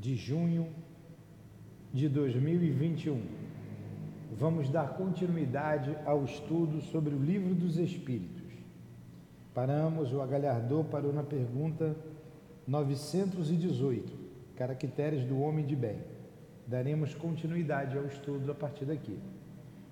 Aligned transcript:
de 0.00 0.16
junho 0.16 0.68
de 1.92 2.08
2021. 2.08 3.20
Vamos 4.32 4.70
dar 4.70 4.94
continuidade 4.94 5.94
ao 6.06 6.24
estudo 6.24 6.80
sobre 6.80 7.14
o 7.14 7.18
Livro 7.18 7.54
dos 7.54 7.76
Espíritos. 7.76 8.40
Paramos, 9.52 10.10
o 10.12 10.22
agalhardor 10.22 10.84
parou 10.84 11.12
na 11.12 11.22
pergunta 11.22 11.94
918, 12.66 14.10
Caracteres 14.56 15.22
do 15.24 15.38
Homem 15.40 15.66
de 15.66 15.76
Bem. 15.76 15.98
Daremos 16.66 17.12
continuidade 17.14 17.98
ao 17.98 18.06
estudo 18.06 18.50
a 18.52 18.54
partir 18.54 18.86
daqui. 18.86 19.18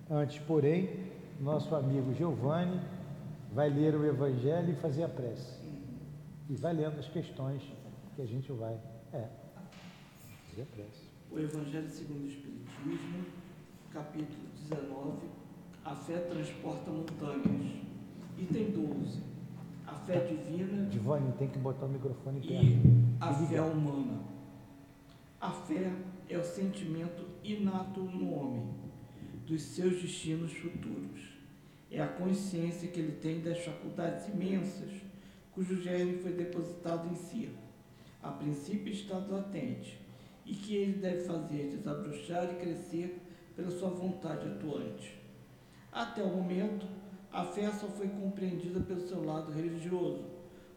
Antes, 0.08 0.38
porém, 0.38 0.88
nosso 1.38 1.74
amigo 1.74 2.14
Giovanni 2.14 2.80
vai 3.52 3.68
ler 3.68 3.94
o 3.94 4.06
Evangelho 4.06 4.70
e 4.70 4.76
fazer 4.76 5.02
a 5.02 5.08
prece. 5.08 5.58
E 6.48 6.56
vai 6.56 6.72
lendo 6.72 6.98
as 6.98 7.08
questões 7.08 7.62
que 8.16 8.22
a 8.22 8.26
gente 8.26 8.50
vai. 8.52 8.78
É. 9.12 9.47
Fazer 10.58 10.62
a 10.62 10.66
prece. 10.66 11.02
O 11.30 11.38
Evangelho 11.38 11.88
segundo 11.88 12.24
o 12.24 12.26
Espiritismo, 12.26 13.24
capítulo 13.92 14.48
19. 14.68 15.28
A 15.84 15.94
fé 15.94 16.18
transporta 16.18 16.90
montanhas. 16.90 17.76
Item 18.36 18.70
12. 18.72 19.22
A 19.86 19.94
fé 19.94 20.24
divina. 20.26 20.90
Tem 21.38 21.48
que 21.48 21.58
botar 21.58 21.86
o 21.86 21.88
microfone 21.88 22.40
perto. 22.40 22.64
E 22.64 22.80
a 23.20 23.32
fé 23.32 23.62
humana. 23.62 24.20
A 25.40 25.50
fé 25.50 25.92
é 26.28 26.36
o 26.36 26.44
sentimento 26.44 27.24
inato 27.44 28.00
no 28.00 28.34
homem 28.34 28.68
dos 29.46 29.62
seus 29.62 30.02
destinos 30.02 30.52
futuros. 30.52 31.38
É 31.90 32.02
a 32.02 32.08
consciência 32.08 32.88
que 32.88 32.98
ele 32.98 33.12
tem 33.12 33.40
das 33.40 33.64
faculdades 33.64 34.26
imensas 34.28 34.90
cujo 35.52 35.80
germe 35.80 36.18
foi 36.18 36.32
depositado 36.32 37.08
em 37.08 37.14
si. 37.14 37.48
A 38.20 38.30
princípio 38.30 38.92
está 38.92 39.18
latente 39.18 39.97
e 40.48 40.54
que 40.54 40.74
ele 40.74 40.94
deve 40.94 41.24
fazer 41.24 41.68
desabrochar 41.68 42.50
e 42.50 42.56
crescer 42.56 43.20
pela 43.54 43.70
sua 43.70 43.90
vontade 43.90 44.48
atuante. 44.48 45.14
Até 45.92 46.22
o 46.22 46.28
momento, 46.28 46.86
a 47.30 47.44
fé 47.44 47.70
só 47.70 47.86
foi 47.88 48.08
compreendida 48.08 48.80
pelo 48.80 49.06
seu 49.06 49.22
lado 49.22 49.52
religioso, 49.52 50.24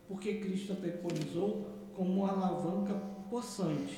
porque 0.09 0.39
Cristo 0.39 0.73
a 0.73 0.75
preconizou 0.75 1.65
como 1.95 2.23
uma 2.23 2.31
alavanca 2.31 2.93
possante 3.29 3.97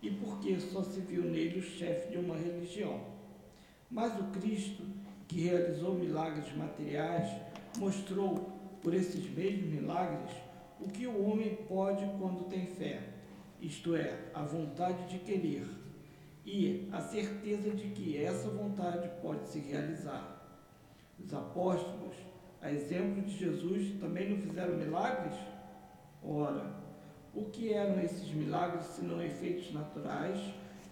e 0.00 0.10
porque 0.10 0.60
só 0.60 0.82
se 0.84 1.00
viu 1.00 1.24
nele 1.24 1.58
o 1.58 1.62
chefe 1.62 2.12
de 2.12 2.18
uma 2.18 2.36
religião. 2.36 3.00
Mas 3.90 4.18
o 4.18 4.24
Cristo, 4.30 4.84
que 5.26 5.40
realizou 5.40 5.94
milagres 5.94 6.56
materiais, 6.56 7.28
mostrou, 7.78 8.60
por 8.80 8.94
esses 8.94 9.28
mesmos 9.30 9.70
milagres, 9.70 10.30
o 10.80 10.88
que 10.88 11.06
o 11.06 11.28
homem 11.28 11.56
pode 11.68 12.04
quando 12.18 12.48
tem 12.48 12.66
fé, 12.66 13.19
isto 13.60 13.94
é, 13.94 14.30
a 14.32 14.42
vontade 14.42 15.06
de 15.08 15.18
querer 15.18 15.66
e 16.44 16.88
a 16.90 17.00
certeza 17.00 17.70
de 17.70 17.88
que 17.88 18.22
essa 18.22 18.48
vontade 18.48 19.10
pode 19.20 19.46
se 19.46 19.60
realizar. 19.60 20.38
Os 21.18 21.32
apóstolos, 21.34 22.16
a 22.62 22.72
exemplo 22.72 23.22
de 23.22 23.36
Jesus, 23.36 24.00
também 24.00 24.30
não 24.30 24.38
fizeram 24.38 24.76
milagres? 24.76 25.38
Ora, 26.22 26.74
o 27.34 27.44
que 27.44 27.72
eram 27.72 28.00
esses 28.00 28.32
milagres 28.32 28.86
senão 28.86 29.22
efeitos 29.22 29.72
naturais, 29.72 30.38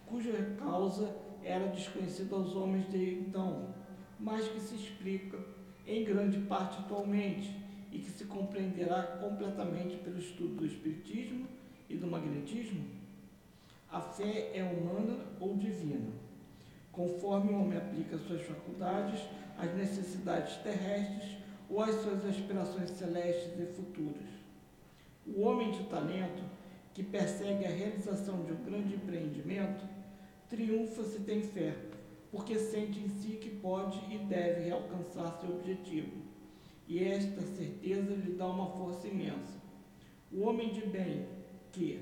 cuja 0.07 0.55
causa 0.59 1.15
era 1.43 1.67
desconhecida 1.69 2.37
aos 2.37 2.55
homens 2.55 2.89
de 2.91 3.15
então, 3.15 3.75
mas 4.21 4.47
que 4.49 4.61
se 4.61 4.75
explica 4.75 5.39
em 5.87 6.05
grande 6.05 6.39
parte 6.41 6.79
atualmente 6.81 7.57
e 7.91 7.99
que 7.99 8.11
se 8.11 8.27
compreenderá 8.27 9.03
completamente 9.03 9.97
pelo 9.97 10.19
estudo 10.19 10.57
do 10.57 10.67
Espiritismo 10.67 11.47
e 11.89 11.97
do 11.97 12.07
Magnetismo? 12.07 12.85
A 13.91 14.01
fé 14.01 14.51
é 14.55 14.63
humana 14.63 15.19
ou 15.41 15.57
divina, 15.57 16.13
conforme 16.93 17.53
o 17.53 17.61
homem 17.61 17.79
aplica 17.79 18.19
suas 18.19 18.43
faculdades 18.43 19.21
às 19.57 19.75
necessidades 19.75 20.57
terrestres 20.59 21.39
ou 21.71 21.81
às 21.81 21.95
suas 22.03 22.25
aspirações 22.25 22.91
celestes 22.91 23.59
e 23.59 23.67
futuras. 23.67 24.29
O 25.27 25.43
homem 25.43 25.71
de 25.71 25.85
talento, 25.85 26.43
que 26.93 27.03
persegue 27.03 27.65
a 27.65 27.71
realização 27.71 28.45
de 28.45 28.53
um 28.53 28.65
grande 28.65 28.95
empreendimento, 28.95 29.85
triunfa 30.49 31.05
se 31.05 31.21
tem 31.21 31.43
fé, 31.43 31.77
porque 32.31 32.59
sente 32.59 32.99
em 32.99 33.09
si 33.09 33.37
que 33.37 33.51
pode 33.51 33.99
e 34.13 34.19
deve 34.19 34.71
alcançar 34.71 35.39
seu 35.41 35.51
objetivo. 35.51 36.29
E 36.87 37.05
esta 37.05 37.43
certeza 37.43 38.15
lhe 38.15 38.33
dá 38.33 38.47
uma 38.47 38.71
força 38.71 39.07
imensa. 39.07 39.59
O 40.33 40.43
homem 40.43 40.73
de 40.73 40.87
bem, 40.87 41.27
que, 41.79 42.01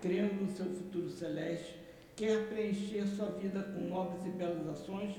crendo 0.00 0.42
no 0.42 0.50
seu 0.50 0.66
futuro 0.66 1.08
celeste, 1.08 1.76
quer 2.16 2.48
preencher 2.48 3.06
sua 3.06 3.26
vida 3.26 3.62
com 3.62 3.88
nobres 3.88 4.26
e 4.26 4.30
belas 4.30 4.66
ações, 4.66 5.14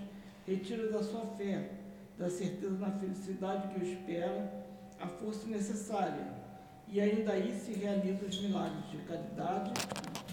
retira 0.45 0.91
da 0.91 1.01
sua 1.01 1.25
fé, 1.37 1.69
da 2.17 2.29
certeza 2.29 2.77
na 2.77 2.91
felicidade 2.91 3.73
que 3.73 3.79
o 3.79 3.83
espera, 3.83 4.65
a 4.99 5.07
força 5.07 5.47
necessária 5.47 6.33
e 6.89 6.99
ainda 6.99 7.31
aí 7.31 7.57
se 7.57 7.73
realizam 7.73 8.27
os 8.27 8.41
milagres 8.41 8.91
de 8.91 8.97
caridade, 8.97 9.71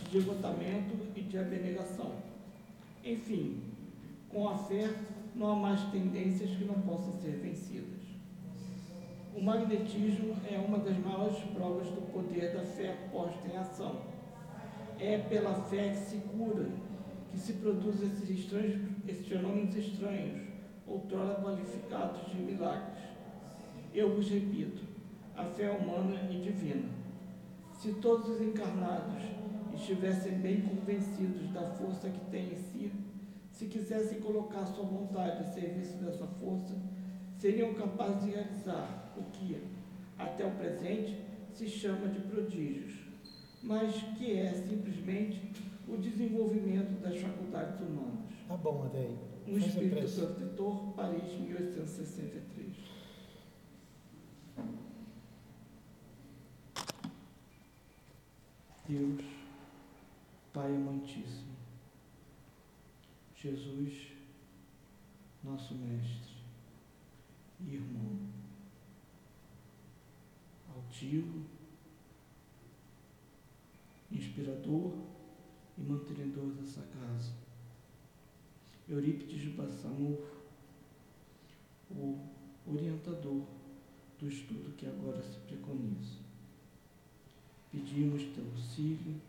de 0.04 0.18
devotamento 0.18 0.96
e 1.14 1.22
de 1.22 1.38
abnegação. 1.38 2.12
Enfim, 3.04 3.62
com 4.28 4.48
a 4.48 4.58
fé 4.58 4.90
não 5.34 5.52
há 5.52 5.56
mais 5.56 5.80
tendências 5.90 6.50
que 6.50 6.64
não 6.64 6.80
possam 6.82 7.12
ser 7.20 7.36
vencidas. 7.36 7.99
O 9.34 9.42
magnetismo 9.42 10.36
é 10.50 10.58
uma 10.58 10.78
das 10.78 10.98
maiores 10.98 11.38
provas 11.54 11.86
do 11.88 12.02
poder 12.12 12.52
da 12.52 12.64
fé 12.64 12.96
posta 13.12 13.46
em 13.48 13.56
ação. 13.56 14.00
É 14.98 15.18
pela 15.18 15.54
fé 15.54 15.90
que 15.90 15.96
se 15.96 16.16
cura, 16.18 16.68
que 17.30 17.38
se 17.38 17.54
produzem 17.54 18.08
esses, 18.08 18.28
estranhos, 18.28 18.82
esses 19.06 19.26
fenômenos 19.26 19.74
estranhos, 19.76 20.42
outrora 20.86 21.40
qualificados 21.40 22.28
de 22.30 22.36
milagres. 22.42 22.98
Eu 23.94 24.14
vos 24.14 24.28
repito, 24.28 24.82
a 25.36 25.44
fé 25.44 25.70
humana 25.70 26.28
e 26.30 26.40
divina. 26.40 26.88
Se 27.72 27.92
todos 27.94 28.28
os 28.28 28.42
encarnados 28.42 29.22
estivessem 29.74 30.38
bem 30.38 30.60
convencidos 30.60 31.48
da 31.52 31.62
força 31.70 32.10
que 32.10 32.30
têm 32.30 32.52
em 32.52 32.56
si, 32.56 32.92
se 33.52 33.66
quisessem 33.66 34.20
colocar 34.20 34.66
sua 34.66 34.84
vontade 34.84 35.42
a 35.42 35.44
serviço 35.44 35.96
dessa 35.98 36.26
força, 36.26 36.74
seriam 37.40 37.72
capazes 37.72 38.22
de 38.22 38.30
realizar 38.32 39.14
o 39.16 39.22
que, 39.30 39.56
até 40.18 40.46
o 40.46 40.50
presente, 40.50 41.18
se 41.54 41.66
chama 41.68 42.08
de 42.08 42.20
prodígios, 42.20 42.94
mas 43.62 43.94
que 44.18 44.38
é 44.38 44.52
simplesmente 44.52 45.40
o 45.88 45.96
desenvolvimento 45.96 47.00
das 47.00 47.18
faculdades 47.18 47.80
humanas. 47.80 48.30
Tá 48.46 48.56
bom, 48.56 48.84
André. 48.84 49.08
Um 49.48 49.56
espírito 49.56 50.14
protetor, 50.14 50.92
Paris, 50.92 51.32
1863. 51.32 52.76
Deus, 58.86 59.24
Pai 60.52 60.74
amantíssimo, 60.74 61.54
Jesus, 63.36 64.08
nosso 65.44 65.74
Mestre 65.76 66.29
irmão, 67.66 68.18
altivo, 70.74 71.44
inspirador 74.10 74.94
e 75.78 75.82
mantenedor 75.82 76.52
dessa 76.52 76.82
casa. 76.82 77.32
Eurípides 78.88 79.54
Bassamur, 79.54 80.18
o 81.90 82.18
orientador 82.66 83.46
do 84.18 84.28
estudo 84.28 84.74
que 84.76 84.86
agora 84.86 85.22
se 85.22 85.38
preconiza. 85.40 86.18
Pedimos 87.70 88.22
teu 88.34 88.44
auxílio, 88.44 89.20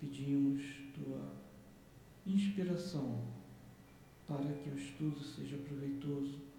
pedimos 0.00 0.62
tua 0.94 1.32
inspiração 2.26 3.22
para 4.26 4.52
que 4.52 4.70
o 4.70 4.76
estudo 4.76 5.20
seja 5.20 5.56
proveitoso 5.56 6.49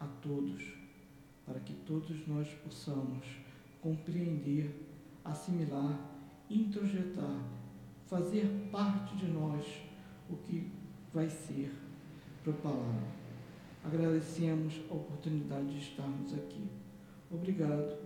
a 0.00 0.06
todos, 0.06 0.62
para 1.46 1.60
que 1.60 1.72
todos 1.72 2.26
nós 2.26 2.48
possamos 2.64 3.26
compreender, 3.80 4.86
assimilar, 5.24 5.98
introjetar, 6.50 7.44
fazer 8.06 8.68
parte 8.70 9.16
de 9.16 9.26
nós 9.26 9.64
o 10.28 10.36
que 10.36 10.70
vai 11.12 11.28
ser 11.28 11.72
propalado. 12.42 13.18
Agradecemos 13.84 14.80
a 14.90 14.94
oportunidade 14.94 15.70
de 15.70 15.78
estarmos 15.78 16.34
aqui. 16.34 16.68
Obrigado 17.30 17.98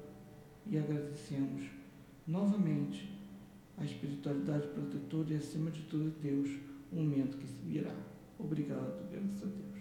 e 0.66 0.78
agradecemos 0.78 1.64
novamente 2.26 3.10
a 3.76 3.84
espiritualidade 3.84 4.68
protetora 4.68 5.32
e, 5.32 5.36
acima 5.36 5.70
de 5.70 5.82
tudo, 5.82 6.12
Deus, 6.20 6.50
o 6.92 6.96
momento 6.96 7.38
que 7.38 7.46
se 7.46 7.62
virá. 7.62 7.94
Obrigado, 8.38 9.08
graças 9.10 9.42
a 9.42 9.46
Deus. 9.46 9.71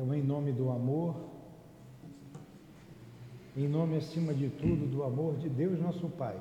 Então, 0.00 0.14
em 0.14 0.22
nome 0.22 0.50
do 0.50 0.70
amor, 0.70 1.14
em 3.54 3.68
nome 3.68 3.98
acima 3.98 4.32
de 4.32 4.48
tudo 4.48 4.86
do 4.86 5.02
amor 5.02 5.36
de 5.36 5.46
Deus 5.50 5.78
nosso 5.78 6.08
Pai. 6.08 6.40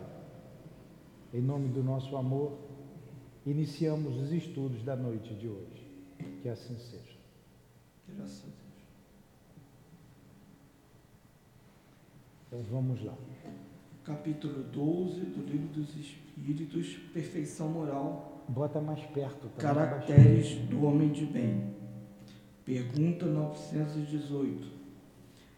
Em 1.33 1.41
nome 1.41 1.67
do 1.67 1.83
nosso 1.83 2.15
amor, 2.15 2.57
iniciamos 3.45 4.15
os 4.15 4.31
estudos 4.31 4.81
da 4.83 4.95
noite 4.95 5.33
de 5.33 5.49
hoje. 5.49 5.91
Que 6.41 6.47
assim 6.47 6.77
seja. 6.77 7.17
Graças 8.07 8.43
a 8.43 8.47
Deus. 8.47 8.59
Então 12.47 12.63
vamos 12.71 13.03
lá. 13.03 13.17
Capítulo 14.05 14.63
12 14.63 15.19
do 15.19 15.45
Livro 15.45 15.67
dos 15.67 15.97
Espíritos, 15.97 16.95
Perfeição 17.13 17.67
Moral. 17.67 18.41
Bota 18.47 18.79
mais 18.79 19.03
perto. 19.07 19.49
Tá 19.49 19.61
Caracteres 19.61 20.55
do 20.69 20.85
Homem 20.85 21.11
de 21.11 21.25
Bem. 21.25 21.78
Pergunta 22.69 23.25
918. 23.25 24.67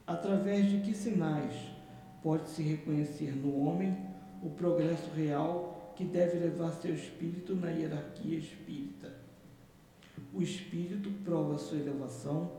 Através 0.07 0.69
de 0.69 0.77
que 0.79 0.93
sinais 0.93 1.53
pode-se 2.23 2.63
reconhecer 2.63 3.35
no 3.35 3.65
homem 3.65 3.97
o 4.41 4.49
progresso 4.49 5.11
real 5.13 5.93
que 5.97 6.05
deve 6.05 6.39
levar 6.39 6.71
seu 6.71 6.95
espírito 6.95 7.53
na 7.53 7.69
hierarquia 7.69 8.37
espírita? 8.37 9.13
O 10.33 10.41
espírito 10.41 11.11
prova 11.25 11.57
sua 11.57 11.79
elevação 11.79 12.49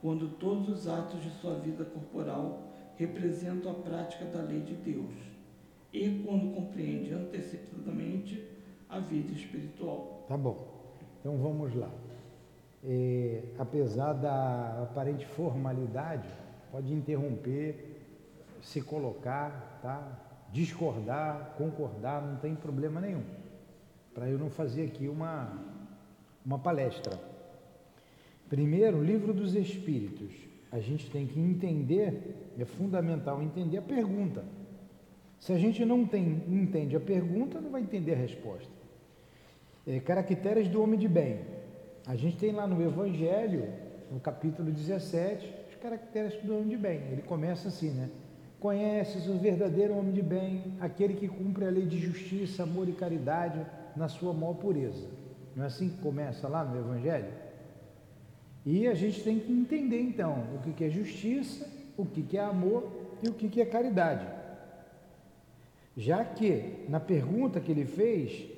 quando 0.00 0.30
todos 0.38 0.70
os 0.70 0.88
atos 0.88 1.22
de 1.22 1.28
sua 1.32 1.56
vida 1.56 1.84
corporal 1.84 2.72
representam 2.96 3.70
a 3.70 3.74
prática 3.74 4.24
da 4.24 4.40
lei 4.40 4.60
de 4.60 4.76
Deus 4.76 5.12
e 5.92 6.22
quando 6.24 6.54
compreende 6.54 7.12
antecipadamente 7.12 8.42
a 8.88 8.98
vida 8.98 9.34
espiritual. 9.34 10.24
Tá 10.26 10.38
bom. 10.38 10.88
Então 11.20 11.36
vamos 11.36 11.74
lá. 11.74 11.90
É, 12.82 13.42
apesar 13.58 14.14
da 14.14 14.82
aparente 14.82 15.26
formalidade, 15.26 16.28
pode 16.70 16.92
interromper, 16.92 18.00
se 18.62 18.80
colocar, 18.80 19.78
tá? 19.82 20.26
discordar, 20.52 21.54
concordar, 21.56 22.22
não 22.22 22.36
tem 22.36 22.54
problema 22.54 23.00
nenhum. 23.00 23.22
Para 24.14 24.28
eu 24.28 24.38
não 24.38 24.50
fazer 24.50 24.84
aqui 24.86 25.08
uma, 25.08 25.52
uma 26.44 26.58
palestra. 26.58 27.18
Primeiro, 28.48 29.02
livro 29.02 29.32
dos 29.32 29.54
Espíritos. 29.54 30.32
A 30.72 30.80
gente 30.80 31.10
tem 31.10 31.26
que 31.26 31.38
entender, 31.38 32.52
é 32.58 32.64
fundamental 32.64 33.42
entender 33.42 33.78
a 33.78 33.82
pergunta. 33.82 34.44
Se 35.38 35.52
a 35.52 35.58
gente 35.58 35.84
não 35.84 36.06
tem, 36.06 36.42
entende 36.48 36.94
a 36.96 37.00
pergunta, 37.00 37.60
não 37.60 37.70
vai 37.70 37.80
entender 37.80 38.12
a 38.12 38.16
resposta. 38.16 38.70
É, 39.86 39.98
caracteres 40.00 40.68
do 40.68 40.82
homem 40.82 40.98
de 40.98 41.08
bem. 41.08 41.40
A 42.10 42.16
gente 42.16 42.38
tem 42.38 42.50
lá 42.50 42.66
no 42.66 42.82
Evangelho, 42.82 43.68
no 44.10 44.18
capítulo 44.18 44.72
17, 44.72 45.48
os 45.70 45.76
caracteres 45.76 46.34
do 46.42 46.56
homem 46.56 46.70
de 46.70 46.76
bem. 46.76 47.02
Ele 47.12 47.22
começa 47.22 47.68
assim, 47.68 47.90
né? 47.90 48.10
Conheces 48.58 49.28
o 49.28 49.38
verdadeiro 49.38 49.96
homem 49.96 50.12
de 50.12 50.20
bem, 50.20 50.74
aquele 50.80 51.14
que 51.14 51.28
cumpre 51.28 51.64
a 51.64 51.70
lei 51.70 51.86
de 51.86 52.00
justiça, 52.00 52.64
amor 52.64 52.88
e 52.88 52.92
caridade 52.94 53.64
na 53.94 54.08
sua 54.08 54.32
maior 54.32 54.54
pureza. 54.54 55.06
Não 55.54 55.62
é 55.62 55.66
assim 55.68 55.88
que 55.88 55.98
começa 55.98 56.48
lá 56.48 56.64
no 56.64 56.80
Evangelho? 56.80 57.32
E 58.66 58.88
a 58.88 58.94
gente 58.94 59.22
tem 59.22 59.38
que 59.38 59.52
entender 59.52 60.00
então 60.00 60.46
o 60.56 60.58
que 60.58 60.82
é 60.82 60.90
justiça, 60.90 61.64
o 61.96 62.04
que 62.04 62.36
é 62.36 62.40
amor 62.40 62.90
e 63.22 63.28
o 63.28 63.34
que 63.34 63.60
é 63.60 63.64
caridade. 63.64 64.26
Já 65.96 66.24
que 66.24 66.86
na 66.88 66.98
pergunta 66.98 67.60
que 67.60 67.70
ele 67.70 67.84
fez, 67.84 68.50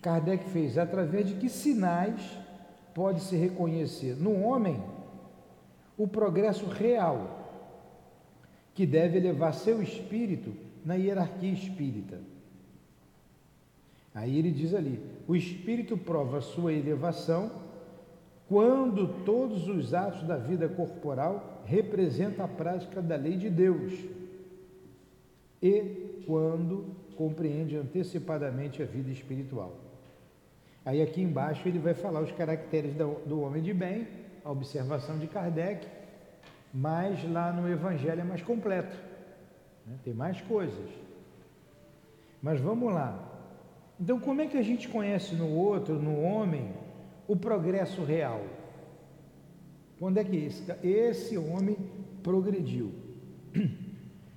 Kardec 0.00 0.44
fez 0.50 0.78
através 0.78 1.26
de 1.28 1.34
que 1.34 1.48
sinais 1.48 2.38
pode 2.94 3.20
se 3.20 3.36
reconhecer 3.36 4.16
no 4.16 4.42
homem 4.42 4.82
o 5.96 6.08
progresso 6.08 6.66
real 6.66 7.38
que 8.74 8.86
deve 8.86 9.20
levar 9.20 9.52
seu 9.52 9.82
espírito 9.82 10.52
na 10.84 10.94
hierarquia 10.94 11.52
espírita. 11.52 12.18
Aí 14.14 14.38
ele 14.38 14.50
diz 14.50 14.74
ali: 14.74 15.00
o 15.28 15.36
espírito 15.36 15.96
prova 15.96 16.40
sua 16.40 16.72
elevação 16.72 17.50
quando 18.48 19.22
todos 19.24 19.68
os 19.68 19.94
atos 19.94 20.22
da 20.24 20.36
vida 20.36 20.68
corporal 20.68 21.62
representam 21.66 22.44
a 22.44 22.48
prática 22.48 23.00
da 23.00 23.16
lei 23.16 23.36
de 23.36 23.48
Deus 23.48 23.92
e 25.62 26.22
quando 26.26 26.86
compreende 27.16 27.76
antecipadamente 27.76 28.82
a 28.82 28.86
vida 28.86 29.10
espiritual. 29.10 29.89
Aí 30.84 31.02
aqui 31.02 31.20
embaixo 31.20 31.68
ele 31.68 31.78
vai 31.78 31.94
falar 31.94 32.20
os 32.20 32.32
caracteres 32.32 32.94
do, 32.94 33.40
homem 33.40 33.62
de 33.62 33.74
bem, 33.74 34.08
a 34.44 34.50
observação 34.50 35.18
de 35.18 35.26
Kardec, 35.26 35.86
mas 36.72 37.22
lá 37.30 37.52
no 37.52 37.68
Evangelho 37.68 38.20
é 38.20 38.24
mais 38.24 38.42
completo, 38.42 38.96
né? 39.86 39.96
tem 40.02 40.14
mais 40.14 40.40
coisas. 40.42 40.88
Mas 42.42 42.60
vamos 42.60 42.92
lá. 42.92 43.26
Então, 44.00 44.18
como 44.18 44.40
é 44.40 44.46
que 44.46 44.56
a 44.56 44.62
gente 44.62 44.88
conhece 44.88 45.34
no 45.34 45.50
outro, 45.54 45.96
no 45.96 46.22
homem, 46.22 46.72
o 47.28 47.36
progresso 47.36 48.02
real? 48.02 48.40
Quando 49.98 50.16
é 50.16 50.24
que 50.24 50.36
esse, 50.36 50.72
esse 50.82 51.36
homem 51.36 51.76
progrediu? 52.22 52.92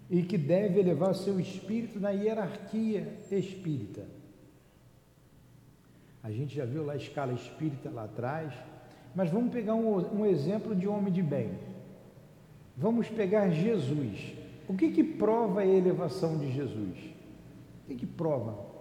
E 0.10 0.22
que 0.22 0.38
deve 0.38 0.80
elevar 0.80 1.16
seu 1.16 1.40
espírito 1.40 2.00
na 2.00 2.12
hierarquia 2.12 3.18
espírita. 3.32 4.06
A 6.24 6.32
gente 6.32 6.56
já 6.56 6.64
viu 6.64 6.86
lá 6.86 6.94
a 6.94 6.98
escala 6.98 7.34
espírita 7.34 7.90
lá 7.90 8.06
atrás, 8.06 8.54
mas 9.14 9.30
vamos 9.30 9.52
pegar 9.52 9.76
um, 9.76 10.22
um 10.22 10.26
exemplo 10.26 10.74
de 10.74 10.88
homem 10.88 11.12
de 11.12 11.22
bem. 11.22 11.52
Vamos 12.78 13.10
pegar 13.10 13.50
Jesus. 13.50 14.34
O 14.68 14.74
que 14.74 14.90
que 14.90 15.04
prova 15.04 15.60
a 15.60 15.66
elevação 15.66 16.38
de 16.38 16.50
Jesus? 16.52 16.98
O 17.84 17.88
que 17.88 17.96
que 17.96 18.06
prova? 18.06 18.72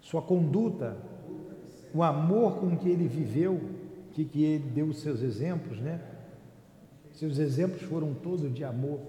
Sua 0.00 0.20
conduta, 0.20 0.96
o 1.94 2.02
amor 2.02 2.58
com 2.58 2.76
que 2.76 2.88
ele 2.88 3.06
viveu, 3.06 3.60
que, 4.12 4.24
que 4.24 4.42
ele 4.42 4.70
deu 4.70 4.86
os 4.86 5.00
seus 5.00 5.22
exemplos, 5.22 5.78
né? 5.78 6.00
Seus 7.12 7.38
exemplos 7.38 7.82
foram 7.82 8.14
todos 8.14 8.52
de 8.52 8.64
amor, 8.64 9.00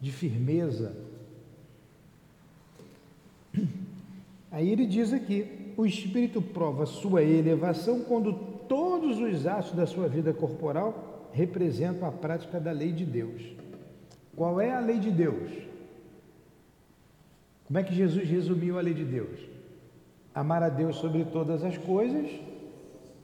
de 0.00 0.12
firmeza, 0.12 1.05
Aí 4.50 4.70
ele 4.70 4.86
diz 4.86 5.12
aqui: 5.12 5.74
o 5.76 5.84
espírito 5.84 6.40
prova 6.40 6.86
sua 6.86 7.22
elevação 7.22 8.00
quando 8.00 8.32
todos 8.68 9.18
os 9.18 9.46
atos 9.46 9.72
da 9.72 9.86
sua 9.86 10.08
vida 10.08 10.32
corporal 10.32 11.28
representam 11.32 12.08
a 12.08 12.12
prática 12.12 12.58
da 12.58 12.72
lei 12.72 12.92
de 12.92 13.04
Deus. 13.04 13.42
Qual 14.34 14.60
é 14.60 14.72
a 14.72 14.80
lei 14.80 14.98
de 14.98 15.10
Deus? 15.10 15.50
Como 17.66 17.78
é 17.78 17.82
que 17.82 17.94
Jesus 17.94 18.28
resumiu 18.28 18.78
a 18.78 18.82
lei 18.82 18.94
de 18.94 19.04
Deus? 19.04 19.40
Amar 20.34 20.62
a 20.62 20.68
Deus 20.68 20.96
sobre 20.96 21.24
todas 21.24 21.64
as 21.64 21.76
coisas 21.76 22.30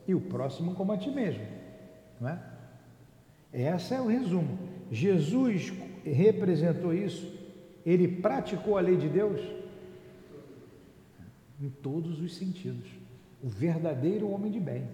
e 0.07 0.13
o 0.13 0.21
próximo 0.21 0.75
como 0.75 0.91
a 0.91 0.97
ti 0.97 1.09
mesmo, 1.09 1.45
não 2.19 2.29
é? 2.29 2.39
Esse 3.53 3.93
é 3.93 4.01
o 4.01 4.07
resumo. 4.07 4.57
Jesus 4.91 5.71
representou 6.03 6.93
isso, 6.93 7.31
ele 7.85 8.07
praticou 8.07 8.77
a 8.77 8.81
lei 8.81 8.97
de 8.97 9.07
Deus 9.07 9.39
em 11.63 11.69
todos 11.69 12.21
os 12.21 12.35
sentidos. 12.35 12.85
O 13.41 13.47
verdadeiro 13.47 14.29
homem 14.29 14.51
de 14.51 14.59
bem. 14.59 14.85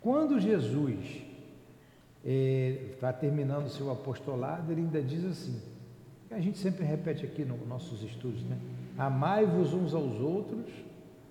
Quando 0.00 0.38
Jesus 0.38 1.22
está 2.22 3.08
é, 3.08 3.12
terminando 3.12 3.68
seu 3.68 3.90
apostolado, 3.90 4.70
ele 4.70 4.82
ainda 4.82 5.02
diz 5.02 5.24
assim: 5.24 5.60
a 6.30 6.40
gente 6.40 6.58
sempre 6.58 6.84
repete 6.84 7.24
aqui 7.24 7.44
nos 7.44 7.66
nossos 7.66 8.02
estudos, 8.02 8.42
né? 8.44 8.58
Amai-vos 8.98 9.72
uns 9.72 9.94
aos 9.94 10.20
outros 10.20 10.70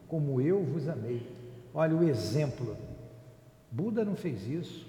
como 0.08 0.42
eu 0.42 0.64
vos 0.64 0.88
amei. 0.88 1.22
Olha 1.74 1.96
o 1.96 2.04
exemplo. 2.04 2.76
Buda 3.70 4.04
não 4.04 4.16
fez 4.16 4.48
isso. 4.48 4.88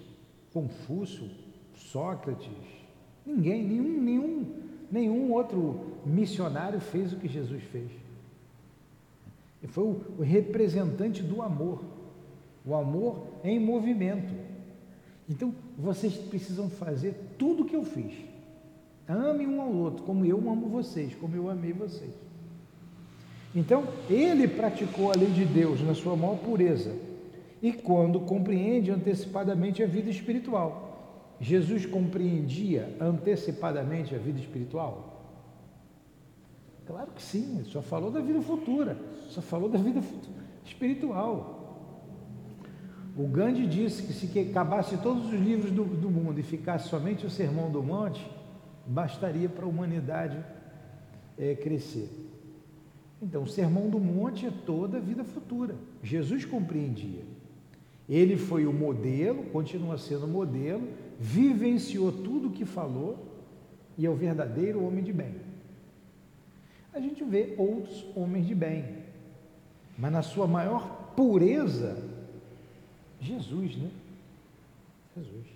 Confúcio, 0.52 1.28
Sócrates, 1.74 2.48
ninguém, 3.26 3.62
nenhum, 3.62 4.02
nenhum, 4.02 4.56
nenhum 4.90 5.32
outro 5.32 5.98
missionário 6.06 6.80
fez 6.80 7.12
o 7.12 7.16
que 7.16 7.28
Jesus 7.28 7.62
fez. 7.64 7.90
Ele 9.62 9.72
foi 9.72 9.84
o 9.84 10.22
representante 10.22 11.22
do 11.22 11.42
amor. 11.42 11.82
O 12.64 12.74
amor 12.74 13.26
em 13.42 13.58
movimento. 13.58 14.32
Então, 15.28 15.54
vocês 15.76 16.14
precisam 16.14 16.70
fazer 16.70 17.14
tudo 17.36 17.62
o 17.62 17.66
que 17.66 17.76
eu 17.76 17.84
fiz. 17.84 18.12
Ame 19.06 19.46
um 19.46 19.60
ao 19.60 19.72
outro, 19.72 20.04
como 20.04 20.24
eu 20.24 20.38
amo 20.50 20.68
vocês, 20.68 21.14
como 21.14 21.34
eu 21.34 21.48
amei 21.48 21.72
vocês. 21.72 22.12
Então, 23.54 23.84
ele 24.08 24.46
praticou 24.46 25.10
a 25.10 25.16
lei 25.16 25.30
de 25.30 25.44
Deus 25.44 25.80
na 25.80 25.94
sua 25.94 26.14
maior 26.14 26.36
pureza. 26.38 26.94
E 27.62 27.72
quando 27.72 28.20
compreende 28.20 28.90
antecipadamente 28.90 29.82
a 29.82 29.86
vida 29.86 30.10
espiritual. 30.10 30.88
Jesus 31.40 31.86
compreendia 31.86 32.94
antecipadamente 33.00 34.14
a 34.14 34.18
vida 34.18 34.38
espiritual? 34.38 35.17
Claro 36.88 37.10
que 37.14 37.22
sim, 37.22 37.62
só 37.66 37.82
falou 37.82 38.10
da 38.10 38.18
vida 38.18 38.40
futura, 38.40 38.96
só 39.28 39.42
falou 39.42 39.68
da 39.68 39.78
vida 39.78 40.00
espiritual. 40.64 41.58
O 43.14 43.28
Gandhi 43.28 43.66
disse 43.66 44.04
que 44.04 44.14
se 44.14 44.38
acabasse 44.40 44.96
todos 44.96 45.26
os 45.26 45.38
livros 45.38 45.70
do, 45.70 45.84
do 45.84 46.10
mundo 46.10 46.40
e 46.40 46.42
ficasse 46.42 46.88
somente 46.88 47.26
o 47.26 47.30
Sermão 47.30 47.70
do 47.70 47.82
Monte, 47.82 48.26
bastaria 48.86 49.50
para 49.50 49.66
a 49.66 49.68
humanidade 49.68 50.42
é, 51.36 51.54
crescer. 51.54 52.08
Então, 53.20 53.42
o 53.42 53.48
Sermão 53.48 53.90
do 53.90 54.00
Monte 54.00 54.46
é 54.46 54.52
toda 54.64 54.96
a 54.96 55.00
vida 55.00 55.24
futura. 55.24 55.74
Jesus 56.02 56.46
compreendia. 56.46 57.20
Ele 58.08 58.38
foi 58.38 58.64
o 58.64 58.72
modelo, 58.72 59.42
continua 59.50 59.98
sendo 59.98 60.24
o 60.24 60.28
modelo, 60.28 60.88
vivenciou 61.20 62.10
tudo 62.10 62.48
o 62.48 62.52
que 62.52 62.64
falou 62.64 63.18
e 63.98 64.06
é 64.06 64.10
o 64.10 64.14
verdadeiro 64.14 64.82
homem 64.82 65.04
de 65.04 65.12
bem. 65.12 65.47
A 66.92 67.00
gente 67.00 67.22
vê 67.24 67.54
outros 67.58 68.04
homens 68.16 68.46
de 68.46 68.54
bem, 68.54 69.04
mas 69.96 70.12
na 70.12 70.22
sua 70.22 70.46
maior 70.46 71.12
pureza, 71.14 71.96
Jesus, 73.20 73.76
né? 73.76 73.90
Jesus. 75.16 75.46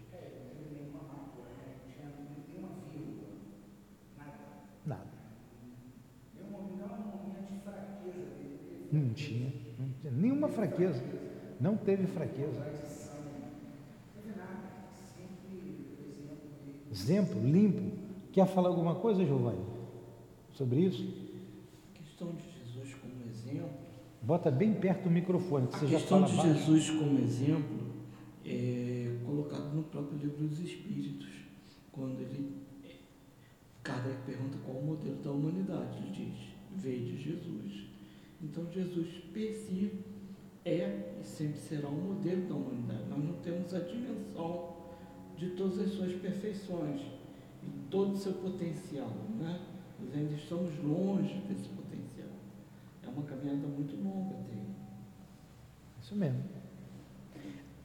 Nada. 4.84 5.02
Não 8.90 9.14
tinha, 9.14 9.52
não 9.78 9.88
tinha 10.00 10.12
nenhuma 10.12 10.48
fraqueza. 10.48 11.02
Não 11.60 11.76
teve 11.76 12.06
fraqueza. 12.08 12.60
Exemplo 16.90 17.40
limpo. 17.40 17.96
Quer 18.32 18.46
falar 18.48 18.68
alguma 18.68 18.96
coisa, 18.96 19.24
Giovanni? 19.24 19.64
Sobre 20.54 20.80
isso? 20.80 21.21
Questão 22.22 22.34
de 22.34 22.44
Jesus 22.58 22.94
como 22.94 23.24
exemplo. 23.28 23.70
Bota 24.22 24.50
bem 24.50 24.74
perto 24.74 25.04
do 25.04 25.10
microfone, 25.10 25.66
que 25.66 25.74
a 25.74 25.78
você 25.78 25.86
já 25.88 25.98
fala 25.98 26.24
A 26.24 26.28
questão 26.28 26.52
de 26.52 26.58
Jesus 26.58 26.90
como 26.90 27.18
exemplo 27.18 27.82
é 28.44 29.16
colocado 29.24 29.74
no 29.74 29.82
próprio 29.82 30.18
livro 30.18 30.46
dos 30.46 30.60
Espíritos, 30.60 31.28
quando 31.90 32.20
ele 32.20 32.62
Kardec 33.82 34.16
pergunta 34.24 34.58
qual 34.64 34.78
o 34.78 34.86
modelo 34.86 35.16
da 35.16 35.32
humanidade, 35.32 35.98
ele 35.98 36.10
diz, 36.12 36.38
veio 36.76 37.04
de 37.04 37.16
Jesus. 37.16 37.88
Então 38.40 38.70
Jesus 38.70 39.08
per 39.32 39.52
si 39.52 39.92
é 40.64 41.16
e 41.20 41.24
sempre 41.24 41.58
será 41.58 41.88
um 41.88 42.14
modelo 42.14 42.48
da 42.48 42.54
humanidade. 42.54 43.08
Nós 43.10 43.24
não 43.24 43.34
temos 43.34 43.74
a 43.74 43.80
dimensão 43.80 44.76
de 45.36 45.50
todas 45.50 45.80
as 45.80 45.90
suas 45.90 46.12
perfeições 46.12 47.00
e 47.64 47.90
todo 47.90 48.12
o 48.12 48.16
seu 48.16 48.34
potencial, 48.34 49.10
né? 49.38 49.60
Nós 50.00 50.14
ainda 50.14 50.34
estamos 50.34 50.72
longe 50.84 51.34
desse 51.48 51.68
potencial. 51.68 51.91
Uma 53.14 53.24
caminhada 53.24 53.66
muito 53.66 53.94
longa 54.02 54.34
até. 54.34 54.56
Isso 56.00 56.16
mesmo. 56.16 56.42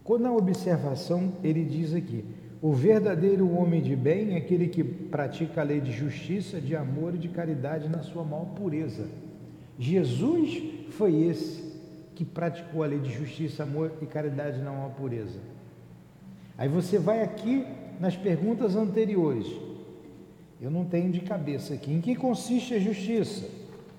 Quando 0.04 0.22
na 0.22 0.34
observação 0.34 1.34
ele 1.44 1.66
diz 1.66 1.94
aqui, 1.94 2.24
o 2.62 2.72
verdadeiro 2.74 3.52
homem 3.52 3.82
de 3.82 3.96
bem 3.96 4.34
é 4.34 4.38
aquele 4.38 4.68
que 4.68 4.84
pratica 4.84 5.62
a 5.62 5.64
lei 5.64 5.80
de 5.80 5.92
justiça, 5.92 6.60
de 6.60 6.76
amor 6.76 7.14
e 7.14 7.18
de 7.18 7.28
caridade 7.28 7.88
na 7.88 8.02
sua 8.02 8.24
maior 8.24 8.46
pureza. 8.46 9.08
Jesus 9.78 10.64
foi 10.92 11.16
esse 11.24 11.68
que 12.16 12.26
praticou 12.26 12.84
a 12.84 12.88
lei 12.88 13.00
de 13.00 13.12
justiça, 13.12 13.64
amor 13.64 13.92
e 14.02 14.06
caridade 14.08 14.60
na 14.60 14.72
maior 14.72 14.92
pureza. 14.92 15.40
Aí 16.58 16.68
você 16.68 16.98
vai 16.98 17.22
aqui 17.22 17.64
nas 18.00 18.18
perguntas 18.18 18.76
anteriores. 18.76 19.48
Eu 20.60 20.72
não 20.72 20.86
tenho 20.86 21.12
de 21.12 21.20
cabeça 21.20 21.76
aqui. 21.76 21.94
Em 21.94 22.02
que 22.02 22.16
consiste 22.16 22.74
a 22.74 22.80
justiça? 22.80 23.46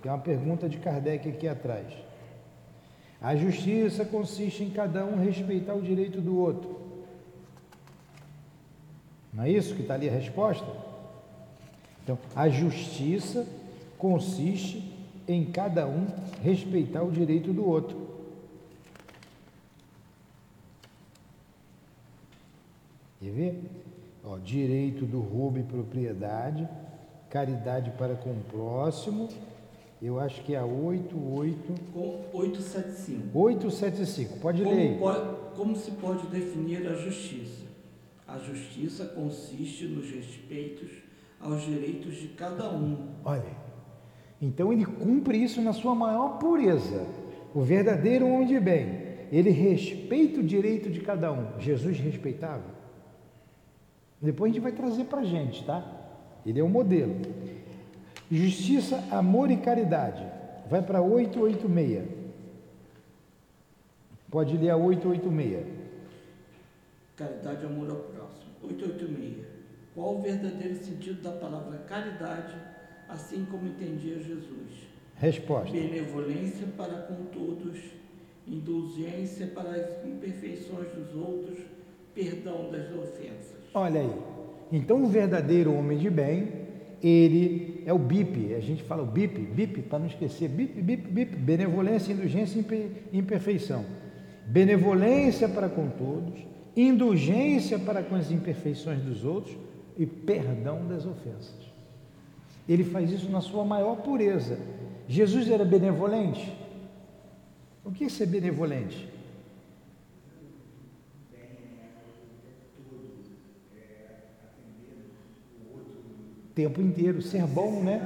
Tem 0.03 0.11
uma 0.11 0.19
pergunta 0.19 0.69
de 0.69 0.79
Kardec 0.79 1.29
aqui 1.29 1.49
atrás. 1.49 1.87
A 3.21 3.35
justiça 3.35 4.05
consiste 4.05 4.63
em 4.63 4.71
cada 4.71 5.05
um 5.05 5.23
respeitar 5.23 5.75
o 5.75 5.83
direito 5.83 6.21
do 6.21 6.39
outro. 6.39 6.81
Não 9.33 9.45
é 9.45 9.51
isso 9.51 9.75
que 9.75 9.83
está 9.83 9.95
ali 9.95 10.09
a 10.09 10.13
resposta? 10.13 10.67
Então, 12.03 12.19
a 12.35 12.49
justiça 12.49 13.47
consiste 13.99 14.95
em 15.27 15.45
cada 15.45 15.87
um 15.87 16.07
respeitar 16.43 17.03
o 17.03 17.11
direito 17.11 17.53
do 17.53 17.67
outro. 17.67 18.09
Quer 23.21 23.31
ver? 23.31 23.65
Ó, 24.25 24.39
direito 24.39 25.05
do 25.05 25.21
roubo 25.21 25.59
e 25.59 25.63
propriedade, 25.63 26.69
caridade 27.29 27.91
para 27.99 28.15
com 28.15 28.31
o 28.31 28.45
próximo. 28.51 29.29
Eu 30.01 30.21
acho 30.21 30.43
que 30.45 30.55
é 30.55 30.59
a 30.59 30.65
88. 30.65 31.75
Com 31.93 32.25
875. 32.33 33.39
875, 33.39 34.39
pode 34.39 34.63
como 34.63 34.75
ler. 34.75 34.99
Pode, 34.99 35.57
como 35.57 35.77
se 35.77 35.91
pode 35.93 36.27
definir 36.29 36.87
a 36.87 36.95
justiça? 36.95 37.67
A 38.27 38.39
justiça 38.39 39.07
consiste 39.07 39.87
nos 39.87 40.09
respeitos 40.11 40.91
aos 41.41 41.63
direitos 41.63 42.17
de 42.17 42.29
cada 42.29 42.71
um. 42.71 43.09
Olha, 43.25 43.57
então 44.41 44.73
ele 44.73 44.85
cumpre 44.85 45.37
isso 45.37 45.61
na 45.61 45.73
sua 45.73 45.95
maior 45.95 46.39
pureza. 46.39 47.07
O 47.55 47.63
verdadeiro 47.63 48.27
homem 48.27 48.47
de 48.47 48.61
bem, 48.61 49.01
ele 49.33 49.51
respeita 49.51 50.41
o 50.41 50.45
direito 50.45 50.91
de 50.91 51.01
cada 51.01 51.33
um. 51.33 51.59
Jesus 51.59 51.99
respeitava. 51.99 52.65
Depois 54.21 54.51
a 54.51 54.55
gente 54.55 54.63
vai 54.63 54.73
trazer 54.73 55.05
para 55.05 55.21
a 55.21 55.25
gente, 55.25 55.65
tá? 55.65 55.85
Ele 56.45 56.61
é 56.61 56.63
o 56.63 56.69
modelo. 56.69 57.17
Justiça, 58.31 59.03
amor 59.11 59.51
e 59.51 59.57
caridade. 59.57 60.27
Vai 60.69 60.83
para 60.83 61.01
886. 61.01 62.09
Pode 64.31 64.57
ler 64.57 64.71
a 64.71 64.77
886. 64.77 65.67
Caridade, 67.17 67.67
amor 67.67 67.91
ao 67.91 67.97
próximo. 67.97 68.53
886. 68.63 69.47
Qual 69.95 70.17
o 70.17 70.23
verdadeiro 70.23 70.77
sentido 70.77 71.23
da 71.23 71.33
palavra 71.33 71.79
caridade 71.79 72.55
assim 73.09 73.47
como 73.51 73.67
entendia 73.67 74.17
Jesus. 74.19 74.87
Resposta. 75.17 75.73
Benevolência 75.73 76.67
para 76.77 76.95
com 77.03 77.25
todos, 77.33 77.81
indulgência 78.47 79.47
para 79.49 79.71
as 79.71 80.05
imperfeições 80.05 80.89
dos 80.93 81.15
outros, 81.17 81.59
perdão 82.15 82.71
das 82.71 82.93
ofensas. 82.93 83.57
Olha 83.75 84.01
aí. 84.01 84.13
Então, 84.71 85.03
o 85.03 85.09
verdadeiro 85.09 85.75
homem 85.75 85.99
de 85.99 86.11
bem, 86.11 86.68
ele 87.03 87.83
é 87.87 87.93
o 87.93 87.99
BIP. 87.99 88.55
A 88.55 88.61
gente 88.61 88.83
fala 88.83 89.03
o 89.03 89.07
BIP, 89.07 89.39
BIP, 89.41 89.83
para 89.83 90.01
não 90.01 90.07
esquecer. 90.07 90.49
BIP, 90.49 90.81
BIP, 90.81 91.09
BIP. 91.11 91.37
Benevolência, 91.37 92.13
indulgência 92.13 92.59
e 92.61 93.19
imperfeição. 93.19 93.85
Benevolência 94.47 95.49
para 95.49 95.69
com 95.69 95.89
todos, 95.91 96.41
indulgência 96.77 97.79
para 97.79 98.03
com 98.03 98.15
as 98.15 98.31
imperfeições 98.31 99.03
dos 99.03 99.25
outros 99.25 99.57
e 99.97 100.07
perdão 100.07 100.87
das 100.87 101.05
ofensas. 101.05 101.69
Ele 102.69 102.85
faz 102.85 103.11
isso 103.11 103.31
na 103.31 103.41
sua 103.41 103.65
maior 103.65 103.97
pureza. 103.97 104.59
Jesus 105.07 105.51
era 105.51 105.65
benevolente? 105.65 106.53
O 107.85 107.91
que 107.91 108.05
é 108.05 108.09
ser 108.09 108.27
benevolente? 108.27 109.09
Tempo 116.59 116.83
inteiro, 116.83 117.23
ser 117.23 117.47
bom, 117.47 117.85
né? 117.85 118.01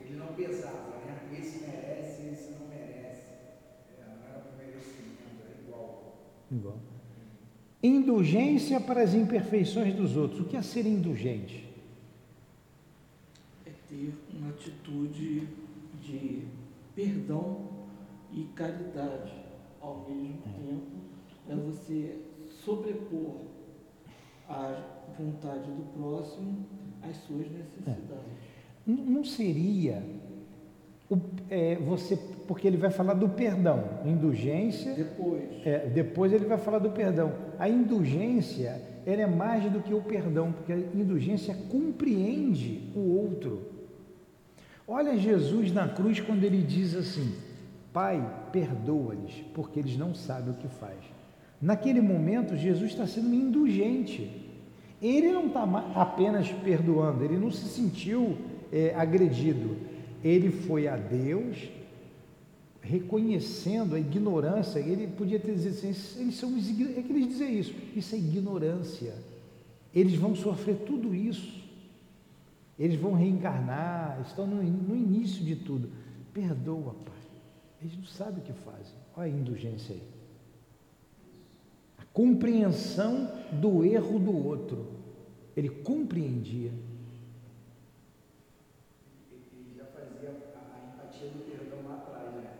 Ele 0.00 0.16
não 0.16 0.26
pesava, 0.34 0.96
né? 1.06 1.38
Esse 1.38 1.60
merece, 1.60 2.22
esse 2.26 2.50
não 2.50 2.66
merece. 2.66 3.30
É, 3.96 4.04
não 4.04 4.28
era 4.28 4.40
por 4.40 4.58
merecimento, 4.58 5.38
era 5.44 5.60
igual. 5.64 6.16
Igual. 6.50 6.78
Indulgência 7.80 8.80
para 8.80 9.02
as 9.02 9.14
imperfeições 9.14 9.94
dos 9.94 10.16
outros. 10.16 10.40
O 10.40 10.44
que 10.44 10.56
é 10.56 10.62
ser 10.62 10.86
indulgente? 10.86 11.70
ter 13.88 14.14
uma 14.32 14.50
atitude 14.50 15.48
de 16.00 16.46
perdão 16.96 17.66
e 18.32 18.44
caridade 18.54 19.32
ao 19.80 20.06
mesmo 20.08 20.38
é. 20.46 20.52
tempo, 20.52 20.96
é 21.48 21.54
você 21.54 22.20
sobrepor 22.64 23.36
a 24.48 25.12
vontade 25.16 25.70
do 25.70 25.92
próximo 25.92 26.66
às 27.02 27.16
suas 27.26 27.46
necessidades. 27.50 28.04
É. 28.86 28.90
Não 28.90 29.24
seria 29.24 30.02
o, 31.10 31.18
é, 31.50 31.74
você, 31.76 32.16
porque 32.46 32.66
ele 32.68 32.76
vai 32.76 32.90
falar 32.90 33.14
do 33.14 33.28
perdão, 33.28 33.82
indulgência. 34.04 34.94
Depois. 34.94 35.42
É, 35.64 35.86
depois 35.86 36.32
ele 36.32 36.44
vai 36.44 36.58
falar 36.58 36.78
do 36.78 36.90
perdão. 36.90 37.32
A 37.58 37.68
indulgência 37.68 38.80
ela 39.04 39.22
é 39.22 39.26
mais 39.26 39.70
do 39.70 39.80
que 39.80 39.92
o 39.92 40.00
perdão, 40.00 40.52
porque 40.52 40.72
a 40.72 40.76
indulgência 40.76 41.54
compreende 41.68 42.90
o 42.94 43.00
outro. 43.00 43.62
Olha 44.86 45.16
Jesus 45.16 45.72
na 45.72 45.88
cruz 45.88 46.20
quando 46.20 46.44
ele 46.44 46.62
diz 46.62 46.94
assim: 46.94 47.34
Pai, 47.92 48.24
perdoa-lhes, 48.52 49.34
porque 49.52 49.80
eles 49.80 49.96
não 49.96 50.14
sabem 50.14 50.52
o 50.52 50.56
que 50.56 50.68
faz. 50.68 50.98
Naquele 51.60 52.00
momento, 52.00 52.56
Jesus 52.56 52.90
está 52.90 53.06
sendo 53.06 53.34
indulgente. 53.34 54.39
Ele 55.00 55.32
não 55.32 55.46
está 55.46 55.62
apenas 55.94 56.50
perdoando, 56.50 57.24
ele 57.24 57.38
não 57.38 57.50
se 57.50 57.68
sentiu 57.68 58.36
é, 58.72 58.94
agredido. 58.94 59.76
Ele 60.22 60.50
foi 60.50 60.86
a 60.86 60.96
Deus, 60.96 61.56
reconhecendo 62.82 63.94
a 63.94 64.00
ignorância, 64.00 64.78
ele 64.78 65.06
podia 65.06 65.38
ter 65.38 65.54
dizer 65.54 65.70
assim, 65.70 66.20
eles 66.20 66.34
são 66.34 66.50
é 66.50 67.02
que 67.02 67.12
eles 67.12 67.28
dizem 67.28 67.58
isso, 67.58 67.74
isso 67.96 68.14
é 68.14 68.18
ignorância. 68.18 69.14
Eles 69.94 70.14
vão 70.14 70.34
sofrer 70.34 70.76
tudo 70.86 71.14
isso. 71.14 71.60
Eles 72.78 72.98
vão 72.98 73.12
reencarnar, 73.12 74.22
estão 74.26 74.46
no, 74.46 74.62
no 74.62 74.96
início 74.96 75.44
de 75.44 75.56
tudo. 75.56 75.90
Perdoa, 76.32 76.94
Pai. 77.04 77.14
Eles 77.82 77.96
não 77.96 78.04
sabem 78.04 78.38
o 78.38 78.42
que 78.42 78.52
fazem. 78.52 78.94
Olha 79.16 79.26
a 79.26 79.28
indulgência 79.28 79.94
aí. 79.94 80.02
Compreensão 82.12 83.30
do 83.52 83.84
erro 83.84 84.18
do 84.18 84.46
outro. 84.46 84.86
Ele 85.56 85.68
compreendia. 85.68 86.72
Ele 89.30 89.74
já 89.76 89.84
fazia 89.84 90.30
a, 90.30 90.94
empatia 90.94 91.28
do 91.30 91.44
perdão 91.50 91.88
lá 91.88 91.96
atrás, 91.96 92.34
né? 92.34 92.50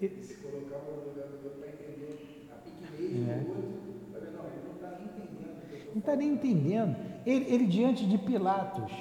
Ele 0.00 0.22
se 0.22 0.34
colocava 0.34 0.90
no 0.92 1.08
lugar 1.08 1.26
do 1.26 1.44
outro 1.44 1.60
para 1.60 1.68
entender 1.68 2.48
a 2.52 2.56
pequenez 2.56 3.28
é. 3.28 3.38
do 3.40 3.48
outro. 3.48 4.32
Não, 4.32 4.46
ele 4.46 4.62
não 4.66 4.74
está 4.74 4.90
nem 4.98 5.06
entendendo. 5.06 5.90
Não 5.92 5.98
está 5.98 6.16
nem 6.16 6.32
entendendo. 6.32 6.96
Ele, 7.26 7.52
ele 7.52 7.66
diante 7.66 8.06
de 8.06 8.18
Pilatos 8.18 8.92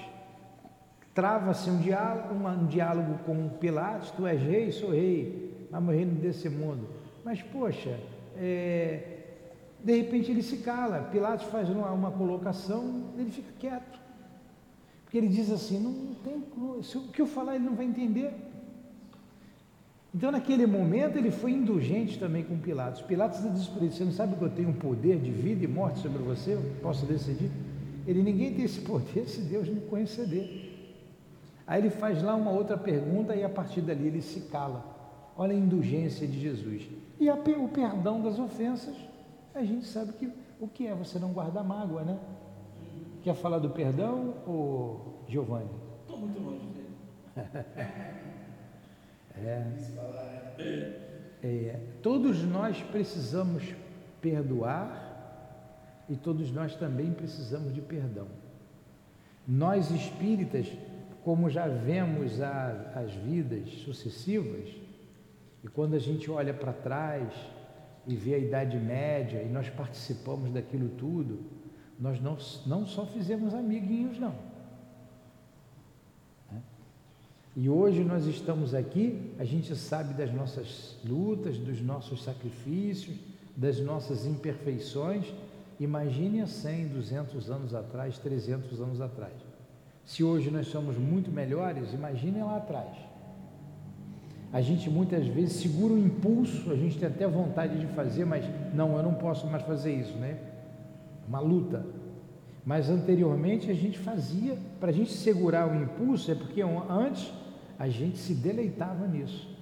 Trava-se 1.17 1.67
um 1.67 1.79
diálogo, 1.79 2.35
um 2.35 2.67
diálogo 2.67 3.17
com 3.25 3.49
Pilatos, 3.49 4.11
tu 4.11 4.27
és 4.27 4.39
rei, 4.39 4.71
sou 4.71 4.91
rei, 4.91 5.67
mas 5.71 5.83
reino 5.87 6.13
desse 6.13 6.47
mundo. 6.47 6.87
Mas, 7.25 7.41
poxa, 7.41 7.99
é, 8.35 9.16
de 9.83 9.95
repente 9.95 10.31
ele 10.31 10.41
se 10.41 10.57
cala, 10.57 11.09
Pilatos 11.11 11.47
faz 11.47 11.69
uma, 11.69 11.91
uma, 11.91 12.11
colocação, 12.11 13.11
ele 13.17 13.31
fica 13.31 13.51
quieto. 13.59 13.99
Porque 15.03 15.17
ele 15.17 15.27
diz 15.27 15.51
assim, 15.51 15.79
não 15.79 16.15
tem, 16.15 16.43
se 16.83 16.97
o 16.97 17.03
que 17.03 17.21
eu 17.21 17.27
falar 17.27 17.55
ele 17.55 17.63
não 17.63 17.75
vai 17.75 17.85
entender. 17.85 18.33
Então 20.13 20.31
naquele 20.31 20.65
momento 20.65 21.17
ele 21.17 21.31
foi 21.31 21.51
indulgente 21.51 22.17
também 22.17 22.43
com 22.43 22.57
Pilatos. 22.57 23.01
Pilatos 23.01 23.41
disse 23.53 23.69
para 23.69 23.83
ele, 23.83 23.93
você 23.93 24.03
não 24.03 24.11
sabe 24.11 24.35
que 24.35 24.41
eu 24.41 24.49
tenho 24.49 24.69
um 24.69 24.73
poder 24.73 25.19
de 25.19 25.31
vida 25.31 25.63
e 25.63 25.67
morte 25.67 25.99
sobre 25.99 26.19
você? 26.23 26.53
Eu 26.53 26.75
posso 26.81 27.05
decidir? 27.05 27.51
Ele, 28.07 28.23
ninguém 28.23 28.53
tem 28.53 28.65
esse 28.65 28.79
poder 28.81 29.27
se 29.27 29.41
Deus 29.41 29.67
não 29.69 29.81
conceder. 29.81 30.67
Aí 31.67 31.81
ele 31.81 31.89
faz 31.89 32.23
lá 32.23 32.33
uma 32.33 32.51
outra 32.51 32.77
pergunta 32.77 33.35
e 33.35 33.43
a 33.43 33.49
partir 33.49 33.81
dali 33.81 34.07
ele 34.07 34.21
se 34.21 34.41
cala. 34.41 34.95
Olha 35.37 35.53
a 35.53 35.57
indulgência 35.57 36.25
de 36.25 36.39
Jesus. 36.39 36.87
E 37.19 37.29
a, 37.29 37.35
o 37.35 37.67
perdão 37.67 38.21
das 38.21 38.39
ofensas, 38.39 38.95
a 39.57 39.65
gente 39.65 39.85
sabe 39.85 40.13
que 40.13 40.31
o 40.59 40.67
que 40.67 40.87
é 40.87 40.93
você 40.93 41.19
não 41.19 41.31
guardar 41.33 41.63
mágoa, 41.63 42.03
né? 42.03 42.19
Quer 43.23 43.35
falar 43.35 43.59
do 43.59 43.69
perdão, 43.69 44.35
ou 44.45 45.23
Giovanni? 45.27 45.69
Estou 46.01 46.17
muito 46.17 46.39
longe 46.39 46.65
dele. 46.67 46.95
é. 49.35 49.67
é. 51.43 51.79
Todos 52.01 52.43
nós 52.43 52.81
precisamos 52.83 53.63
perdoar 54.21 55.05
e 56.09 56.15
todos 56.15 56.51
nós 56.51 56.75
também 56.75 57.11
precisamos 57.11 57.73
de 57.73 57.81
perdão. 57.81 58.27
Nós 59.47 59.91
espíritas 59.91 60.67
como 61.27 61.49
já 61.49 61.67
vemos 61.67 62.41
a, 62.41 62.93
as 62.95 63.11
vidas 63.11 63.67
sucessivas, 63.83 64.69
e 65.61 65.67
quando 65.67 65.93
a 65.93 65.99
gente 65.99 66.31
olha 66.31 66.53
para 66.53 66.71
trás 66.71 67.33
e 68.07 68.15
vê 68.15 68.35
a 68.35 68.37
Idade 68.37 68.77
Média 68.77 69.43
e 69.43 69.49
nós 69.49 69.69
participamos 69.69 70.49
daquilo 70.51 70.89
tudo, 70.97 71.39
nós 71.99 72.21
não, 72.21 72.37
não 72.65 72.85
só 72.85 73.05
fizemos 73.05 73.53
amiguinhos, 73.53 74.17
não. 74.17 74.33
Né? 76.49 76.61
E 77.55 77.69
hoje 77.69 78.03
nós 78.03 78.25
estamos 78.25 78.73
aqui, 78.73 79.33
a 79.37 79.43
gente 79.43 79.75
sabe 79.75 80.13
das 80.13 80.33
nossas 80.33 80.95
lutas, 81.03 81.57
dos 81.57 81.81
nossos 81.81 82.23
sacrifícios, 82.23 83.17
das 83.55 83.79
nossas 83.79 84.25
imperfeições. 84.25 85.33
Imagine 85.79 86.41
há 86.41 86.47
100, 86.47 86.87
200 86.87 87.51
anos 87.51 87.75
atrás, 87.75 88.17
300 88.19 88.79
anos 88.79 89.01
atrás. 89.01 89.33
Se 90.05 90.23
hoje 90.23 90.49
nós 90.49 90.67
somos 90.67 90.97
muito 90.97 91.29
melhores, 91.29 91.93
imaginem 91.93 92.41
lá 92.41 92.57
atrás. 92.57 93.06
A 94.51 94.61
gente 94.61 94.89
muitas 94.89 95.27
vezes 95.27 95.57
segura 95.57 95.93
o 95.93 95.97
impulso, 95.97 96.71
a 96.71 96.75
gente 96.75 96.97
tem 96.97 97.07
até 97.07 97.27
vontade 97.27 97.79
de 97.79 97.87
fazer, 97.87 98.25
mas 98.25 98.45
não, 98.73 98.95
eu 98.95 99.03
não 99.03 99.13
posso 99.13 99.45
mais 99.47 99.63
fazer 99.63 99.93
isso, 99.93 100.17
né? 100.17 100.37
Uma 101.27 101.39
luta. 101.39 101.85
Mas 102.65 102.89
anteriormente 102.89 103.69
a 103.69 103.73
gente 103.73 103.99
fazia, 103.99 104.57
para 104.79 104.89
a 104.89 104.93
gente 104.93 105.11
segurar 105.11 105.69
o 105.69 105.75
impulso, 105.75 106.31
é 106.31 106.35
porque 106.35 106.61
antes 106.61 107.31
a 107.77 107.87
gente 107.89 108.17
se 108.17 108.33
deleitava 108.33 109.07
nisso. 109.07 109.55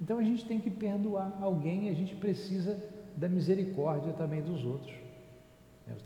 Então 0.00 0.18
a 0.18 0.22
gente 0.22 0.44
tem 0.44 0.60
que 0.60 0.70
perdoar 0.70 1.38
alguém, 1.40 1.88
a 1.88 1.94
gente 1.94 2.14
precisa 2.14 2.78
da 3.16 3.28
misericórdia 3.28 4.12
também 4.12 4.42
dos 4.42 4.64
outros. 4.64 4.94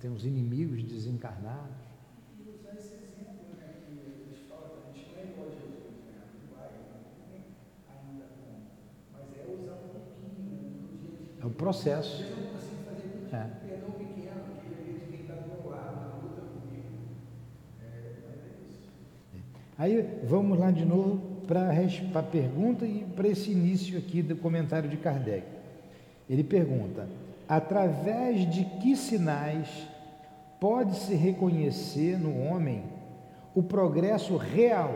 Tem 0.01 0.11
os 0.11 0.25
inimigos 0.25 0.83
desencarnados. 0.83 1.80
É 11.43 11.47
o 11.47 11.51
processo. 11.51 12.25
É. 13.33 13.47
Aí 19.79 20.07
vamos 20.25 20.59
lá 20.59 20.71
de 20.71 20.85
novo 20.85 21.41
para 21.47 21.71
a 22.15 22.23
pergunta 22.23 22.85
e 22.85 23.07
para 23.17 23.27
esse 23.27 23.51
início 23.51 23.99
aqui 23.99 24.21
do 24.21 24.37
comentário 24.37 24.91
de 24.91 24.99
Kardec. 24.99 25.47
Ele 26.29 26.45
pergunta: 26.45 27.09
através 27.49 28.49
de 28.53 28.65
que 28.65 28.95
sinais 28.95 29.89
pode-se 30.61 31.15
reconhecer 31.15 32.19
no 32.19 32.45
homem 32.45 32.85
o 33.55 33.63
progresso 33.63 34.37
real 34.37 34.95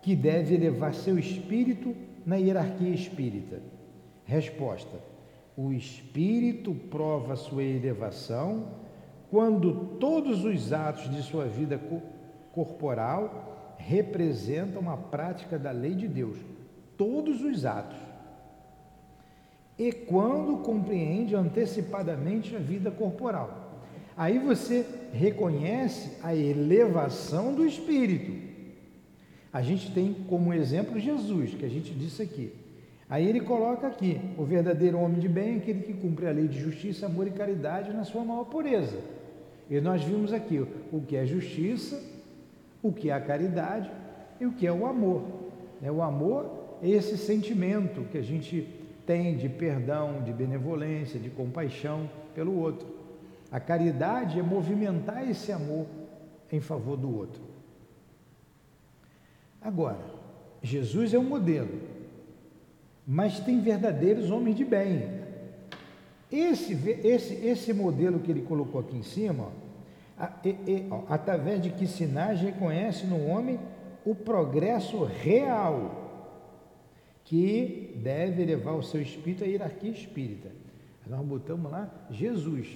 que 0.00 0.16
deve 0.16 0.54
elevar 0.54 0.94
seu 0.94 1.18
espírito 1.18 1.94
na 2.24 2.36
hierarquia 2.36 2.94
espírita? 2.94 3.60
Resposta: 4.24 4.96
o 5.56 5.72
espírito 5.72 6.74
prova 6.74 7.34
sua 7.34 7.62
elevação 7.62 8.68
quando 9.30 9.96
todos 9.98 10.44
os 10.44 10.72
atos 10.72 11.10
de 11.10 11.22
sua 11.22 11.46
vida 11.46 11.80
corporal 12.52 13.76
representam 13.78 14.90
a 14.90 14.96
prática 14.96 15.58
da 15.58 15.70
lei 15.70 15.94
de 15.94 16.06
Deus. 16.06 16.36
Todos 16.96 17.42
os 17.42 17.64
atos. 17.64 17.98
E 19.78 19.92
quando 19.92 20.58
compreende 20.58 21.34
antecipadamente 21.34 22.54
a 22.54 22.58
vida 22.58 22.90
corporal. 22.90 23.82
Aí 24.16 24.38
você 24.38 24.86
reconhece 25.12 26.18
a 26.22 26.34
elevação 26.34 27.54
do 27.54 27.66
espírito. 27.66 28.32
A 29.52 29.60
gente 29.60 29.92
tem 29.92 30.12
como 30.12 30.52
exemplo 30.52 30.98
Jesus, 30.98 31.54
que 31.54 31.64
a 31.64 31.68
gente 31.68 31.92
disse 31.92 32.22
aqui. 32.22 32.52
Aí 33.08 33.26
ele 33.26 33.40
coloca 33.40 33.86
aqui: 33.86 34.20
o 34.36 34.44
verdadeiro 34.44 34.98
homem 34.98 35.20
de 35.20 35.28
bem 35.28 35.54
é 35.54 35.56
aquele 35.58 35.82
que 35.82 35.94
cumpre 35.94 36.26
a 36.26 36.32
lei 36.32 36.48
de 36.48 36.58
justiça, 36.58 37.06
amor 37.06 37.26
e 37.26 37.30
caridade 37.30 37.92
na 37.92 38.04
sua 38.04 38.24
maior 38.24 38.44
pureza. 38.44 38.98
E 39.70 39.80
nós 39.80 40.02
vimos 40.02 40.32
aqui 40.32 40.64
o 40.92 41.00
que 41.00 41.16
é 41.16 41.24
justiça, 41.24 42.00
o 42.82 42.92
que 42.92 43.10
é 43.10 43.12
a 43.12 43.20
caridade 43.20 43.90
e 44.40 44.46
o 44.46 44.52
que 44.52 44.66
é 44.66 44.72
o 44.72 44.86
amor. 44.86 45.22
É, 45.82 45.90
o 45.90 46.02
amor 46.02 46.78
é 46.82 46.88
esse 46.88 47.16
sentimento 47.16 48.02
que 48.10 48.18
a 48.18 48.22
gente 48.22 48.68
tem 49.04 49.36
de 49.36 49.48
perdão, 49.48 50.22
de 50.22 50.32
benevolência, 50.32 51.18
de 51.18 51.30
compaixão 51.30 52.10
pelo 52.34 52.58
outro. 52.58 52.86
A 53.50 53.60
caridade 53.60 54.38
é 54.38 54.42
movimentar 54.42 55.28
esse 55.28 55.52
amor 55.52 55.86
em 56.50 56.60
favor 56.60 56.96
do 56.96 57.16
outro. 57.16 57.42
Agora, 59.60 60.04
Jesus 60.62 61.14
é 61.14 61.18
o 61.18 61.22
modelo 61.22 61.95
mas 63.06 63.38
tem 63.38 63.60
verdadeiros 63.60 64.30
homens 64.30 64.56
de 64.56 64.64
bem. 64.64 65.08
Esse, 66.30 66.72
esse, 67.04 67.34
esse 67.34 67.72
modelo 67.72 68.18
que 68.18 68.30
ele 68.30 68.42
colocou 68.42 68.80
aqui 68.80 68.96
em 68.96 69.02
cima, 69.02 69.52
ó, 70.18 70.26
ó, 70.90 71.04
através 71.08 71.62
de 71.62 71.70
que 71.70 71.86
sinais 71.86 72.40
reconhece 72.40 73.06
no 73.06 73.26
homem 73.26 73.60
o 74.04 74.14
progresso 74.14 75.04
real 75.04 76.04
que 77.24 77.92
deve 78.02 78.44
levar 78.44 78.72
o 78.72 78.82
seu 78.82 79.00
espírito 79.00 79.44
à 79.44 79.46
hierarquia 79.46 79.90
espírita. 79.90 80.50
Nós 81.06 81.24
botamos 81.24 81.70
lá 81.70 81.88
Jesus. 82.10 82.68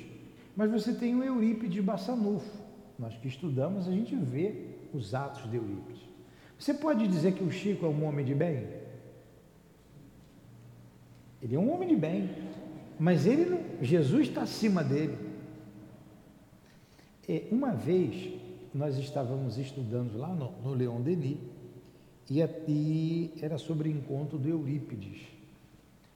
Mas 0.56 0.70
você 0.70 0.92
tem 0.92 1.14
o 1.16 1.24
Eurípides 1.24 1.82
Bassanufo. 1.82 2.50
Nós 2.98 3.16
que 3.16 3.28
estudamos, 3.28 3.88
a 3.88 3.92
gente 3.92 4.14
vê 4.14 4.66
os 4.92 5.14
atos 5.14 5.50
de 5.50 5.56
Eurípides. 5.56 6.02
Você 6.58 6.74
pode 6.74 7.08
dizer 7.08 7.32
que 7.32 7.42
o 7.42 7.50
Chico 7.50 7.86
é 7.86 7.88
um 7.88 8.04
homem 8.04 8.24
de 8.24 8.34
bem? 8.34 8.66
Ele 11.42 11.54
é 11.54 11.58
um 11.58 11.72
homem 11.72 11.88
de 11.88 11.96
bem, 11.96 12.30
mas 12.98 13.26
ele 13.26 13.46
não, 13.46 13.60
Jesus 13.82 14.28
está 14.28 14.42
acima 14.42 14.84
dele. 14.84 15.16
É, 17.28 17.44
uma 17.50 17.72
vez 17.72 18.34
nós 18.74 18.96
estávamos 18.98 19.58
estudando 19.58 20.16
lá 20.16 20.28
no, 20.28 20.52
no 20.62 21.00
Denis 21.00 21.38
E, 22.28 22.40
e 22.68 23.34
era 23.40 23.58
sobre 23.58 23.88
o 23.88 23.92
encontro 23.92 24.38
do 24.38 24.48
Eurípides. 24.48 25.22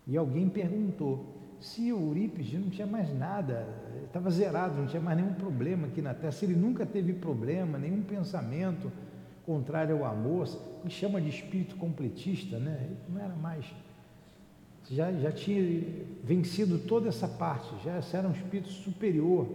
E 0.06 0.16
alguém 0.16 0.48
perguntou 0.48 1.34
se 1.60 1.88
Eurípides 1.88 2.60
não 2.60 2.68
tinha 2.68 2.86
mais 2.86 3.12
nada, 3.16 3.66
estava 4.04 4.30
zerado, 4.30 4.76
não 4.76 4.86
tinha 4.86 5.00
mais 5.00 5.16
nenhum 5.16 5.32
problema 5.32 5.86
aqui 5.86 6.02
na 6.02 6.12
Terra, 6.12 6.30
se 6.30 6.44
ele 6.44 6.54
nunca 6.54 6.84
teve 6.84 7.14
problema, 7.14 7.78
nenhum 7.78 8.02
pensamento 8.02 8.92
contrário 9.46 9.96
ao 9.96 10.04
amor, 10.04 10.46
me 10.84 10.90
chama 10.90 11.20
de 11.20 11.30
espírito 11.30 11.76
completista, 11.76 12.58
né? 12.58 12.90
Não 13.08 13.18
era 13.18 13.34
mais. 13.34 13.64
Já, 14.90 15.12
já 15.12 15.32
tinha 15.32 15.82
vencido 16.22 16.78
toda 16.78 17.08
essa 17.08 17.26
parte, 17.26 17.68
já 17.82 18.00
era 18.16 18.28
um 18.28 18.32
espírito 18.32 18.68
superior. 18.68 19.48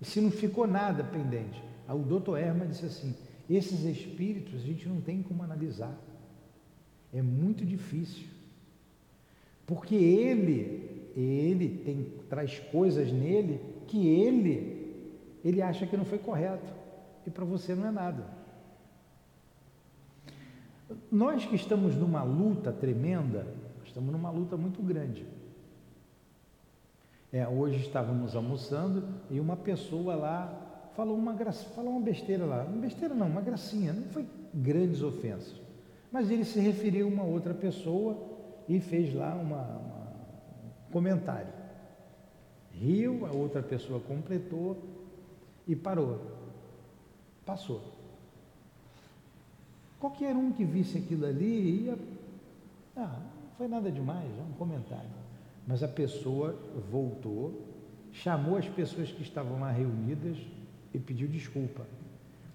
E 0.00 0.04
se 0.04 0.20
não 0.20 0.30
ficou 0.30 0.66
nada 0.66 1.02
pendente. 1.02 1.62
o 1.88 1.98
doutor 1.98 2.38
Erma 2.38 2.66
disse 2.66 2.86
assim: 2.86 3.14
esses 3.48 3.84
espíritos 3.84 4.54
a 4.54 4.64
gente 4.64 4.88
não 4.88 5.00
tem 5.00 5.22
como 5.22 5.42
analisar. 5.42 5.96
É 7.12 7.22
muito 7.22 7.64
difícil. 7.64 8.26
Porque 9.66 9.94
ele, 9.94 11.10
ele 11.16 11.82
tem, 11.84 12.12
traz 12.28 12.58
coisas 12.70 13.10
nele 13.10 13.60
que 13.86 14.08
ele, 14.08 14.94
ele 15.44 15.62
acha 15.62 15.86
que 15.86 15.96
não 15.96 16.04
foi 16.04 16.18
correto. 16.18 16.72
E 17.26 17.30
para 17.30 17.44
você 17.44 17.74
não 17.74 17.86
é 17.86 17.90
nada. 17.90 18.38
Nós 21.10 21.44
que 21.44 21.56
estamos 21.56 21.94
numa 21.94 22.22
luta 22.22 22.72
tremenda, 22.72 23.46
estamos 23.98 24.12
numa 24.12 24.30
luta 24.30 24.56
muito 24.56 24.80
grande. 24.80 25.26
É, 27.32 27.46
hoje 27.48 27.80
estávamos 27.80 28.36
almoçando 28.36 29.02
e 29.28 29.40
uma 29.40 29.56
pessoa 29.56 30.14
lá 30.14 30.90
falou 30.94 31.16
uma, 31.16 31.32
graça, 31.32 31.64
falou 31.70 31.90
uma 31.90 32.00
besteira 32.00 32.44
lá. 32.44 32.62
Uma 32.62 32.80
besteira 32.80 33.12
não, 33.12 33.26
uma 33.26 33.40
gracinha, 33.40 33.92
não 33.92 34.04
foi 34.04 34.24
grandes 34.54 35.02
ofensas. 35.02 35.60
Mas 36.12 36.30
ele 36.30 36.44
se 36.44 36.60
referiu 36.60 37.06
a 37.06 37.10
uma 37.10 37.24
outra 37.24 37.52
pessoa 37.52 38.16
e 38.68 38.78
fez 38.78 39.12
lá 39.12 39.34
uma, 39.34 39.62
uma, 39.62 40.12
um 40.88 40.92
comentário. 40.92 41.52
Riu, 42.70 43.26
a 43.26 43.32
outra 43.32 43.62
pessoa 43.64 43.98
completou 43.98 44.76
e 45.66 45.74
parou. 45.74 46.20
Passou. 47.44 47.82
Qualquer 49.98 50.36
um 50.36 50.52
que 50.52 50.64
visse 50.64 50.98
aquilo 50.98 51.26
ali 51.26 51.82
ia. 51.84 51.98
Ah, 52.96 53.20
foi 53.58 53.66
nada 53.66 53.90
demais, 53.90 54.30
é 54.38 54.42
um 54.42 54.52
comentário. 54.52 55.10
Mas 55.66 55.82
a 55.82 55.88
pessoa 55.88 56.56
voltou, 56.90 57.66
chamou 58.12 58.56
as 58.56 58.68
pessoas 58.68 59.10
que 59.10 59.20
estavam 59.20 59.58
lá 59.58 59.72
reunidas 59.72 60.38
e 60.94 60.98
pediu 60.98 61.26
desculpa. 61.26 61.84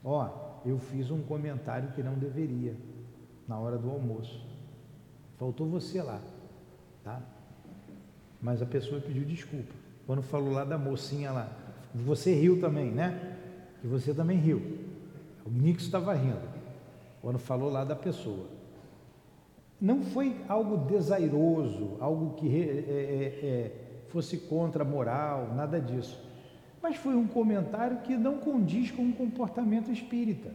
Ó, 0.02 0.26
oh, 0.26 0.68
eu 0.68 0.80
fiz 0.80 1.12
um 1.12 1.22
comentário 1.22 1.92
que 1.92 2.02
não 2.02 2.13
deveria 2.13 2.76
na 3.46 3.60
hora 3.60 3.78
do 3.78 3.92
almoço. 3.92 4.48
Faltou 5.38 5.68
você 5.68 6.02
lá, 6.02 6.22
tá? 7.04 7.22
Mas 8.42 8.62
a 8.62 8.66
pessoa 8.66 9.02
pediu 9.02 9.26
desculpa. 9.26 9.74
Quando 10.08 10.22
falou 10.22 10.54
lá 10.54 10.63
da 10.63 10.78
mocinha 10.78 11.32
lá, 11.32 11.52
você 11.94 12.34
riu 12.34 12.62
também, 12.62 12.92
né? 12.92 13.38
E 13.84 13.88
você 13.88 14.13
também 14.13 14.38
riu. 14.38 14.62
O 15.46 15.50
Nix 15.50 15.84
estava 15.84 16.13
rindo 16.13 16.48
quando 17.22 17.39
falou 17.39 17.70
lá 17.70 17.84
da 17.84 17.96
pessoa. 17.96 18.53
Não 19.84 20.02
foi 20.02 20.34
algo 20.48 20.78
desairoso, 20.78 21.98
algo 22.00 22.36
que 22.36 22.48
é, 22.48 22.62
é, 22.62 23.46
é, 23.46 23.72
fosse 24.08 24.38
contra 24.38 24.82
a 24.82 24.88
moral, 24.88 25.54
nada 25.54 25.78
disso. 25.78 26.17
Mas 26.82 26.96
foi 26.96 27.15
um 27.15 27.28
comentário 27.28 27.98
que 27.98 28.15
não 28.15 28.38
condiz 28.38 28.91
com 28.91 29.10
o 29.10 29.12
comportamento 29.12 29.91
espírita. 29.91 30.52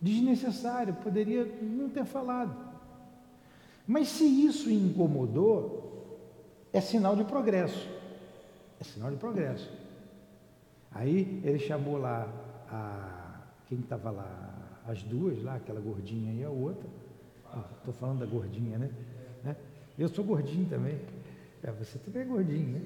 Desnecessário, 0.00 0.94
poderia 0.94 1.44
não 1.60 1.90
ter 1.90 2.06
falado. 2.06 2.56
Mas 3.86 4.08
se 4.08 4.24
isso 4.24 4.70
incomodou, 4.70 6.18
é 6.72 6.80
sinal 6.80 7.14
de 7.14 7.24
progresso. 7.24 7.86
É 8.80 8.84
sinal 8.84 9.10
de 9.10 9.18
progresso. 9.18 9.70
Aí 10.90 11.42
ele 11.44 11.58
chamou 11.58 11.98
lá 11.98 12.32
a 12.70 13.42
quem 13.68 13.80
estava 13.80 14.10
lá, 14.10 14.54
as 14.88 15.02
duas 15.02 15.42
lá, 15.42 15.56
aquela 15.56 15.80
gordinha 15.80 16.32
e 16.32 16.42
a 16.42 16.48
outra. 16.48 17.01
Estou 17.58 17.90
ah, 17.90 17.92
falando 17.92 18.20
da 18.20 18.26
gordinha, 18.26 18.78
né? 18.78 18.90
né? 19.44 19.56
Eu 19.98 20.08
sou 20.08 20.24
gordinho 20.24 20.66
também. 20.68 20.98
É, 21.62 21.70
você 21.70 21.98
também 21.98 22.22
é 22.22 22.24
gordinho, 22.24 22.68
né? 22.68 22.80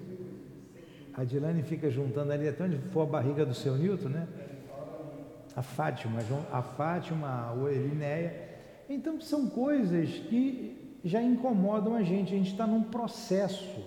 A 1.14 1.24
Dilane 1.24 1.62
fica 1.62 1.90
juntando 1.90 2.33
ali 2.33 2.48
até 2.48 2.64
onde 2.64 2.76
for 2.90 3.02
a 3.02 3.07
barriga 3.07 3.46
do 3.46 3.55
seu 3.55 3.76
Newton, 3.76 4.09
né? 4.09 4.29
A 5.55 5.62
Fátima, 5.62 6.18
a 6.52 6.61
Fátima, 6.61 7.50
a 7.50 7.72
Elinéia. 7.72 8.35
Então 8.90 9.18
são 9.20 9.48
coisas 9.48 10.11
que 10.11 10.98
já 11.02 11.22
incomodam 11.22 11.94
a 11.94 12.02
gente. 12.02 12.35
A 12.35 12.37
gente 12.37 12.50
está 12.50 12.66
num 12.66 12.83
processo, 12.83 13.83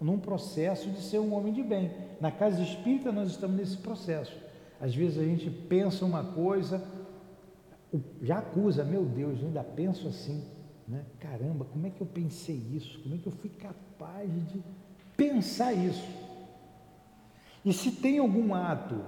num 0.00 0.18
processo 0.18 0.90
de 0.90 1.00
ser 1.00 1.20
um 1.20 1.32
homem 1.34 1.52
de 1.52 1.62
bem. 1.62 1.92
Na 2.20 2.32
casa 2.32 2.60
espírita 2.62 3.12
nós 3.12 3.30
estamos 3.30 3.56
nesse 3.56 3.76
processo. 3.76 4.36
Às 4.80 4.94
vezes 4.94 5.18
a 5.18 5.22
gente 5.22 5.48
pensa 5.48 6.04
uma 6.04 6.24
coisa, 6.24 6.82
já 8.22 8.38
acusa, 8.38 8.84
meu 8.84 9.04
Deus, 9.04 9.40
eu 9.40 9.48
ainda 9.48 9.62
penso 9.62 10.08
assim, 10.08 10.42
né? 10.86 11.04
Caramba, 11.20 11.64
como 11.64 11.86
é 11.86 11.90
que 11.90 12.00
eu 12.00 12.06
pensei 12.06 12.56
isso? 12.72 13.00
Como 13.02 13.14
é 13.14 13.18
que 13.18 13.26
eu 13.26 13.32
fui 13.32 13.50
capaz 13.50 14.30
de 14.48 14.62
pensar 15.16 15.72
isso? 15.72 16.06
E 17.64 17.72
se 17.72 17.92
tem 17.92 18.18
algum 18.18 18.54
ato 18.54 19.00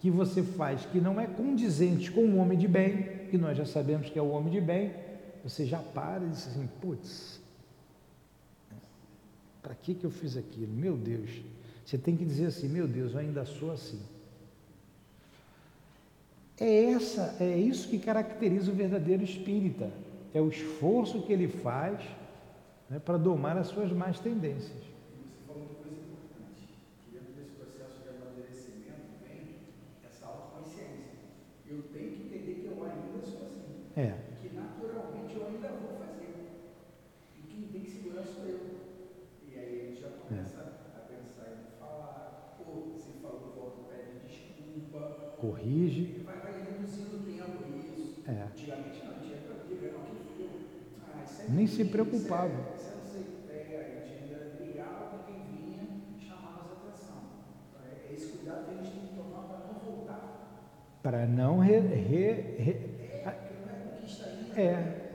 que 0.00 0.10
você 0.10 0.42
faz 0.42 0.84
que 0.86 1.00
não 1.00 1.20
é 1.20 1.26
condizente 1.26 2.10
com 2.10 2.22
o 2.22 2.36
homem 2.36 2.58
de 2.58 2.68
bem, 2.68 3.26
que 3.30 3.38
nós 3.38 3.56
já 3.56 3.64
sabemos 3.64 4.10
que 4.10 4.18
é 4.18 4.22
o 4.22 4.30
homem 4.30 4.52
de 4.52 4.60
bem, 4.60 4.92
você 5.42 5.64
já 5.64 5.78
para 5.78 6.24
e 6.24 6.28
diz 6.28 6.48
assim, 6.48 6.68
putz, 6.80 7.40
para 9.62 9.74
que, 9.74 9.94
que 9.94 10.04
eu 10.04 10.10
fiz 10.10 10.36
aquilo? 10.36 10.72
Meu 10.72 10.96
Deus, 10.96 11.30
você 11.84 11.96
tem 11.96 12.16
que 12.16 12.24
dizer 12.24 12.46
assim, 12.46 12.68
meu 12.68 12.88
Deus, 12.88 13.12
eu 13.12 13.20
ainda 13.20 13.44
sou 13.44 13.70
assim. 13.70 14.00
É 16.58 16.92
essa, 16.92 17.36
é 17.40 17.56
isso 17.56 17.88
que 17.88 17.98
caracteriza 17.98 18.70
o 18.70 18.74
verdadeiro 18.74 19.24
espírita. 19.24 19.90
É 20.32 20.40
o 20.40 20.48
esforço 20.48 21.22
que 21.22 21.32
ele 21.32 21.48
faz 21.48 22.00
né, 22.88 23.00
para 23.00 23.16
domar 23.16 23.56
as 23.56 23.68
suas 23.68 23.90
más 23.92 24.20
tendências. 24.20 24.78
Você 24.78 25.46
falou 25.46 25.62
uma 25.62 25.74
coisa 25.74 25.96
importante, 25.98 26.62
que 27.04 27.10
dentro 27.10 27.32
desse 27.34 27.50
processo 27.52 28.02
de 28.02 28.08
amadurecimento 28.08 29.18
vem 29.26 29.56
essa 30.06 30.26
autoconsciência. 30.26 31.12
Eu 31.68 31.82
tenho 31.92 32.12
que 32.12 32.22
entender 32.22 32.54
que 32.54 32.66
eu 32.66 32.84
ainda 32.84 33.26
sou 33.26 33.46
assim. 33.46 33.90
É. 33.96 34.14
Que 34.40 34.54
naturalmente 34.54 35.34
eu 35.34 35.46
ainda 35.46 35.68
vou 35.68 35.98
fazer. 35.98 36.34
E 37.36 37.42
quem 37.48 37.62
tem 37.72 37.84
segurança 37.84 38.32
sou 38.32 38.44
eu. 38.46 38.60
E 39.50 39.58
aí 39.58 39.80
a 39.80 39.84
gente 39.86 40.00
já 40.00 40.08
começa 40.08 40.60
é. 40.60 40.98
a 40.98 41.00
pensar 41.00 41.50
em 41.50 41.78
falar, 41.80 42.56
pô, 42.58 42.92
você 42.94 43.10
falou, 43.20 43.52
volta, 43.56 43.82
pede 43.90 44.26
desculpa. 44.26 45.34
Corrige. 45.38 46.23
Nem 51.54 51.66
se 51.66 51.84
preocupava. 51.84 52.74
Para 61.02 61.26
não 61.26 61.58
re, 61.58 61.78
re, 61.80 62.32
re 62.58 62.94
é, 64.56 65.10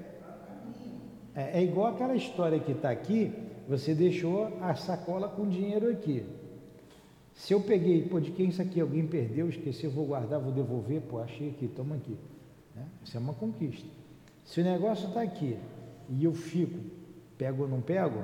é, 1.35 1.59
é 1.59 1.63
igual 1.63 1.87
aquela 1.87 2.15
história 2.15 2.59
que 2.59 2.73
está 2.73 2.91
aqui, 2.91 3.33
você 3.67 3.95
deixou 3.95 4.57
a 4.61 4.75
sacola 4.75 5.27
com 5.27 5.47
dinheiro 5.47 5.89
aqui. 5.89 6.25
Se 7.33 7.53
eu 7.53 7.61
peguei, 7.61 8.01
pô, 8.03 8.19
de 8.19 8.31
quem 8.31 8.49
isso 8.49 8.61
aqui? 8.61 8.81
Alguém 8.81 9.07
perdeu, 9.07 9.47
esqueceu, 9.47 9.89
vou 9.89 10.05
guardar, 10.05 10.39
vou 10.39 10.51
devolver, 10.51 11.01
pô, 11.01 11.19
achei 11.19 11.49
aqui, 11.49 11.67
toma 11.67 11.95
aqui. 11.95 12.17
Né? 12.75 12.85
Isso 13.03 13.15
é 13.15 13.19
uma 13.19 13.33
conquista. 13.33 13.87
Se 14.43 14.59
o 14.59 14.63
negócio 14.63 15.07
está 15.07 15.21
aqui, 15.21 15.57
e 16.09 16.23
eu 16.23 16.33
fico, 16.33 16.79
pego 17.37 17.63
ou 17.63 17.69
não 17.69 17.81
pego, 17.81 18.23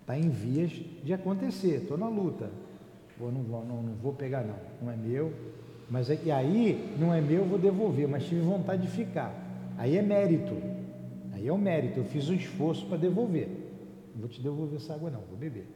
está 0.00 0.16
em 0.18 0.28
vias 0.28 0.70
de 1.02 1.12
acontecer, 1.12 1.82
estou 1.82 1.96
na 1.96 2.08
luta. 2.08 2.50
Vou, 3.18 3.32
não, 3.32 3.42
vou, 3.42 3.64
não, 3.64 3.82
não 3.82 3.94
vou 3.94 4.12
pegar 4.12 4.44
não, 4.44 4.56
não 4.80 4.92
é 4.92 4.96
meu, 4.96 5.32
mas 5.90 6.10
é, 6.10 6.18
e 6.24 6.30
aí 6.30 6.94
não 6.98 7.12
é 7.12 7.20
meu, 7.20 7.44
vou 7.44 7.58
devolver, 7.58 8.06
mas 8.06 8.24
tive 8.24 8.40
vontade 8.40 8.82
de 8.82 8.88
ficar. 8.88 9.34
Aí 9.76 9.96
é 9.96 10.02
mérito, 10.02 10.54
aí 11.32 11.46
é 11.48 11.52
o 11.52 11.58
mérito, 11.58 12.00
eu 12.00 12.04
fiz 12.04 12.28
um 12.28 12.34
esforço 12.34 12.86
para 12.86 12.98
devolver. 12.98 13.48
Não 14.12 14.20
vou 14.20 14.28
te 14.28 14.40
devolver 14.40 14.76
essa 14.76 14.94
água 14.94 15.10
não, 15.10 15.20
vou 15.22 15.36
beber. 15.36 15.66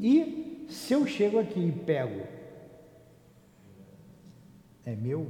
E 0.00 0.66
se 0.68 0.92
eu 0.94 1.06
chego 1.06 1.38
aqui 1.38 1.60
e 1.60 1.72
pego, 1.72 2.22
é 4.84 4.94
meu, 4.94 5.26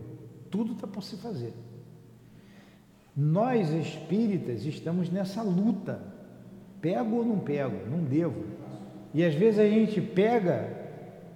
tudo 0.50 0.72
está 0.72 0.86
por 0.86 1.02
se 1.02 1.16
fazer. 1.16 1.52
Nós 3.16 3.70
espíritas 3.70 4.64
estamos 4.64 5.08
nessa 5.10 5.42
luta. 5.42 6.02
Pego 6.80 7.16
ou 7.16 7.24
não 7.24 7.38
pego? 7.38 7.88
Não 7.88 8.02
devo. 8.02 8.44
E 9.12 9.24
às 9.24 9.34
vezes 9.34 9.60
a 9.60 9.68
gente 9.68 10.00
pega, 10.00 10.68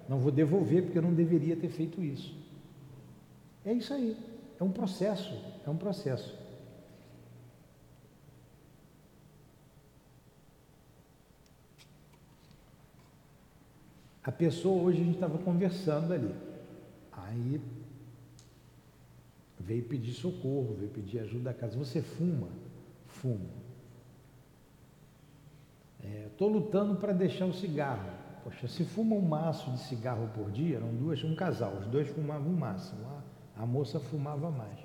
não 0.07 0.19
vou 0.19 0.31
devolver 0.31 0.83
porque 0.83 0.97
eu 0.97 1.01
não 1.01 1.13
deveria 1.13 1.55
ter 1.55 1.69
feito 1.69 2.03
isso. 2.03 2.37
É 3.65 3.71
isso 3.71 3.93
aí. 3.93 4.17
É 4.59 4.63
um 4.63 4.71
processo. 4.71 5.33
é 5.65 5.69
um 5.69 5.77
processo. 5.77 6.37
A 14.21 14.31
pessoa, 14.31 14.83
hoje 14.83 15.01
a 15.01 15.05
gente 15.05 15.15
estava 15.15 15.37
conversando 15.37 16.13
ali. 16.13 16.35
Aí 17.11 17.59
veio 19.69 19.83
pedir 19.83 20.13
socorro, 20.13 20.73
veio 20.79 20.89
pedir 20.89 21.19
ajuda 21.19 21.43
da 21.43 21.53
casa. 21.53 21.77
Você 21.77 22.01
fuma? 22.01 22.47
Fumo. 23.05 23.51
Estou 26.25 26.49
é, 26.49 26.53
lutando 26.53 26.95
para 26.95 27.13
deixar 27.13 27.45
o 27.45 27.53
cigarro. 27.53 28.09
Poxa, 28.43 28.67
se 28.67 28.83
fuma 28.83 29.15
um 29.15 29.21
maço 29.21 29.69
de 29.69 29.79
cigarro 29.81 30.27
por 30.33 30.49
dia, 30.49 30.77
eram 30.77 30.87
duas, 30.95 31.23
um 31.23 31.35
casal, 31.35 31.73
os 31.73 31.85
dois 31.85 32.07
fumavam 32.07 32.51
um 32.51 32.55
maço, 32.55 32.95
a, 33.55 33.61
a 33.61 33.65
moça 33.65 33.99
fumava 33.99 34.49
mais. 34.49 34.79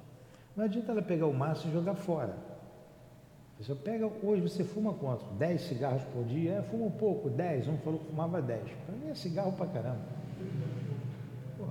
Não 0.54 0.64
adianta 0.64 0.92
ela 0.92 1.00
pegar 1.00 1.26
o 1.26 1.32
maço 1.32 1.66
e 1.66 1.72
jogar 1.72 1.94
fora. 1.94 2.36
Você 3.58 3.74
pega, 3.74 4.10
hoje 4.22 4.42
você 4.42 4.64
fuma 4.64 4.92
quanto? 4.92 5.24
10 5.36 5.60
cigarros 5.62 6.02
por 6.12 6.24
dia? 6.24 6.54
É, 6.54 6.62
fuma 6.62 6.86
um 6.86 6.90
pouco, 6.90 7.30
10. 7.30 7.68
Um 7.68 7.78
falou 7.78 8.00
que 8.00 8.06
fumava 8.06 8.42
10. 8.42 8.62
Para 8.84 8.96
mim 8.96 9.08
é 9.08 9.14
cigarro 9.14 9.52
para 9.52 9.66
caramba. 9.66 10.04
Pô, 11.56 11.64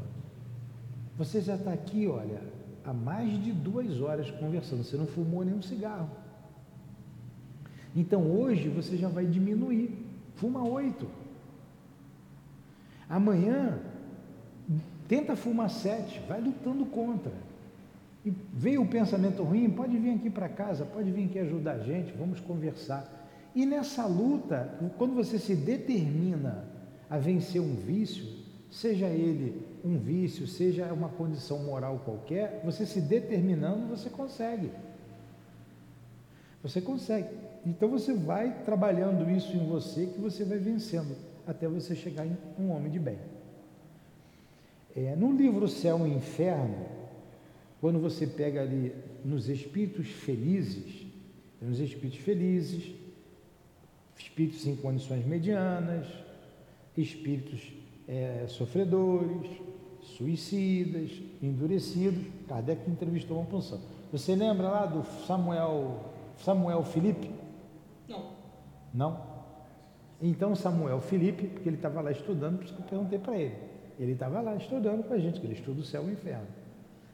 você 1.17 1.41
já 1.41 1.55
está 1.55 1.73
aqui, 1.73 2.07
olha, 2.07 2.52
há 2.85 2.93
mais 2.93 3.31
de 3.43 3.51
duas 3.51 4.01
horas 4.01 4.29
conversando. 4.31 4.83
Você 4.83 4.97
não 4.97 5.07
fumou 5.07 5.43
nenhum 5.43 5.61
cigarro. 5.61 6.09
Então 7.95 8.29
hoje 8.31 8.69
você 8.69 8.97
já 8.97 9.07
vai 9.07 9.25
diminuir. 9.25 9.91
Fuma 10.35 10.63
oito. 10.63 11.07
Amanhã, 13.09 13.79
tenta 15.07 15.35
fumar 15.35 15.69
sete. 15.69 16.21
Vai 16.27 16.41
lutando 16.41 16.85
contra. 16.85 17.31
E 18.25 18.31
veio 18.53 18.83
o 18.83 18.87
pensamento 18.87 19.43
ruim, 19.43 19.69
pode 19.69 19.97
vir 19.97 20.11
aqui 20.11 20.29
para 20.29 20.47
casa, 20.47 20.85
pode 20.85 21.11
vir 21.11 21.25
aqui 21.25 21.39
ajudar 21.39 21.73
a 21.73 21.79
gente, 21.79 22.13
vamos 22.13 22.39
conversar. 22.39 23.29
E 23.53 23.65
nessa 23.65 24.05
luta, 24.05 24.79
quando 24.97 25.13
você 25.13 25.37
se 25.37 25.55
determina 25.55 26.65
a 27.09 27.17
vencer 27.17 27.61
um 27.61 27.75
vício, 27.75 28.25
seja 28.73 29.07
ele 29.07 29.61
um 29.85 29.97
vício, 29.97 30.47
seja 30.47 30.91
uma 30.91 31.09
condição 31.09 31.59
moral 31.59 32.01
qualquer, 32.03 32.61
você 32.65 32.85
se 32.85 32.99
determinando, 32.99 33.87
você 33.87 34.09
consegue. 34.09 34.71
Você 36.63 36.81
consegue. 36.81 37.29
Então 37.65 37.87
você 37.87 38.13
vai 38.13 38.63
trabalhando 38.65 39.29
isso 39.29 39.55
em 39.55 39.65
você 39.67 40.07
que 40.07 40.19
você 40.19 40.43
vai 40.43 40.57
vencendo 40.57 41.15
até 41.45 41.67
você 41.67 41.95
chegar 41.95 42.25
em 42.25 42.35
um 42.59 42.71
homem 42.71 42.91
de 42.91 42.99
bem. 42.99 43.19
É, 44.95 45.15
no 45.15 45.31
livro 45.31 45.67
Céu 45.67 46.07
e 46.07 46.09
Inferno, 46.11 46.85
quando 47.79 47.99
você 47.99 48.25
pega 48.25 48.61
ali 48.61 48.93
nos 49.23 49.49
espíritos 49.49 50.07
felizes, 50.07 51.05
nos 51.61 51.79
espíritos 51.79 52.19
felizes, 52.19 52.91
espíritos 54.17 54.65
em 54.65 54.75
condições 54.75 55.25
medianas, 55.25 56.07
espíritos 56.97 57.82
é, 58.07 58.45
sofredores, 58.47 59.49
suicidas, 60.01 61.11
endurecidos. 61.41 62.23
Kardec 62.47 62.89
entrevistou 62.89 63.37
uma 63.37 63.45
função. 63.45 63.79
Você 64.11 64.35
lembra 64.35 64.69
lá 64.69 64.85
do 64.85 65.03
Samuel, 65.25 65.99
Samuel 66.37 66.83
Felipe? 66.83 67.31
Não. 68.07 68.31
Não? 68.93 69.33
Então 70.21 70.55
Samuel 70.55 71.01
Felipe, 71.01 71.47
porque 71.47 71.67
ele 71.67 71.77
estava 71.77 72.01
lá 72.01 72.11
estudando, 72.11 72.57
por 72.57 72.65
isso 72.65 72.73
que 72.73 72.81
eu 72.81 72.85
perguntei 72.85 73.19
para 73.19 73.37
ele. 73.37 73.55
Ele 73.99 74.13
estava 74.13 74.41
lá 74.41 74.55
estudando 74.55 75.03
com 75.03 75.13
a 75.13 75.17
gente, 75.17 75.39
que 75.39 75.45
ele 75.45 75.53
estuda 75.53 75.81
o 75.81 75.83
céu 75.83 76.03
e 76.03 76.07
o 76.07 76.11
inferno. 76.13 76.47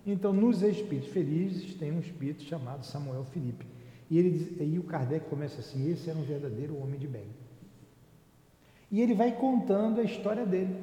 Então, 0.05 0.31
nos 0.33 0.61
espíritos 0.61 1.09
felizes, 1.09 1.75
tem 1.75 1.91
um 1.91 1.99
espírito 1.99 2.43
chamado 2.43 2.85
Samuel 2.85 3.23
Felipe. 3.25 3.65
E, 4.09 4.17
ele, 4.17 4.57
e 4.59 4.79
o 4.79 4.83
Kardec 4.83 5.29
começa 5.29 5.59
assim: 5.59 5.89
esse 5.91 6.09
era 6.09 6.17
um 6.17 6.23
verdadeiro 6.23 6.77
homem 6.81 6.99
de 6.99 7.07
bem. 7.07 7.27
E 8.91 9.01
ele 9.01 9.13
vai 9.13 9.31
contando 9.31 9.99
a 9.99 10.03
história 10.03 10.45
dele. 10.45 10.75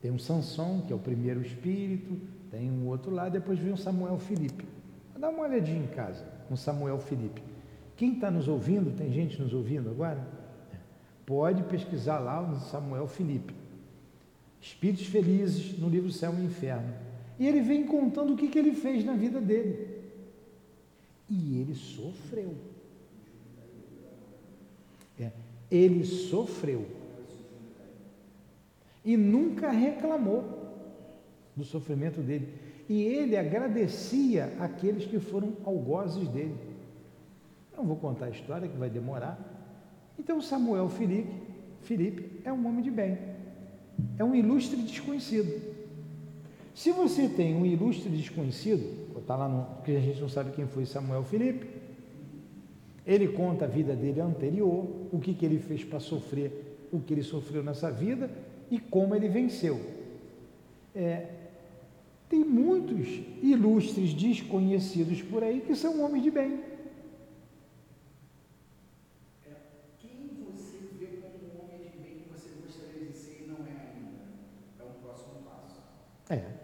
Tem 0.00 0.10
um 0.10 0.18
Sansão, 0.18 0.82
que 0.86 0.92
é 0.92 0.96
o 0.96 0.98
primeiro 0.98 1.40
espírito, 1.42 2.18
tem 2.50 2.70
um 2.70 2.86
outro 2.86 3.10
lá, 3.10 3.28
depois 3.28 3.58
vem 3.58 3.72
o 3.72 3.76
Samuel 3.76 4.18
Felipe. 4.18 4.64
Dá 5.18 5.30
uma 5.30 5.42
olhadinha 5.42 5.82
em 5.82 5.88
casa, 5.88 6.24
no 6.48 6.56
Samuel 6.56 7.00
Felipe. 7.00 7.42
Quem 7.96 8.12
está 8.12 8.30
nos 8.30 8.46
ouvindo, 8.46 8.96
tem 8.96 9.12
gente 9.12 9.40
nos 9.42 9.52
ouvindo 9.52 9.90
agora? 9.90 10.24
Pode 11.26 11.64
pesquisar 11.64 12.20
lá 12.20 12.40
no 12.40 12.60
Samuel 12.60 13.08
Felipe. 13.08 13.52
Espíritos 14.60 15.06
felizes 15.06 15.76
no 15.78 15.88
livro 15.88 16.12
Céu 16.12 16.32
e 16.38 16.44
Inferno. 16.44 16.94
E 17.38 17.46
ele 17.46 17.60
vem 17.60 17.84
contando 17.84 18.32
o 18.32 18.36
que, 18.36 18.48
que 18.48 18.58
ele 18.58 18.72
fez 18.72 19.04
na 19.04 19.14
vida 19.14 19.40
dele. 19.40 20.02
E 21.28 21.60
ele 21.60 21.74
sofreu. 21.74 22.54
É, 25.18 25.32
ele 25.70 26.04
sofreu. 26.04 26.86
E 29.04 29.16
nunca 29.16 29.70
reclamou 29.70 30.44
do 31.56 31.64
sofrimento 31.64 32.20
dele. 32.20 32.48
E 32.88 33.02
ele 33.02 33.36
agradecia 33.36 34.56
aqueles 34.58 35.04
que 35.04 35.18
foram 35.18 35.56
algozes 35.64 36.28
dele. 36.28 36.54
Não 37.76 37.84
vou 37.84 37.96
contar 37.96 38.26
a 38.26 38.30
história 38.30 38.68
que 38.68 38.76
vai 38.76 38.90
demorar. 38.90 39.38
Então 40.18 40.40
Samuel 40.40 40.88
Felipe, 40.88 41.32
Felipe 41.82 42.40
é 42.44 42.52
um 42.52 42.66
homem 42.66 42.82
de 42.82 42.90
bem. 42.90 43.18
É 44.18 44.24
um 44.24 44.34
ilustre 44.34 44.76
desconhecido. 44.82 45.68
Se 46.74 46.92
você 46.92 47.28
tem 47.28 47.56
um 47.56 47.66
ilustre 47.66 48.08
desconhecido, 48.08 49.08
está 49.18 49.36
lá 49.36 49.48
no 49.48 49.82
que 49.82 49.96
a 49.96 50.00
gente 50.00 50.20
não 50.20 50.28
sabe 50.28 50.52
quem 50.52 50.66
foi 50.66 50.86
Samuel 50.86 51.22
Felipe, 51.24 51.77
ele 53.08 53.28
conta 53.28 53.64
a 53.64 53.68
vida 53.68 53.96
dele 53.96 54.20
anterior, 54.20 54.86
o 55.10 55.18
que, 55.18 55.32
que 55.32 55.46
ele 55.46 55.58
fez 55.58 55.82
para 55.82 55.98
sofrer, 55.98 56.76
o 56.92 57.00
que 57.00 57.14
ele 57.14 57.22
sofreu 57.22 57.62
nessa 57.62 57.90
vida 57.90 58.30
e 58.70 58.78
como 58.78 59.14
ele 59.14 59.28
venceu. 59.28 59.80
É, 60.94 61.26
tem 62.28 62.44
muitos 62.44 63.08
ilustres 63.42 64.12
desconhecidos 64.12 65.22
por 65.22 65.42
aí 65.42 65.62
que 65.62 65.74
são 65.74 66.04
homens 66.04 66.22
de 66.22 66.30
bem. 66.30 66.60
É, 69.46 69.52
quem 69.98 70.44
você 70.44 70.76
vê 71.00 71.06
como 71.22 71.32
um 71.46 71.64
homem 71.64 71.90
de 71.90 71.98
bem 71.98 72.18
que 72.18 72.28
você 72.30 72.50
gostaria 72.62 73.06
de 73.06 73.16
ser 73.16 73.44
e 73.44 73.48
não 73.48 73.66
é 73.66 73.70
ainda? 73.70 74.24
É 74.78 74.84
um 74.84 75.00
próximo 75.02 75.36
passo. 75.46 75.80
É. 76.28 76.58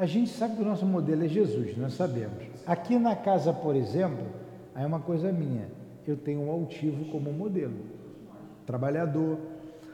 A 0.00 0.06
gente 0.06 0.30
sabe 0.30 0.56
que 0.56 0.62
o 0.62 0.64
nosso 0.64 0.86
modelo 0.86 1.26
é 1.26 1.28
Jesus, 1.28 1.76
nós 1.76 1.92
sabemos. 1.92 2.42
Aqui 2.66 2.98
na 2.98 3.14
casa, 3.14 3.52
por 3.52 3.76
exemplo, 3.76 4.24
aí 4.74 4.82
é 4.82 4.86
uma 4.86 5.00
coisa 5.00 5.30
minha. 5.30 5.68
Eu 6.06 6.16
tenho 6.16 6.40
um 6.40 6.50
altivo 6.50 7.04
como 7.12 7.30
modelo, 7.30 7.76
trabalhador. 8.64 9.36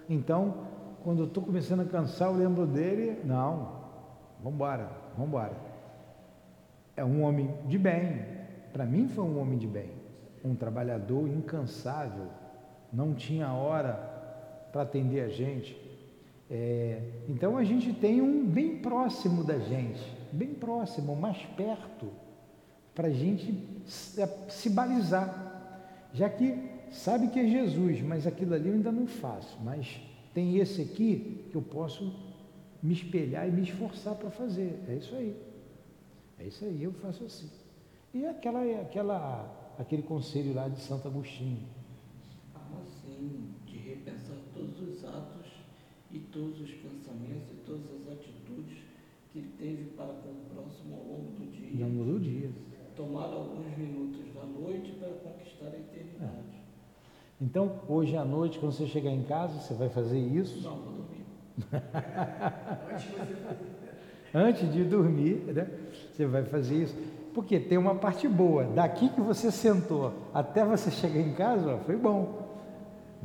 Então, 0.08 0.54
quando 1.02 1.24
eu 1.24 1.26
estou 1.26 1.42
começando 1.42 1.80
a 1.80 1.84
cansar, 1.84 2.28
eu 2.28 2.36
lembro 2.36 2.68
dele. 2.68 3.20
Não, 3.24 3.80
vamos 4.44 4.54
embora. 4.54 5.52
É 6.96 7.04
um 7.04 7.24
homem 7.24 7.52
de 7.66 7.76
bem. 7.76 8.22
Para 8.72 8.86
mim 8.86 9.08
foi 9.08 9.24
um 9.24 9.40
homem 9.40 9.58
de 9.58 9.66
bem, 9.66 9.90
um 10.44 10.54
trabalhador 10.54 11.26
incansável. 11.26 12.26
Não 12.92 13.12
tinha 13.12 13.52
hora 13.52 13.94
para 14.70 14.82
atender 14.82 15.22
a 15.22 15.28
gente. 15.28 15.76
É, 16.50 17.02
então 17.28 17.56
a 17.56 17.64
gente 17.64 17.92
tem 17.92 18.20
um 18.20 18.46
bem 18.46 18.78
próximo 18.78 19.42
da 19.42 19.58
gente, 19.58 20.00
bem 20.32 20.54
próximo, 20.54 21.16
mais 21.16 21.38
perto, 21.56 22.08
para 22.94 23.08
a 23.08 23.12
gente 23.12 23.54
se, 23.86 24.70
balizar. 24.70 26.08
Já 26.12 26.28
que 26.30 26.56
sabe 26.90 27.28
que 27.28 27.40
é 27.40 27.46
Jesus, 27.46 28.00
mas 28.00 28.26
aquilo 28.26 28.54
ali 28.54 28.68
eu 28.68 28.74
ainda 28.74 28.92
não 28.92 29.06
faço, 29.06 29.58
mas 29.62 30.00
tem 30.32 30.56
esse 30.58 30.82
aqui 30.82 31.44
que 31.50 31.56
eu 31.56 31.62
posso 31.62 32.14
me 32.82 32.94
espelhar 32.94 33.48
e 33.48 33.50
me 33.50 33.62
esforçar 33.62 34.14
para 34.14 34.30
fazer. 34.30 34.78
É 34.88 34.94
isso 34.94 35.14
aí. 35.14 35.36
É 36.38 36.44
isso 36.44 36.64
aí, 36.64 36.82
eu 36.82 36.92
faço 36.92 37.24
assim. 37.24 37.50
E 38.14 38.24
aquela, 38.24 38.62
aquela, 38.80 39.74
aquele 39.78 40.02
conselho 40.02 40.54
lá 40.54 40.68
de 40.68 40.78
Santo 40.80 41.08
Agostinho. 41.08 41.66
Ah, 42.54 42.82
sim, 43.02 43.48
de 43.66 43.78
repensar 43.78 44.36
todos 44.54 44.80
os 44.80 45.04
atos 45.04 45.45
e 46.12 46.18
todos 46.18 46.60
os 46.60 46.70
pensamentos 46.70 47.50
e 47.52 47.56
todas 47.64 47.84
as 47.84 48.12
atitudes 48.12 48.78
que 49.32 49.38
ele 49.38 49.52
teve 49.58 49.84
para 49.96 50.06
com 50.06 50.30
o 50.30 50.44
próximo 50.54 50.96
ao 50.96 51.04
longo 51.04 51.30
do 51.32 51.50
dia. 51.50 51.84
Ao 51.84 51.90
longo 51.90 52.04
do 52.04 52.20
dia. 52.20 52.50
Tomar 52.94 53.26
alguns 53.26 53.76
minutos 53.76 54.20
da 54.34 54.44
noite 54.44 54.92
para 54.92 55.08
conquistar 55.08 55.66
a 55.66 55.76
eternidade. 55.76 56.52
É. 56.52 56.56
Então, 57.40 57.80
hoje 57.86 58.16
à 58.16 58.24
noite, 58.24 58.58
quando 58.58 58.72
você 58.72 58.86
chegar 58.86 59.10
em 59.10 59.22
casa, 59.24 59.60
você 59.60 59.74
vai 59.74 59.90
fazer 59.90 60.18
isso? 60.18 60.62
Não, 60.62 60.76
vou 60.76 60.94
dormir. 60.94 61.26
Antes 64.32 64.72
de 64.72 64.84
dormir, 64.84 65.42
né? 65.52 65.68
Você 66.12 66.24
vai 66.26 66.44
fazer 66.44 66.82
isso. 66.82 66.96
Porque 67.34 67.60
tem 67.60 67.76
uma 67.76 67.94
parte 67.94 68.26
boa. 68.26 68.64
Daqui 68.64 69.10
que 69.10 69.20
você 69.20 69.50
sentou 69.50 70.14
até 70.32 70.64
você 70.64 70.90
chegar 70.90 71.20
em 71.20 71.34
casa, 71.34 71.74
ó, 71.74 71.78
foi 71.80 71.96
bom. 71.96 72.45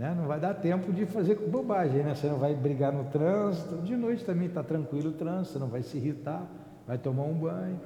Né? 0.02 0.16
Não 0.18 0.26
vai 0.26 0.40
dar 0.40 0.56
tempo 0.56 0.92
de 0.92 1.06
fazer 1.06 1.36
bobagem, 1.36 2.02
né? 2.02 2.16
Você 2.16 2.26
não 2.26 2.40
vai 2.40 2.56
brigar 2.56 2.92
no 2.92 3.04
trânsito. 3.12 3.78
De 3.84 3.96
noite 3.96 4.26
também 4.26 4.48
está 4.48 4.64
tranquilo 4.64 5.10
o 5.10 5.14
trânsito, 5.14 5.60
não 5.60 5.68
vai 5.68 5.84
se 5.84 5.96
irritar, 5.96 6.44
vai 6.88 6.98
tomar 6.98 7.22
um 7.22 7.36
banho. 7.36 7.80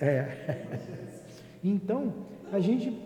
É. 0.00 0.88
Então, 1.62 2.14
a 2.50 2.58
gente. 2.58 2.98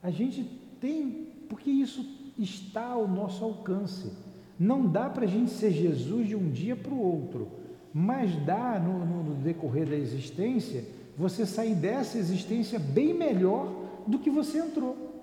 A 0.00 0.10
gente 0.10 0.44
tem, 0.80 1.32
porque 1.48 1.68
isso 1.68 2.06
está 2.38 2.86
ao 2.86 3.08
nosso 3.08 3.44
alcance. 3.44 4.12
Não 4.56 4.86
dá 4.86 5.10
para 5.10 5.24
a 5.24 5.26
gente 5.26 5.50
ser 5.50 5.72
Jesus 5.72 6.28
de 6.28 6.36
um 6.36 6.52
dia 6.52 6.76
para 6.76 6.94
o 6.94 7.00
outro, 7.00 7.48
mas 7.92 8.32
dá 8.46 8.78
no, 8.78 9.04
no, 9.04 9.34
decorrer 9.34 9.88
da 9.88 9.96
existência 9.96 10.84
você 11.18 11.44
sair 11.44 11.74
dessa 11.74 12.16
existência 12.16 12.78
bem 12.78 13.12
melhor 13.12 13.82
do 14.06 14.18
que 14.18 14.30
você 14.30 14.58
entrou. 14.58 15.14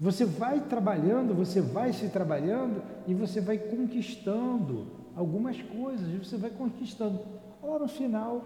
Você 0.00 0.24
vai 0.24 0.60
trabalhando, 0.60 1.34
você 1.34 1.60
vai 1.60 1.92
se 1.92 2.08
trabalhando 2.08 2.82
e 3.06 3.14
você 3.14 3.40
vai 3.40 3.58
conquistando 3.58 4.86
algumas 5.16 5.60
coisas, 5.60 6.08
você 6.26 6.36
vai 6.36 6.50
conquistando. 6.50 7.20
Lá 7.60 7.78
no 7.78 7.88
final, 7.88 8.44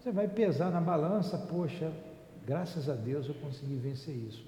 você 0.00 0.10
vai 0.10 0.26
pesar 0.26 0.70
na 0.72 0.80
balança, 0.80 1.38
poxa, 1.38 1.92
graças 2.44 2.88
a 2.88 2.94
Deus 2.94 3.28
eu 3.28 3.34
consegui 3.34 3.76
vencer 3.76 4.16
isso. 4.16 4.44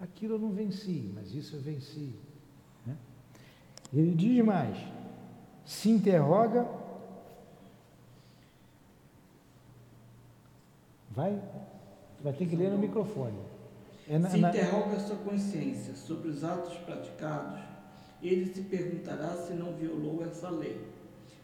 Aquilo 0.00 0.36
eu 0.36 0.38
não 0.38 0.50
venci, 0.50 1.10
mas 1.14 1.34
isso 1.34 1.56
eu 1.56 1.60
venci. 1.60 2.14
Né? 2.86 2.96
Ele 3.92 4.14
diz 4.14 4.42
mais, 4.42 4.76
se 5.66 5.90
interroga, 5.90 6.66
vai, 11.10 11.38
vai 12.24 12.32
ter 12.32 12.46
que 12.46 12.56
ler 12.56 12.70
no 12.70 12.78
microfone. 12.78 13.38
É 14.08 14.18
na, 14.18 14.30
se 14.30 14.38
interroga 14.38 14.98
sua 14.98 15.16
consciência 15.16 15.94
sobre 15.94 16.30
os 16.30 16.42
atos 16.42 16.74
praticados, 16.78 17.60
ele 18.22 18.46
se 18.46 18.62
perguntará 18.62 19.36
se 19.36 19.52
não 19.52 19.74
violou 19.74 20.24
essa 20.24 20.48
lei, 20.48 20.80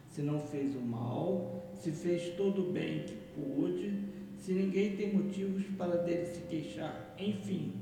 se 0.09 0.23
não 0.23 0.39
fez 0.39 0.75
o 0.75 0.81
mal, 0.81 1.71
se 1.75 1.91
fez 1.91 2.35
todo 2.35 2.69
o 2.69 2.71
bem 2.71 3.03
que 3.03 3.15
pôde, 3.39 4.09
se 4.39 4.53
ninguém 4.53 4.95
tem 4.95 5.13
motivos 5.13 5.63
para 5.77 5.97
dele 5.97 6.25
se 6.25 6.41
queixar, 6.41 7.13
enfim, 7.19 7.73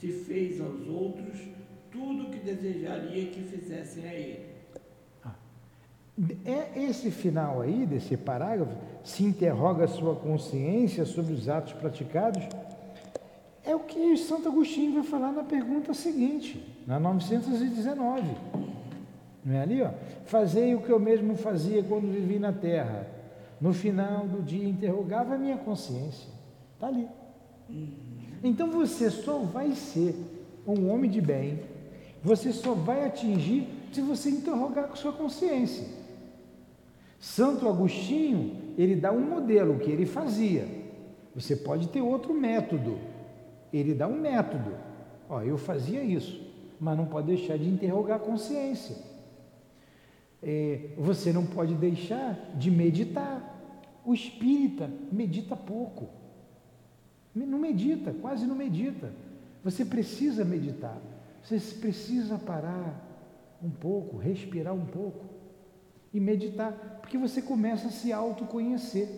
se 0.00 0.08
fez 0.08 0.60
aos 0.60 0.86
outros 0.88 1.38
tudo 1.92 2.24
o 2.24 2.30
que 2.30 2.40
desejaria 2.40 3.26
que 3.26 3.42
fizessem 3.42 4.08
a 4.08 4.14
ele. 4.14 4.51
É 6.44 6.84
esse 6.84 7.10
final 7.10 7.60
aí, 7.60 7.84
desse 7.84 8.16
parágrafo, 8.16 8.76
se 9.02 9.24
interroga 9.24 9.84
a 9.84 9.88
sua 9.88 10.14
consciência 10.14 11.04
sobre 11.04 11.32
os 11.32 11.48
atos 11.48 11.72
praticados, 11.72 12.42
é 13.64 13.74
o 13.74 13.80
que 13.80 14.16
Santo 14.16 14.48
Agostinho 14.48 14.94
vai 14.94 15.02
falar 15.02 15.32
na 15.32 15.42
pergunta 15.42 15.94
seguinte, 15.94 16.64
na 16.86 17.00
919. 17.00 18.22
Não 19.44 19.54
é 19.54 19.62
ali, 19.62 19.82
ó? 19.82 19.90
Fazei 20.24 20.74
o 20.74 20.82
que 20.82 20.90
eu 20.90 21.00
mesmo 21.00 21.36
fazia 21.36 21.82
quando 21.82 22.12
vivi 22.12 22.38
na 22.38 22.52
terra. 22.52 23.08
No 23.60 23.72
final 23.72 24.26
do 24.26 24.42
dia 24.42 24.68
interrogava 24.68 25.34
a 25.34 25.38
minha 25.38 25.56
consciência. 25.56 26.28
Está 26.74 26.86
ali. 26.88 27.08
Então 28.42 28.70
você 28.70 29.10
só 29.10 29.38
vai 29.38 29.72
ser 29.72 30.14
um 30.66 30.90
homem 30.90 31.10
de 31.10 31.20
bem, 31.20 31.60
você 32.22 32.52
só 32.52 32.74
vai 32.74 33.04
atingir 33.04 33.68
se 33.92 34.00
você 34.00 34.30
interrogar 34.30 34.88
com 34.88 34.96
sua 34.96 35.12
consciência. 35.12 36.01
Santo 37.22 37.68
Agostinho, 37.68 38.74
ele 38.76 38.96
dá 38.96 39.12
um 39.12 39.20
modelo 39.20 39.78
que 39.78 39.88
ele 39.88 40.04
fazia. 40.04 40.66
Você 41.36 41.54
pode 41.54 41.86
ter 41.86 42.02
outro 42.02 42.34
método. 42.34 42.98
Ele 43.72 43.94
dá 43.94 44.08
um 44.08 44.20
método. 44.20 44.74
Ó, 45.28 45.40
eu 45.40 45.56
fazia 45.56 46.02
isso, 46.02 46.44
mas 46.80 46.96
não 46.96 47.06
pode 47.06 47.28
deixar 47.28 47.56
de 47.56 47.68
interrogar 47.68 48.16
a 48.16 48.18
consciência. 48.18 48.96
É, 50.42 50.88
você 50.98 51.32
não 51.32 51.46
pode 51.46 51.74
deixar 51.74 52.34
de 52.56 52.72
meditar. 52.72 54.00
O 54.04 54.12
espírita 54.12 54.90
medita 55.12 55.54
pouco. 55.54 56.08
Não 57.32 57.60
medita, 57.60 58.12
quase 58.20 58.48
não 58.48 58.56
medita. 58.56 59.12
Você 59.62 59.84
precisa 59.84 60.44
meditar. 60.44 61.00
Você 61.40 61.56
precisa 61.76 62.36
parar 62.36 63.00
um 63.62 63.70
pouco, 63.70 64.16
respirar 64.16 64.74
um 64.74 64.86
pouco 64.86 65.31
e 66.12 66.20
meditar, 66.20 66.72
porque 67.00 67.16
você 67.16 67.40
começa 67.40 67.88
a 67.88 67.90
se 67.90 68.12
autoconhecer. 68.12 69.08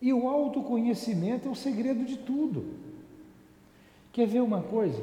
E 0.00 0.12
o 0.12 0.28
autoconhecimento 0.28 1.48
é 1.48 1.50
o 1.50 1.54
segredo 1.54 2.04
de 2.04 2.18
tudo. 2.18 2.74
Quer 4.12 4.26
ver 4.26 4.40
uma 4.40 4.62
coisa? 4.62 5.02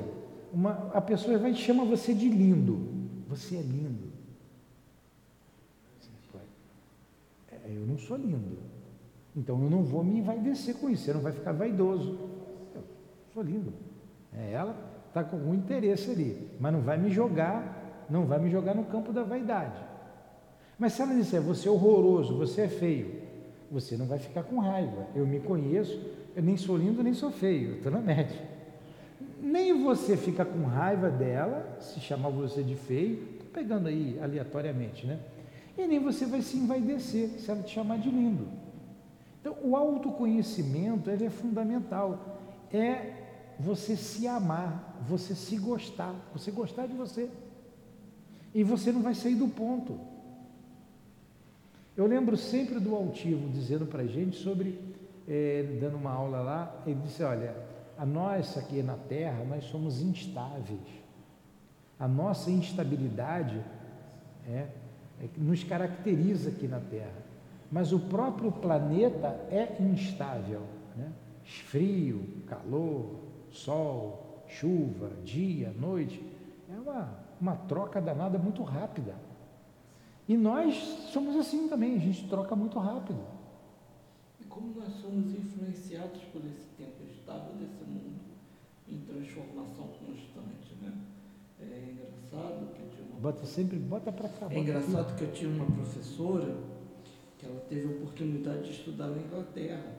Uma, 0.53 0.91
a 0.93 1.01
pessoa 1.01 1.37
vai 1.37 1.53
te 1.53 1.61
chama 1.61 1.85
você 1.85 2.13
de 2.13 2.29
lindo. 2.29 2.79
Você 3.27 3.55
é 3.55 3.61
lindo. 3.61 4.09
É, 7.51 7.57
eu 7.67 7.85
não 7.87 7.97
sou 7.97 8.17
lindo. 8.17 8.57
Então 9.35 9.61
eu 9.63 9.69
não 9.69 9.83
vou 9.83 10.03
me 10.03 10.19
envaidecer 10.19 10.75
com 10.75 10.89
isso. 10.89 11.03
Você 11.03 11.13
não 11.13 11.21
vai 11.21 11.31
ficar 11.31 11.53
vaidoso. 11.53 12.17
Eu 12.75 12.83
sou 13.33 13.41
lindo. 13.41 13.71
É, 14.33 14.51
ela 14.51 14.75
está 15.07 15.23
com 15.23 15.37
algum 15.37 15.53
interesse 15.53 16.11
ali, 16.11 16.49
mas 16.59 16.71
não 16.71 16.81
vai 16.81 16.97
me 16.97 17.09
jogar, 17.09 18.05
não 18.09 18.25
vai 18.25 18.39
me 18.39 18.49
jogar 18.49 18.75
no 18.75 18.83
campo 18.85 19.11
da 19.11 19.23
vaidade. 19.23 19.88
Mas 20.79 20.93
se 20.93 21.01
ela 21.01 21.13
disser 21.13 21.41
você 21.41 21.67
é 21.67 21.71
horroroso, 21.71 22.37
você 22.37 22.61
é 22.61 22.67
feio, 22.69 23.21
você 23.69 23.97
não 23.97 24.05
vai 24.05 24.17
ficar 24.17 24.43
com 24.43 24.57
raiva. 24.59 25.07
Eu 25.13 25.27
me 25.27 25.41
conheço, 25.41 25.99
eu 26.35 26.41
nem 26.41 26.55
sou 26.55 26.77
lindo 26.77 27.03
nem 27.03 27.13
sou 27.13 27.29
feio, 27.29 27.75
estou 27.75 27.91
na 27.91 27.99
média. 27.99 28.47
Nem 29.41 29.83
você 29.83 30.15
fica 30.15 30.45
com 30.45 30.63
raiva 30.63 31.09
dela, 31.09 31.77
se 31.79 31.99
chamar 31.99 32.29
você 32.29 32.63
de 32.63 32.75
feio, 32.75 33.27
estou 33.33 33.47
pegando 33.53 33.87
aí 33.87 34.17
aleatoriamente, 34.21 35.05
né? 35.05 35.19
E 35.77 35.85
nem 35.85 35.99
você 35.99 36.25
vai 36.25 36.41
se 36.41 36.57
envaidecer 36.57 37.29
se 37.39 37.51
ela 37.51 37.61
te 37.61 37.73
chamar 37.73 37.99
de 37.99 38.09
lindo. 38.09 38.47
Então, 39.39 39.55
o 39.63 39.75
autoconhecimento 39.75 41.09
ele 41.09 41.25
é 41.25 41.29
fundamental. 41.29 42.37
É 42.71 43.13
você 43.59 43.95
se 43.95 44.27
amar, 44.27 45.01
você 45.07 45.33
se 45.35 45.57
gostar, 45.57 46.13
você 46.33 46.51
gostar 46.51 46.87
de 46.87 46.93
você. 46.93 47.29
E 48.53 48.63
você 48.63 48.91
não 48.91 49.01
vai 49.01 49.13
sair 49.13 49.35
do 49.35 49.47
ponto. 49.47 49.99
Eu 51.99 52.07
lembro 52.07 52.37
sempre 52.37 52.79
do 52.79 52.95
Altivo 52.95 53.49
dizendo 53.49 53.85
para 53.85 54.03
a 54.03 54.07
gente 54.07 54.37
sobre, 54.37 54.79
é, 55.27 55.63
dando 55.81 55.97
uma 55.97 56.11
aula 56.11 56.39
lá, 56.39 56.81
ele 56.87 57.01
disse, 57.01 57.21
olha, 57.23 57.53
a 57.97 58.05
nós 58.05 58.57
aqui 58.57 58.81
na 58.81 58.95
Terra, 58.95 59.43
nós 59.43 59.65
somos 59.65 60.01
instáveis. 60.01 60.79
A 61.99 62.07
nossa 62.07 62.49
instabilidade 62.49 63.61
é, 64.47 64.67
é, 65.21 65.27
nos 65.35 65.65
caracteriza 65.65 66.51
aqui 66.51 66.69
na 66.69 66.79
Terra. 66.79 67.21
Mas 67.69 67.91
o 67.91 67.99
próprio 67.99 68.49
planeta 68.49 69.37
é 69.51 69.75
instável. 69.81 70.61
Né? 70.95 71.11
Frio, 71.43 72.25
calor, 72.47 73.19
sol, 73.51 74.45
chuva, 74.47 75.11
dia, 75.25 75.73
noite. 75.77 76.25
É 76.73 76.79
uma, 76.79 77.09
uma 77.41 77.55
troca 77.57 77.99
danada 77.99 78.37
muito 78.37 78.63
rápida. 78.63 79.15
E 80.29 80.37
nós 80.37 80.75
somos 81.11 81.35
assim 81.37 81.67
também, 81.67 81.95
a 81.95 81.97
gente 81.97 82.29
troca 82.29 82.55
muito 82.55 82.77
rápido. 82.77 83.19
E 84.39 84.45
como 84.45 84.79
nós 84.79 84.93
somos 85.01 85.33
influenciados 85.33 86.21
por 86.25 86.45
esse 86.45 86.67
tempo 86.77 87.03
estável 87.09 87.55
desse 87.55 87.83
mundo 87.83 88.19
em 88.87 88.99
transformação 88.99 89.87
constante, 89.87 90.75
né? 90.83 90.93
É 91.59 91.93
engraçado 91.93 92.71
que 92.75 92.79
eu 92.79 92.89
tinha 92.89 93.07
uma... 93.09 93.19
Bota 93.19 93.43
sempre, 93.43 93.79
bota 93.79 94.11
para 94.11 94.29
cá. 94.29 94.47
É 94.51 94.59
engraçado 94.59 95.17
que 95.17 95.23
eu 95.23 95.31
tinha 95.31 95.49
uma 95.49 95.65
professora 95.65 96.55
que 97.39 97.47
ela 97.47 97.61
teve 97.61 97.87
a 97.87 97.97
oportunidade 97.97 98.65
de 98.65 98.71
estudar 98.71 99.07
na 99.07 99.17
Inglaterra. 99.17 99.95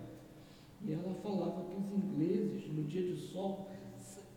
E 0.80 0.92
ela 0.92 1.12
falava 1.24 1.64
que 1.64 1.76
os 1.76 2.04
ingleses, 2.04 2.72
no 2.72 2.84
dia 2.84 3.02
de 3.02 3.16
sol, 3.16 3.68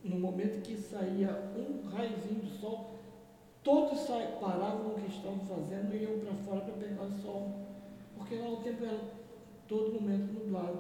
no 0.04 0.20
momento 0.20 0.64
que 0.64 0.76
saía 0.76 1.54
um 1.56 1.88
raiozinho 1.88 2.42
de 2.42 2.58
sol, 2.58 2.96
todos 3.64 4.00
paravam 4.40 4.92
o 4.92 4.96
que 4.96 5.08
estavam 5.08 5.40
fazendo 5.40 5.96
e 5.96 6.04
iam 6.04 6.20
para 6.20 6.34
fora 6.36 6.62
para 6.62 6.74
pegar 6.74 7.04
o 7.04 7.12
sol. 7.22 7.52
Porque 8.18 8.36
lá 8.36 8.50
o 8.50 8.58
tempo 8.58 8.84
era 8.84 9.00
todo 9.68 9.94
momento 9.94 10.34
nublado. 10.34 10.80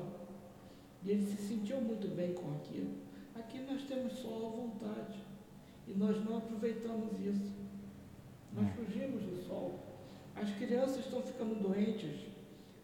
E 1.03 1.11
eles 1.11 1.29
se 1.29 1.37
sentiam 1.37 1.81
muito 1.81 2.07
bem 2.15 2.33
com 2.33 2.51
aquilo. 2.55 2.91
Aqui 3.35 3.59
nós 3.59 3.83
temos 3.83 4.13
sol 4.13 4.47
à 4.47 4.49
vontade. 4.49 5.19
E 5.87 5.93
nós 5.93 6.23
não 6.23 6.37
aproveitamos 6.37 7.19
isso. 7.19 7.53
Nós 8.53 8.69
fugimos 8.75 9.23
do 9.23 9.41
sol. 9.47 9.79
As 10.35 10.49
crianças 10.55 10.99
estão 10.99 11.21
ficando 11.21 11.55
doentes. 11.55 12.27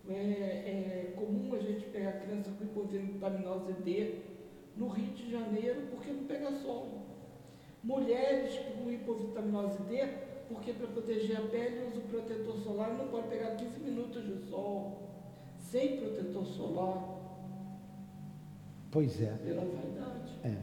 É, 0.10 0.14
é 0.14 1.14
comum 1.16 1.54
a 1.54 1.60
gente 1.60 1.86
pegar 1.86 2.14
criança 2.14 2.50
com 2.52 2.64
hipovitaminose 2.64 3.74
D 3.84 4.22
no 4.76 4.88
Rio 4.88 5.14
de 5.14 5.30
Janeiro 5.30 5.88
porque 5.92 6.12
não 6.12 6.24
pega 6.24 6.52
sol. 6.52 7.09
Mulheres 7.84 8.60
com 8.76 8.92
hipovitaminose 8.92 9.82
D 9.84 10.30
porque 10.50 10.74
para 10.74 10.88
proteger 10.88 11.38
a 11.38 11.42
pele 11.42 11.88
usa 11.88 12.00
o 12.00 12.02
protetor 12.02 12.58
solar, 12.58 12.90
não 12.98 13.08
pode 13.08 13.28
pegar 13.28 13.52
15 13.52 13.80
minutos 13.80 14.26
de 14.26 14.50
sol 14.50 15.10
sem 15.60 15.98
protetor 15.98 16.46
solar. 16.46 17.20
Pois 18.92 19.22
é. 19.22 19.32
Pela 19.46 19.62
vaidade. 19.62 20.40
É. 20.44 20.58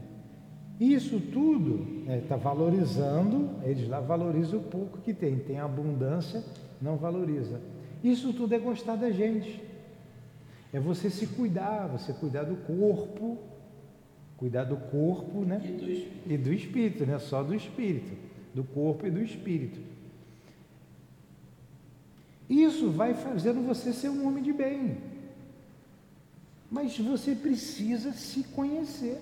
Isso 0.79 1.19
tudo 1.19 2.05
está 2.07 2.35
valorizando, 2.35 3.49
eles 3.63 3.87
lá 3.87 4.01
valorizam 4.01 4.59
o 4.59 4.63
pouco 4.63 4.99
que 4.99 5.13
tem, 5.13 5.39
tem 5.39 5.57
abundância, 5.57 6.43
não 6.81 6.97
valoriza. 6.97 7.61
Isso 8.03 8.33
tudo 8.33 8.53
é 8.53 8.59
gostar 8.59 8.95
da 8.95 9.09
gente. 9.09 9.63
É 10.73 10.79
você 10.79 11.09
se 11.09 11.25
cuidar, 11.27 11.87
você 11.87 12.11
cuidar 12.11 12.43
do 12.43 12.57
corpo, 12.57 13.37
cuidar 14.37 14.63
do 14.63 14.77
corpo, 14.77 15.41
né? 15.41 15.61
E 15.63 15.71
do 15.71 15.91
espírito. 15.91 16.31
E 16.31 16.37
do 16.37 16.53
espírito, 16.53 17.05
né? 17.05 17.19
Só 17.19 17.43
do 17.43 17.53
espírito, 17.53 18.15
do 18.53 18.63
corpo 18.63 19.05
e 19.05 19.11
do 19.11 19.21
espírito. 19.21 19.79
Isso 22.49 22.89
vai 22.91 23.13
fazendo 23.13 23.65
você 23.65 23.91
ser 23.91 24.09
um 24.09 24.25
homem 24.25 24.41
de 24.41 24.53
bem. 24.53 24.97
Mas 26.71 26.97
você 26.97 27.35
precisa 27.35 28.13
se 28.13 28.43
conhecer. 28.43 29.19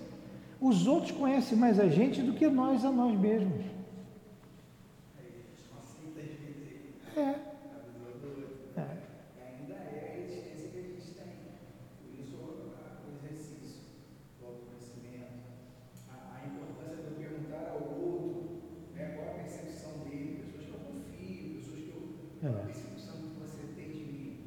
Os 0.59 0.87
outros 0.87 1.11
conhecem 1.11 1.57
mais 1.57 1.79
a 1.79 1.87
gente 1.87 2.21
do 2.21 2.33
que 2.33 2.47
nós 2.47 2.85
a 2.85 2.91
nós 2.91 3.17
mesmos. 3.19 3.65
É. 7.15 7.21
é. 7.21 8.87
Ainda 9.39 9.73
é 9.73 10.11
a 10.11 10.19
existência 10.19 10.69
que 10.69 10.77
a 10.77 10.81
gente 10.81 11.11
tem. 11.11 11.31
Por 12.03 12.19
isso, 12.19 12.35
o 12.35 13.15
exercício, 13.23 13.83
o 14.41 14.45
autoconhecimento, 14.45 15.39
a, 16.09 16.35
a 16.35 16.45
importância 16.45 17.03
de 17.03 17.07
eu 17.07 17.29
perguntar 17.29 17.71
ao 17.71 17.87
outro 17.87 18.59
né, 18.93 19.13
qual 19.15 19.29
a 19.29 19.39
percepção 19.39 19.99
dele, 20.09 20.43
pessoas 20.43 20.65
que 20.65 20.73
eu 20.73 20.79
confio, 20.79 21.55
pessoas 21.55 21.79
que 21.79 21.93
eu. 21.95 22.49
É. 22.49 22.49
A 22.49 22.65
percepção 22.65 23.15
que 23.21 23.39
você 23.39 23.63
tem 23.77 23.89
de 23.91 24.03
mim 24.11 24.39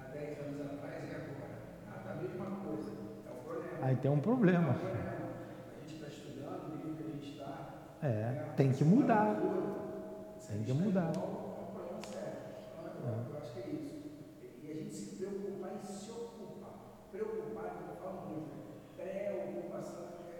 há 0.00 0.08
10 0.08 0.40
anos 0.40 0.60
atrás 0.62 1.04
e 1.08 1.14
agora. 1.14 1.58
Ah, 1.86 2.00
tá 2.02 2.10
a 2.10 2.16
mesma 2.16 2.46
coisa. 2.64 2.90
É 3.28 3.30
o 3.30 4.15
problema. 4.30 4.72
A 4.74 5.80
gente 5.86 5.94
está 5.94 6.08
estudando, 6.08 6.64
o 6.66 6.76
nível 6.76 6.94
que 6.96 7.02
a 7.04 7.14
gente 7.14 7.30
está. 7.38 7.74
É, 8.02 8.50
tem 8.56 8.72
que 8.72 8.82
mudar. 8.84 9.36
Tem 10.48 10.62
que 10.64 10.72
mudar. 10.72 11.12
Problema 11.12 12.00
sério. 12.02 12.38
Eu- 13.06 13.32
eu 13.32 13.38
acho 13.38 13.52
que 13.54 13.60
é 13.60 13.66
isso. 13.70 13.94
E- 14.42 14.66
E 14.66 14.72
a 14.72 14.74
gente 14.74 14.92
se 14.94 15.16
preocupar 15.16 15.70
em 15.76 15.86
se 15.86 16.10
ocupar. 16.10 16.74
Preocupar, 17.12 17.70
eu 17.88 17.94
falo 18.02 18.26
muito, 18.26 18.50
né? 18.98 19.04
Preocupação 19.30 20.06
é, 20.28 20.34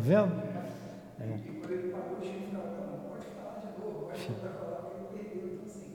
assim, 5.66 5.92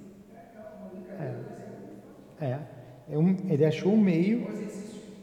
é 1.20 2.44
é 2.44 2.46
É. 2.46 2.58
É 3.10 3.18
um- 3.18 3.36
ele 3.50 3.64
achou 3.64 3.92
um 3.92 4.00
meio, 4.00 4.46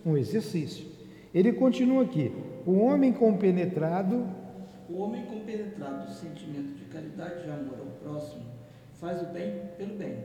um 0.05 0.15
exercício. 0.17 0.85
Ele 1.33 1.51
continua 1.53 2.03
aqui. 2.03 2.31
O 2.65 2.77
homem 2.79 3.11
compenetrado, 3.11 4.27
O 4.89 4.97
homem 5.03 5.25
compenetrado 5.25 6.05
do 6.05 6.11
sentimento 6.11 6.73
de 6.75 6.83
caridade 6.85 7.47
e 7.47 7.49
amor 7.49 7.79
ao 7.79 7.85
próximo 8.03 8.43
faz 8.95 9.21
o 9.21 9.25
bem 9.27 9.61
pelo 9.77 9.95
bem, 9.95 10.17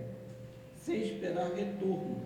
sem 0.75 1.03
esperar 1.03 1.53
retorno, 1.55 2.17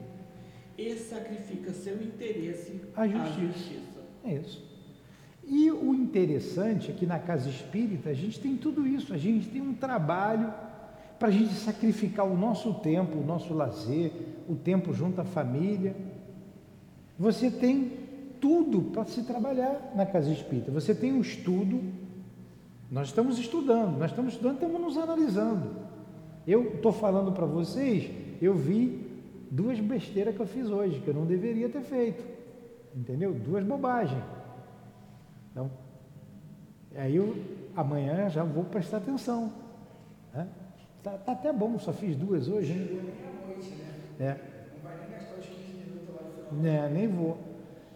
e 0.79 0.95
sacrifica 0.97 1.71
seu 1.75 1.97
interesse 2.03 2.81
À 2.97 3.03
à 3.03 3.07
justiça. 3.09 3.41
justiça. 3.41 4.01
é 4.25 4.33
isso. 4.35 4.70
E 5.51 5.69
o 5.69 5.93
interessante 5.93 6.93
é 6.93 6.95
que 6.95 7.05
na 7.05 7.19
casa 7.19 7.51
espírita 7.51 8.11
a 8.11 8.15
gente 8.15 8.39
tem 8.39 8.57
tudo 8.57 8.87
isso, 8.87 9.13
a 9.13 9.19
gente 9.19 9.49
tem 9.49 9.61
um 9.61 9.75
trabalho 9.75 10.55
para 11.19 11.27
a 11.27 11.31
gente 11.33 11.53
sacrificar 11.55 12.25
o 12.25 12.37
nosso 12.37 12.73
tempo, 12.75 13.19
o 13.19 13.27
nosso 13.27 13.53
lazer, 13.53 14.13
o 14.49 14.55
tempo 14.55 14.95
junto 14.95 15.21
à 15.21 15.25
família. 15.25 15.97
Você 17.19 17.51
tem 17.51 17.91
tudo 18.41 18.93
para 18.93 19.05
se 19.07 19.25
trabalhar 19.25 19.93
na 19.97 20.07
casa 20.07 20.31
espírita. 20.31 20.71
Você 20.71 20.95
tem 20.95 21.19
o 21.19 21.21
estudo, 21.21 21.83
nós 22.89 23.09
estamos 23.09 23.37
estudando, 23.37 23.99
nós 23.99 24.13
estamos 24.13 24.35
estudando, 24.35 24.55
estamos 24.55 24.81
nos 24.81 24.97
analisando. 24.97 25.75
Eu 26.47 26.75
estou 26.75 26.93
falando 26.93 27.33
para 27.33 27.45
vocês, 27.45 28.09
eu 28.41 28.55
vi 28.55 29.05
duas 29.51 29.81
besteiras 29.81 30.37
que 30.37 30.41
eu 30.41 30.47
fiz 30.47 30.71
hoje, 30.71 31.01
que 31.01 31.09
eu 31.09 31.15
não 31.15 31.27
deveria 31.27 31.69
ter 31.69 31.83
feito. 31.83 32.23
Entendeu? 32.95 33.35
Duas 33.35 33.65
bobagens. 33.65 34.23
Então, 35.51 35.71
aí 36.95 37.17
eu 37.17 37.37
amanhã 37.75 38.29
já 38.29 38.45
vou 38.45 38.65
prestar 38.65 38.99
atenção. 38.99 39.53
Né? 40.33 40.47
Tá, 41.03 41.13
tá 41.19 41.33
até 41.33 41.53
bom, 41.53 41.79
só 41.79 41.93
fiz 41.93 42.17
duas 42.17 42.49
hoje, 42.49 42.73
né? 42.75 43.13
É. 44.19 44.37
Não 44.75 44.83
vai 44.83 44.99
nem 45.01 45.11
gastar 45.19 45.39
os 45.39 45.47
15 45.47 45.73
minutos 45.73 46.09
lá 46.15 46.23
no 46.23 46.61
final. 46.61 46.91
Nem 46.91 47.09
vou. 47.09 47.39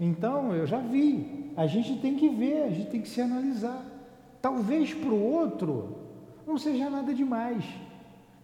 Então, 0.00 0.54
eu 0.54 0.66
já 0.66 0.78
vi. 0.78 1.52
A 1.56 1.66
gente 1.66 2.00
tem 2.00 2.16
que 2.16 2.28
ver, 2.28 2.64
a 2.64 2.70
gente 2.70 2.90
tem 2.90 3.00
que 3.02 3.08
se 3.08 3.20
analisar. 3.20 3.84
Talvez 4.42 4.92
para 4.92 5.10
o 5.10 5.22
outro 5.22 5.98
não 6.46 6.58
seja 6.58 6.90
nada 6.90 7.14
demais, 7.14 7.64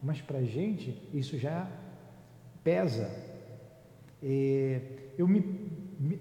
mas 0.02 0.20
para 0.20 0.38
a 0.38 0.44
gente 0.44 0.96
isso 1.12 1.36
já 1.36 1.66
pesa. 2.62 3.10
É, 4.22 4.80
eu 5.18 5.26
me, 5.26 5.40
me- 5.98 6.20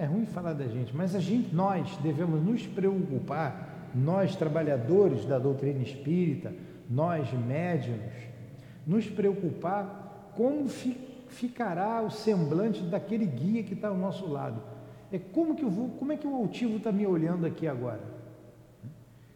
é 0.00 0.04
ruim 0.04 0.26
falar 0.26 0.52
da 0.52 0.66
gente, 0.66 0.94
mas 0.96 1.14
a 1.14 1.20
gente, 1.20 1.54
nós 1.54 1.96
devemos 2.02 2.42
nos 2.42 2.66
preocupar, 2.66 3.90
nós 3.94 4.36
trabalhadores 4.36 5.24
da 5.24 5.38
doutrina 5.38 5.82
espírita, 5.82 6.52
nós 6.88 7.32
médiuns, 7.32 8.12
nos 8.86 9.06
preocupar 9.06 10.32
como 10.34 10.68
fi- 10.68 10.96
ficará 11.28 12.02
o 12.02 12.10
semblante 12.10 12.82
daquele 12.82 13.26
guia 13.26 13.62
que 13.62 13.74
está 13.74 13.88
ao 13.88 13.96
nosso 13.96 14.26
lado. 14.26 14.60
É 15.12 15.18
como 15.18 15.54
que 15.54 15.64
eu 15.64 15.70
vou, 15.70 15.88
como 15.90 16.12
é 16.12 16.16
que 16.16 16.26
o 16.26 16.34
altivo 16.34 16.76
está 16.76 16.92
me 16.92 17.06
olhando 17.06 17.46
aqui 17.46 17.66
agora? 17.66 18.00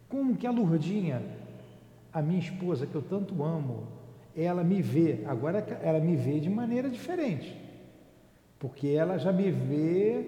Como 0.07 0.35
que 0.35 0.45
a 0.45 0.51
Lourdinha, 0.51 1.21
a 2.11 2.21
minha 2.21 2.39
esposa 2.39 2.85
que 2.85 2.93
eu 2.95 3.01
tanto 3.01 3.43
amo, 3.43 3.87
ela 4.35 4.63
me 4.63 4.81
vê, 4.81 5.23
agora 5.25 5.59
ela 5.81 5.99
me 5.99 6.15
vê 6.15 6.39
de 6.39 6.49
maneira 6.49 6.89
diferente, 6.89 7.59
porque 8.63 8.87
ela 8.87 9.17
já 9.17 9.33
me 9.33 9.51
vê, 9.51 10.25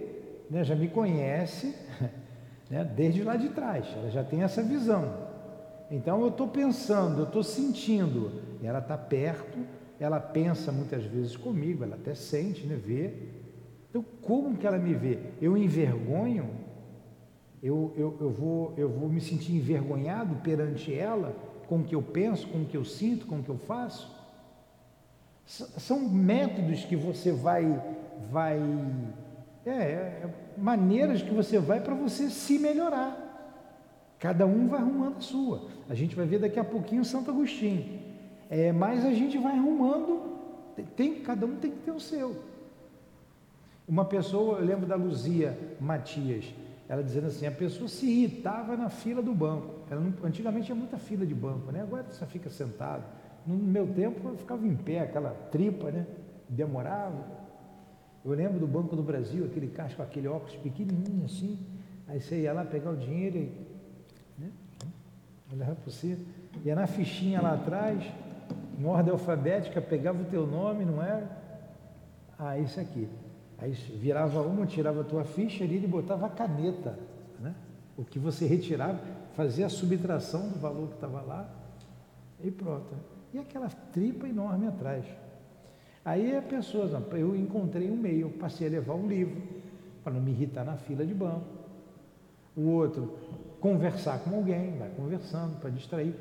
né, 0.49 0.61
já 0.65 0.75
me 0.75 0.89
conhece, 0.89 1.73
né, 2.69 2.83
desde 2.83 3.23
lá 3.23 3.37
de 3.37 3.47
trás, 3.47 3.87
ela 3.95 4.09
já 4.09 4.25
tem 4.25 4.43
essa 4.43 4.61
visão. 4.61 5.09
Então 5.89 6.19
eu 6.19 6.27
estou 6.27 6.49
pensando, 6.49 7.21
eu 7.21 7.23
estou 7.27 7.41
sentindo, 7.41 8.41
ela 8.61 8.79
está 8.79 8.97
perto, 8.97 9.57
ela 9.97 10.19
pensa 10.19 10.69
muitas 10.69 11.05
vezes 11.05 11.37
comigo, 11.37 11.85
ela 11.85 11.95
até 11.95 12.13
sente, 12.13 12.67
né, 12.67 12.75
vê. 12.75 13.13
Então 13.89 14.03
como 14.21 14.57
que 14.57 14.67
ela 14.67 14.77
me 14.77 14.93
vê? 14.93 15.17
Eu 15.41 15.55
envergonho? 15.55 16.49
Eu, 17.63 17.93
eu, 17.95 18.17
eu, 18.19 18.29
vou, 18.29 18.73
eu 18.75 18.89
vou 18.89 19.07
me 19.07 19.21
sentir 19.21 19.53
envergonhado 19.53 20.35
perante 20.43 20.93
ela 20.93 21.33
com 21.69 21.77
o 21.77 21.83
que 21.85 21.95
eu 21.95 22.01
penso, 22.01 22.49
com 22.49 22.63
o 22.63 22.65
que 22.65 22.75
eu 22.75 22.83
sinto, 22.83 23.27
com 23.27 23.39
o 23.39 23.43
que 23.43 23.49
eu 23.49 23.57
faço? 23.59 24.13
São 25.45 26.09
métodos 26.09 26.83
que 26.83 26.95
você 26.95 27.31
vai, 27.31 27.63
vai 28.31 28.59
é, 29.65 29.71
é, 29.71 30.29
maneiras 30.57 31.21
que 31.21 31.33
você 31.33 31.57
vai 31.57 31.79
para 31.79 31.95
você 31.95 32.29
se 32.29 32.59
melhorar. 32.59 33.23
Cada 34.19 34.45
um 34.45 34.67
vai 34.67 34.79
arrumando 34.79 35.17
a 35.17 35.21
sua. 35.21 35.67
A 35.89 35.95
gente 35.95 36.15
vai 36.15 36.25
ver 36.25 36.39
daqui 36.39 36.59
a 36.59 36.63
pouquinho 36.63 37.03
Santo 37.03 37.31
Agostinho. 37.31 37.99
É, 38.49 38.71
mas 38.71 39.03
a 39.03 39.11
gente 39.11 39.37
vai 39.37 39.53
arrumando, 39.53 40.37
tem, 40.95 41.21
cada 41.21 41.45
um 41.45 41.55
tem 41.55 41.71
que 41.71 41.79
ter 41.79 41.91
o 41.91 41.99
seu. 41.99 42.35
Uma 43.87 44.05
pessoa, 44.05 44.59
eu 44.59 44.65
lembro 44.65 44.85
da 44.85 44.95
Luzia 44.95 45.57
Matias, 45.79 46.45
ela 46.87 47.03
dizendo 47.03 47.27
assim, 47.27 47.47
a 47.47 47.51
pessoa 47.51 47.87
se 47.87 48.05
irritava 48.05 48.77
na 48.77 48.89
fila 48.89 49.21
do 49.21 49.33
banco. 49.33 49.73
Não, 49.89 50.13
antigamente 50.27 50.67
tinha 50.67 50.75
muita 50.75 50.97
fila 50.97 51.25
de 51.25 51.33
banco, 51.33 51.71
né? 51.71 51.81
Agora 51.81 52.03
você 52.03 52.25
fica 52.27 52.49
sentado. 52.49 53.03
No 53.45 53.55
meu 53.55 53.87
tempo 53.87 54.27
eu 54.27 54.37
ficava 54.37 54.65
em 54.65 54.75
pé, 54.75 54.99
aquela 54.99 55.31
tripa, 55.51 55.89
né? 55.89 56.05
Demorava. 56.47 57.44
Eu 58.25 58.31
lembro 58.33 58.59
do 58.59 58.65
Banco 58.65 58.95
do 58.95 59.03
Brasil, 59.03 59.45
aquele 59.45 59.67
caixa 59.67 59.95
com 59.95 60.01
aquele 60.01 60.27
óculos 60.27 60.55
pequenininho 60.55 61.25
assim. 61.25 61.59
Aí 62.07 62.19
você 62.19 62.41
ia 62.41 62.53
lá 62.53 62.65
pegar 62.65 62.89
o 62.89 62.97
dinheiro 62.97 63.37
e 63.37 63.51
né? 64.39 64.49
olhava 65.53 65.75
para 65.75 65.91
você. 65.91 66.17
Ia 66.63 66.73
na 66.73 66.87
fichinha 66.87 67.39
lá 67.39 67.53
atrás, 67.53 68.03
em 68.79 68.83
ordem 68.83 69.11
alfabética, 69.11 69.79
pegava 69.79 70.23
o 70.23 70.25
teu 70.25 70.47
nome, 70.47 70.83
não 70.83 71.03
era? 71.03 71.29
Ah, 72.39 72.57
isso 72.57 72.79
aqui. 72.79 73.07
Aí 73.59 73.71
virava 73.71 74.41
uma, 74.41 74.65
tirava 74.65 75.01
a 75.01 75.03
tua 75.03 75.23
ficha 75.23 75.63
ali 75.63 75.83
e 75.83 75.87
botava 75.87 76.25
a 76.25 76.29
caneta, 76.29 76.97
né? 77.39 77.53
O 77.95 78.03
que 78.03 78.17
você 78.17 78.47
retirava, 78.47 78.99
fazia 79.35 79.67
a 79.67 79.69
subtração 79.69 80.49
do 80.49 80.59
valor 80.59 80.87
que 80.87 80.95
estava 80.95 81.21
lá 81.21 81.47
e 82.43 82.49
pronto. 82.49 82.93
E 83.31 83.37
aquela 83.37 83.69
tripa 83.69 84.27
enorme 84.27 84.67
atrás. 84.67 85.05
Aí 86.05 86.37
a 86.37 86.41
pessoa, 86.41 87.03
eu 87.13 87.35
encontrei 87.35 87.89
um 87.89 87.97
meio, 87.97 88.29
passei 88.29 88.67
a 88.67 88.69
levar 88.69 88.93
um 88.93 89.07
livro 89.07 89.41
para 90.03 90.13
não 90.13 90.21
me 90.21 90.29
irritar 90.29 90.63
na 90.63 90.77
fila 90.77 91.03
de 91.03 91.15
banco. 91.15 91.47
O 92.55 92.69
outro, 92.69 93.17
conversar 93.59 94.19
com 94.19 94.35
alguém, 94.35 94.77
vai 94.77 94.89
conversando 94.89 95.59
para 95.59 95.71
distrair. 95.71 96.13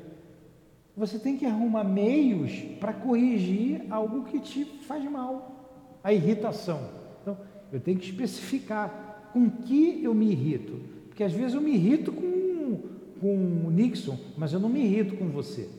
Você 0.97 1.19
tem 1.19 1.37
que 1.37 1.45
arrumar 1.45 1.83
meios 1.83 2.51
para 2.79 2.93
corrigir 2.93 3.85
algo 3.91 4.23
que 4.23 4.39
te 4.39 4.65
faz 4.65 5.03
mal, 5.03 5.99
a 6.03 6.11
irritação. 6.11 6.89
Então, 7.21 7.37
eu 7.71 7.79
tenho 7.79 7.99
que 7.99 8.09
especificar 8.09 9.29
com 9.33 9.47
que 9.51 10.03
eu 10.03 10.15
me 10.15 10.31
irrito. 10.31 10.79
Porque 11.09 11.23
às 11.23 11.31
vezes 11.31 11.53
eu 11.53 11.61
me 11.61 11.75
irrito 11.75 12.11
com, 12.11 12.79
com 13.21 13.67
o 13.67 13.69
Nixon, 13.69 14.17
mas 14.35 14.51
eu 14.51 14.59
não 14.59 14.67
me 14.69 14.83
irrito 14.83 15.15
com 15.15 15.29
você. 15.29 15.69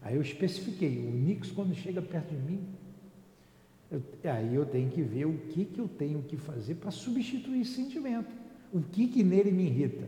Aí 0.00 0.14
eu 0.14 0.22
especifiquei, 0.22 0.98
o 0.98 1.10
Nixon 1.10 1.54
quando 1.56 1.74
chega 1.74 2.00
perto 2.00 2.28
de 2.28 2.40
mim, 2.40 2.60
eu, 3.90 4.02
aí 4.24 4.54
eu 4.54 4.66
tenho 4.66 4.90
que 4.90 5.02
ver 5.02 5.26
o 5.26 5.38
que, 5.48 5.64
que 5.64 5.78
eu 5.78 5.88
tenho 5.88 6.22
que 6.22 6.36
fazer 6.36 6.74
para 6.76 6.90
substituir 6.90 7.60
esse 7.60 7.72
sentimento. 7.72 8.28
O 8.72 8.80
que, 8.80 9.06
que 9.06 9.22
nele 9.22 9.52
me 9.52 9.66
irrita? 9.66 10.04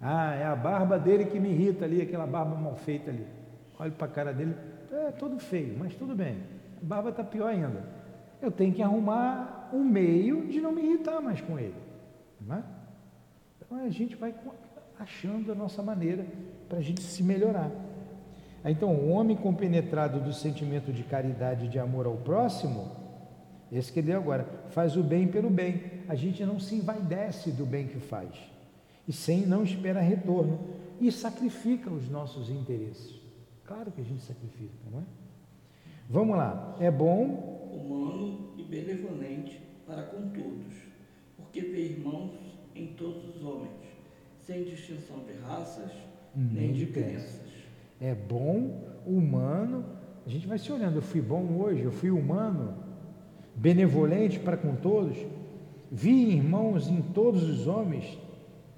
Ah, 0.00 0.34
é 0.34 0.44
a 0.46 0.56
barba 0.56 0.98
dele 0.98 1.26
que 1.26 1.38
me 1.38 1.50
irrita 1.50 1.84
ali, 1.84 2.00
aquela 2.00 2.26
barba 2.26 2.56
mal 2.56 2.76
feita 2.76 3.10
ali. 3.10 3.26
Olho 3.78 3.92
para 3.92 4.06
a 4.06 4.10
cara 4.10 4.32
dele, 4.32 4.54
é 4.90 5.10
todo 5.12 5.38
feio, 5.38 5.76
mas 5.78 5.94
tudo 5.94 6.14
bem. 6.14 6.36
A 6.80 6.84
barba 6.84 7.10
está 7.10 7.22
pior 7.22 7.48
ainda. 7.48 7.84
Eu 8.40 8.50
tenho 8.50 8.72
que 8.72 8.82
arrumar 8.82 9.70
um 9.72 9.84
meio 9.84 10.46
de 10.46 10.60
não 10.60 10.72
me 10.72 10.82
irritar 10.82 11.20
mais 11.20 11.40
com 11.40 11.58
ele. 11.58 11.74
Não 12.40 12.56
é? 12.56 12.62
Então 13.58 13.78
a 13.78 13.90
gente 13.90 14.16
vai 14.16 14.34
achando 14.98 15.52
a 15.52 15.54
nossa 15.54 15.82
maneira 15.82 16.26
para 16.68 16.78
a 16.78 16.82
gente 16.82 17.02
se 17.02 17.22
melhorar. 17.22 17.70
Então, 18.64 18.94
o 18.94 19.08
homem 19.08 19.36
compenetrado 19.36 20.20
do 20.20 20.32
sentimento 20.32 20.92
de 20.92 21.02
caridade 21.02 21.64
e 21.64 21.68
de 21.68 21.78
amor 21.78 22.04
ao 22.04 22.16
próximo, 22.16 22.90
esse 23.72 23.92
que 23.92 24.02
deu 24.02 24.18
agora, 24.18 24.44
faz 24.70 24.96
o 24.96 25.02
bem 25.02 25.28
pelo 25.28 25.48
bem. 25.48 25.82
A 26.08 26.14
gente 26.14 26.44
não 26.44 26.58
se 26.58 26.74
envaidece 26.74 27.52
do 27.52 27.64
bem 27.64 27.86
que 27.86 27.98
faz. 27.98 28.30
E 29.06 29.12
sem 29.12 29.46
não 29.46 29.62
espera 29.62 30.00
retorno. 30.00 30.58
E 31.00 31.10
sacrifica 31.12 31.90
os 31.90 32.08
nossos 32.08 32.50
interesses. 32.50 33.20
Claro 33.64 33.92
que 33.92 34.00
a 34.00 34.04
gente 34.04 34.22
sacrifica, 34.22 34.74
não 34.90 35.00
é? 35.00 35.02
Vamos 36.08 36.36
lá. 36.36 36.76
É 36.80 36.90
bom. 36.90 37.70
Humano 37.72 38.54
e 38.58 38.64
benevolente 38.64 39.62
para 39.86 40.02
com 40.02 40.28
todos, 40.30 40.74
porque 41.36 41.60
vê 41.60 41.80
irmãos 41.82 42.32
em 42.74 42.88
todos 42.94 43.36
os 43.36 43.44
homens, 43.44 43.72
sem 44.40 44.64
distinção 44.64 45.24
de 45.24 45.32
raças 45.44 45.90
nem, 46.34 46.68
nem 46.68 46.72
de 46.72 46.86
crenças. 46.86 47.40
É 48.00 48.14
bom, 48.14 48.82
humano. 49.06 49.84
A 50.26 50.28
gente 50.28 50.46
vai 50.46 50.58
se 50.58 50.70
olhando. 50.72 50.96
Eu 50.96 51.02
fui 51.02 51.20
bom 51.20 51.58
hoje, 51.60 51.82
eu 51.82 51.92
fui 51.92 52.10
humano, 52.10 52.76
benevolente 53.60 54.38
para 54.38 54.56
com 54.56 54.74
todos. 54.74 55.18
Vi 55.92 56.30
irmãos 56.32 56.88
em 56.88 57.02
todos 57.02 57.42
os 57.42 57.66
homens, 57.66 58.18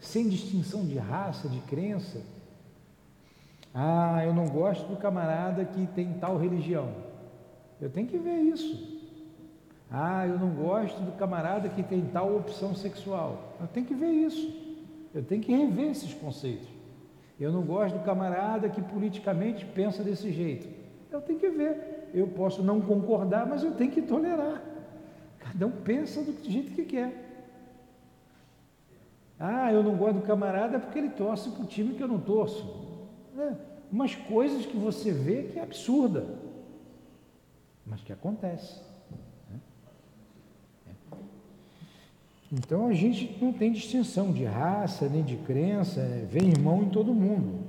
sem 0.01 0.29
distinção 0.29 0.85
de 0.85 0.99
raça, 0.99 1.49
de 1.49 1.61
crença. 1.61 2.21
Ah, 3.73 4.23
eu 4.25 4.35
não 4.35 4.49
gosto 4.49 4.87
do 4.89 4.97
camarada 4.97 5.65
que 5.65 5.87
tem 5.87 6.15
tal 6.15 6.37
religião. 6.37 6.89
Eu 7.81 7.91
tenho 7.91 8.09
que 8.09 8.19
ver 8.19 8.41
isso. 8.41 9.01
Ah, 9.89 10.27
eu 10.27 10.37
não 10.37 10.51
gosto 10.51 11.01
do 11.01 11.13
camarada 11.13 11.69
que 11.69 11.83
tem 11.83 12.03
tal 12.07 12.35
opção 12.35 12.75
sexual. 12.75 13.57
Eu 13.61 13.69
tenho 13.69 13.87
que 13.87 13.95
ver 13.95 14.11
isso. 14.11 14.53
Eu 15.15 15.23
tenho 15.23 15.43
que 15.43 15.55
rever 15.55 15.91
esses 15.91 16.13
conceitos. 16.13 16.67
Eu 17.39 17.53
não 17.53 17.63
gosto 17.63 17.99
do 17.99 18.05
camarada 18.05 18.69
que 18.69 18.83
politicamente 18.83 19.65
pensa 19.65 20.03
desse 20.03 20.33
jeito. 20.33 20.69
Eu 21.11 21.21
tenho 21.21 21.39
que 21.39 21.51
ver. 21.51 22.09
Eu 22.13 22.27
posso 22.27 22.63
não 22.63 22.81
concordar, 22.81 23.47
mas 23.47 23.63
eu 23.63 23.73
tenho 23.73 23.91
que 23.91 24.03
tolerar. 24.03 24.72
Um 25.61 25.71
pensa 25.71 26.23
do 26.23 26.33
jeito 26.51 26.73
que 26.73 26.85
quer. 26.85 27.31
Ah, 29.39 29.73
eu 29.73 29.83
não 29.83 29.97
gosto 29.97 30.21
do 30.21 30.27
camarada 30.27 30.79
porque 30.79 30.99
ele 30.99 31.11
torce 31.11 31.51
para 31.51 31.63
o 31.63 31.67
time 31.67 31.95
que 31.95 32.03
eu 32.03 32.09
não 32.09 32.21
torço. 32.21 32.65
É, 33.37 33.55
umas 33.91 34.15
coisas 34.15 34.65
que 34.65 34.77
você 34.77 35.11
vê 35.11 35.45
que 35.45 35.59
é 35.59 35.63
absurda, 35.63 36.27
mas 37.85 38.01
que 38.03 38.13
acontece. 38.13 38.81
Então 42.53 42.87
a 42.87 42.93
gente 42.93 43.39
não 43.43 43.51
tem 43.53 43.73
distinção 43.73 44.31
de 44.31 44.45
raça, 44.45 45.09
nem 45.09 45.23
de 45.23 45.37
crença, 45.39 46.01
é, 46.01 46.27
vem 46.31 46.51
irmão 46.51 46.83
em 46.83 46.91
todo 46.91 47.15
mundo. 47.15 47.61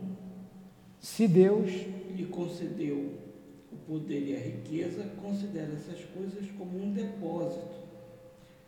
Se 0.99 1.25
Deus 1.25 1.71
lhe 2.15 2.25
concedeu 2.25 3.22
poder 3.87 4.27
e 4.27 4.35
a 4.35 4.39
riqueza, 4.39 5.03
considera 5.21 5.73
essas 5.73 6.03
coisas 6.05 6.49
como 6.57 6.81
um 6.81 6.93
depósito 6.93 7.83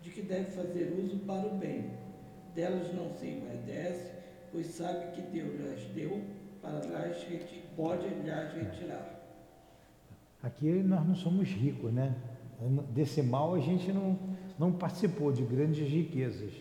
de 0.02 0.10
que 0.10 0.22
deve 0.22 0.52
fazer 0.52 0.96
uso 1.04 1.18
para 1.20 1.48
o 1.48 1.58
bem. 1.58 1.92
Delas 2.54 2.94
não 2.94 3.14
se 3.14 3.28
envaidece, 3.28 4.12
pois 4.52 4.68
sabe 4.68 5.12
que 5.16 5.22
Deus 5.22 5.60
lhes 5.60 5.86
deu 5.94 6.22
para 6.62 6.80
lhes 6.80 7.64
pode 7.76 8.08
lhes 8.08 8.54
retirar. 8.54 9.12
Aqui 10.42 10.72
nós 10.84 11.06
não 11.06 11.16
somos 11.16 11.50
ricos, 11.50 11.92
né? 11.92 12.16
Desse 12.94 13.22
mal 13.22 13.56
a 13.56 13.60
gente 13.60 13.92
não 13.92 14.18
não 14.58 14.72
participou 14.72 15.32
de 15.32 15.44
grandes 15.44 15.88
riquezas. 15.88 16.54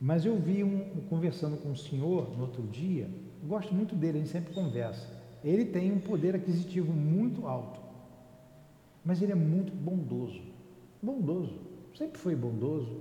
Mas 0.00 0.24
eu 0.24 0.36
vi 0.36 0.62
um, 0.62 1.00
conversando 1.08 1.56
com 1.56 1.70
um 1.70 1.76
senhor 1.76 2.36
no 2.36 2.42
outro 2.42 2.62
dia, 2.62 3.08
gosto 3.42 3.74
muito 3.74 3.96
dele, 3.96 4.18
a 4.18 4.20
gente 4.20 4.30
sempre 4.30 4.54
conversa. 4.54 5.17
Ele 5.44 5.64
tem 5.64 5.92
um 5.92 6.00
poder 6.00 6.34
aquisitivo 6.34 6.92
muito 6.92 7.46
alto, 7.46 7.80
mas 9.04 9.22
ele 9.22 9.32
é 9.32 9.36
muito 9.36 9.72
bondoso. 9.72 10.42
Bondoso, 11.00 11.58
sempre 11.96 12.18
foi 12.18 12.34
bondoso, 12.34 13.00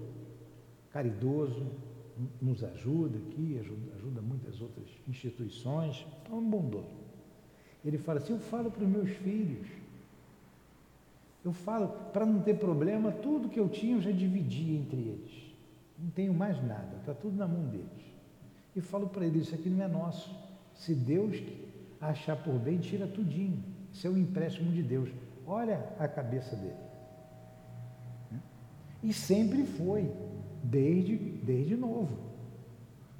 caridoso, 0.91 1.65
nos 2.41 2.63
ajuda 2.63 3.17
aqui, 3.17 3.57
ajuda, 3.59 3.95
ajuda 3.95 4.21
muitas 4.21 4.61
outras 4.61 4.88
instituições, 5.07 6.05
então 6.21 6.38
é 6.38 6.41
bondoso. 6.41 6.95
Ele 7.83 7.97
fala 7.97 8.19
assim: 8.19 8.33
Eu 8.33 8.39
falo 8.39 8.69
para 8.69 8.83
os 8.83 8.89
meus 8.89 9.09
filhos, 9.09 9.67
eu 11.47 11.53
falo, 11.53 11.88
para 12.11 12.25
não 12.25 12.41
ter 12.41 12.55
problema, 12.55 13.09
tudo 13.09 13.47
que 13.47 13.59
eu 13.59 13.69
tinha 13.69 13.95
eu 13.95 14.01
já 14.01 14.11
dividi 14.11 14.75
entre 14.75 14.99
eles. 14.99 15.31
Não 15.97 16.09
tenho 16.09 16.33
mais 16.33 16.61
nada, 16.61 16.97
está 16.99 17.13
tudo 17.13 17.38
na 17.38 17.47
mão 17.47 17.63
deles. 17.67 17.88
E 18.75 18.81
falo 18.81 19.07
para 19.07 19.25
eles, 19.25 19.43
isso 19.43 19.55
aqui 19.55 19.69
não 19.69 19.83
é 19.83 19.88
nosso. 19.88 20.29
Se 20.75 20.93
Deus 20.93 21.41
achar 22.00 22.36
por 22.36 22.54
bem, 22.54 22.78
tira 22.78 23.08
tudinho. 23.08 23.64
Isso 23.91 24.06
é 24.08 24.10
um 24.10 24.18
empréstimo 24.18 24.72
de 24.72 24.84
Deus. 24.84 25.10
Olha 25.45 25.93
a 25.98 26.08
cabeça 26.08 26.56
dele. 26.56 26.76
E 29.02 29.14
sempre 29.14 29.66
foi, 29.66 30.12
desde, 30.64 31.16
desde 31.16 31.76
novo. 31.76 32.18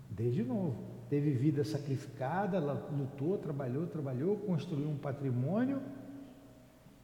Desde 0.10 0.44
novo. 0.44 0.76
Teve 1.10 1.32
vida 1.32 1.64
sacrificada, 1.64 2.60
lutou, 2.60 3.38
trabalhou, 3.38 3.88
trabalhou, 3.88 4.36
construiu 4.38 4.90
um 4.90 4.98
patrimônio 4.98 5.82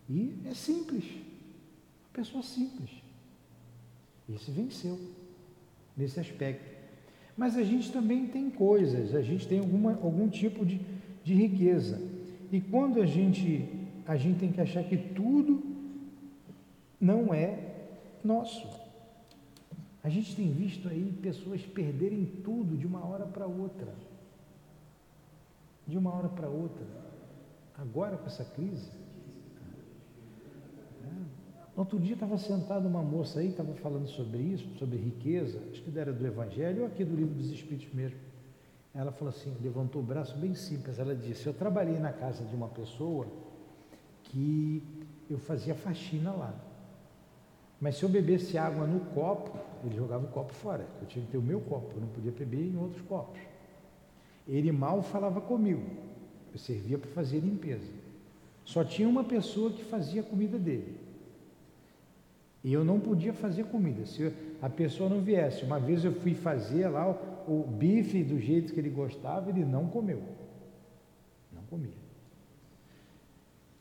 e 0.10 0.42
é 0.46 0.54
simples. 0.54 1.06
Uma 1.06 2.14
pessoa 2.14 2.44
simples. 2.44 2.90
Esse 4.30 4.52
venceu 4.52 5.00
nesse 5.96 6.20
aspecto. 6.20 6.74
Mas 7.36 7.56
a 7.58 7.64
gente 7.64 7.92
também 7.92 8.28
tem 8.28 8.50
coisas, 8.50 9.16
a 9.16 9.22
gente 9.22 9.48
tem 9.48 9.60
alguma, 9.60 9.94
algum 9.94 10.28
tipo 10.30 10.66
de, 10.66 10.80
de 11.24 11.34
riqueza. 11.34 12.02
E 12.52 12.60
quando 12.60 13.02
a 13.02 13.06
gente, 13.06 13.68
a 14.06 14.16
gente 14.16 14.40
tem 14.40 14.52
que 14.52 14.62
achar 14.62 14.84
que 14.84 14.98
tudo 14.98 15.64
não 17.00 17.34
é 17.34 17.58
nosso. 18.24 18.68
A 20.04 20.10
gente 20.10 20.36
tem 20.36 20.52
visto 20.52 20.88
aí 20.88 21.18
pessoas 21.22 21.62
perderem 21.62 22.26
tudo 22.44 22.78
de 22.78 22.86
uma 22.86 23.06
hora 23.06 23.26
para 23.26 23.48
outra. 23.48 23.94
De 25.88 25.98
uma 25.98 26.14
hora 26.14 26.30
para 26.30 26.48
outra. 26.48 26.86
Agora 27.78 28.18
com 28.18 28.28
essa 28.28 28.44
crise, 28.44 28.90
Outro 31.76 32.00
dia 32.00 32.14
estava 32.14 32.38
sentada 32.38 32.88
uma 32.88 33.02
moça 33.02 33.40
aí, 33.40 33.50
estava 33.50 33.74
falando 33.74 34.08
sobre 34.08 34.38
isso, 34.38 34.68
sobre 34.78 34.96
riqueza, 34.98 35.60
acho 35.72 35.82
que 35.82 35.98
era 35.98 36.14
do 36.14 36.26
Evangelho 36.26 36.82
ou 36.82 36.88
aqui 36.88 37.04
do 37.04 37.16
livro 37.16 37.34
dos 37.34 37.50
Espíritos 37.50 37.92
mesmo. 37.94 38.18
Ela 38.94 39.12
falou 39.12 39.34
assim, 39.34 39.56
levantou 39.62 40.02
o 40.02 40.06
braço 40.06 40.38
bem 40.38 40.54
simples, 40.54 41.00
ela 41.00 41.16
disse, 41.16 41.48
eu 41.48 41.54
trabalhei 41.54 41.98
na 41.98 42.14
casa 42.14 42.44
de 42.46 42.56
uma 42.56 42.68
pessoa 42.68 43.26
que 44.24 44.84
eu 45.30 45.38
fazia 45.38 45.74
faxina 45.74 46.32
lá. 46.32 46.54
Mas 47.82 47.98
se 47.98 48.04
eu 48.04 48.10
bebesse 48.10 48.58
água 48.58 48.86
no 48.88 49.00
copo, 49.14 49.58
ele 49.84 49.96
jogava 49.96 50.26
o 50.26 50.30
copo 50.30 50.54
fora. 50.54 50.86
Eu 51.02 51.08
tinha 51.08 51.26
que 51.26 51.32
ter 51.32 51.38
o 51.38 51.42
meu 51.42 51.60
copo, 51.60 51.96
eu 51.96 52.02
não 52.02 52.08
podia 52.08 52.32
beber 52.32 52.72
em 52.72 52.78
outros 52.78 53.02
copos. 53.02 53.42
Ele 54.48 54.72
mal 54.72 55.02
falava 55.02 55.42
comigo. 55.42 55.84
Eu 56.54 56.60
servia 56.60 56.98
para 56.98 57.10
fazer 57.12 57.40
limpeza. 57.40 57.92
Só 58.64 58.84
tinha 58.84 59.10
uma 59.10 59.24
pessoa 59.24 59.72
que 59.72 59.84
fazia 59.84 60.22
a 60.22 60.24
comida 60.24 60.58
dele. 60.58 60.98
E 62.64 62.72
eu 62.72 62.86
não 62.86 63.00
podia 63.00 63.34
fazer 63.34 63.66
comida. 63.66 64.06
Se 64.06 64.32
a 64.64 64.70
pessoa 64.70 65.10
não 65.10 65.20
viesse, 65.20 65.66
uma 65.66 65.78
vez 65.78 66.06
eu 66.06 66.14
fui 66.14 66.34
fazer 66.34 66.88
lá 66.88 67.06
o, 67.46 67.64
o 67.64 67.68
bife 67.68 68.24
do 68.24 68.40
jeito 68.40 68.74
que 68.74 68.80
ele 68.80 68.90
gostava, 68.90 69.50
ele 69.50 69.66
não 69.66 69.90
comeu. 69.90 70.24
Não 71.52 71.62
comia. 71.64 71.92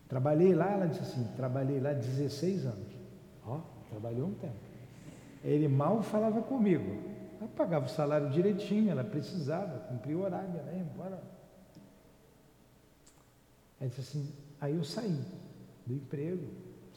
Trabalhei 0.08 0.52
lá, 0.52 0.72
ela 0.72 0.86
disse 0.86 1.02
assim, 1.02 1.24
trabalhei 1.36 1.78
lá 1.78 1.92
16 1.92 2.66
anos. 2.66 2.92
Ó, 3.46 3.60
trabalhou 3.90 4.26
um 4.26 4.34
tempo. 4.34 4.56
Ele 5.44 5.68
mal 5.68 6.02
falava 6.02 6.42
comigo. 6.42 7.00
Ela 7.38 7.48
pagava 7.56 7.86
o 7.86 7.88
salário 7.88 8.28
direitinho, 8.30 8.90
ela 8.90 9.04
precisava, 9.04 9.78
cumpria 9.86 10.18
o 10.18 10.22
horário, 10.22 10.58
ela 10.58 10.72
ia 10.72 10.80
embora. 10.80 11.22
Ela 13.80 13.88
disse 13.88 14.00
assim, 14.00 14.32
aí 14.60 14.74
eu 14.74 14.82
saí 14.82 15.24
do 15.86 15.94
emprego, 15.94 16.48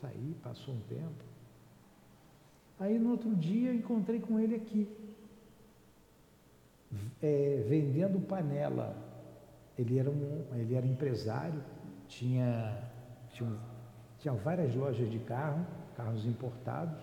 saí, 0.01 0.36
passou 0.41 0.73
um 0.73 0.79
tempo. 0.89 1.24
Aí 2.80 2.99
no 2.99 3.11
outro 3.11 3.34
dia 3.36 3.73
encontrei 3.73 4.19
com 4.19 4.39
ele 4.39 4.55
aqui, 4.55 4.88
é, 7.21 7.63
vendendo 7.67 8.19
panela. 8.19 8.95
Ele 9.78 9.97
era, 9.97 10.09
um, 10.09 10.45
ele 10.55 10.76
era 10.76 10.86
empresário, 10.86 11.61
tinha, 12.07 12.78
tinha, 13.32 13.57
tinha 14.19 14.34
várias 14.34 14.73
lojas 14.76 15.09
de 15.09 15.19
carro, 15.19 15.65
carros 15.95 16.26
importados. 16.26 16.99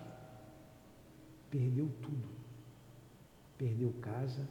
Perdeu 1.49 1.89
tudo. 2.01 2.29
Perdeu 3.57 3.93
casa, 4.01 4.47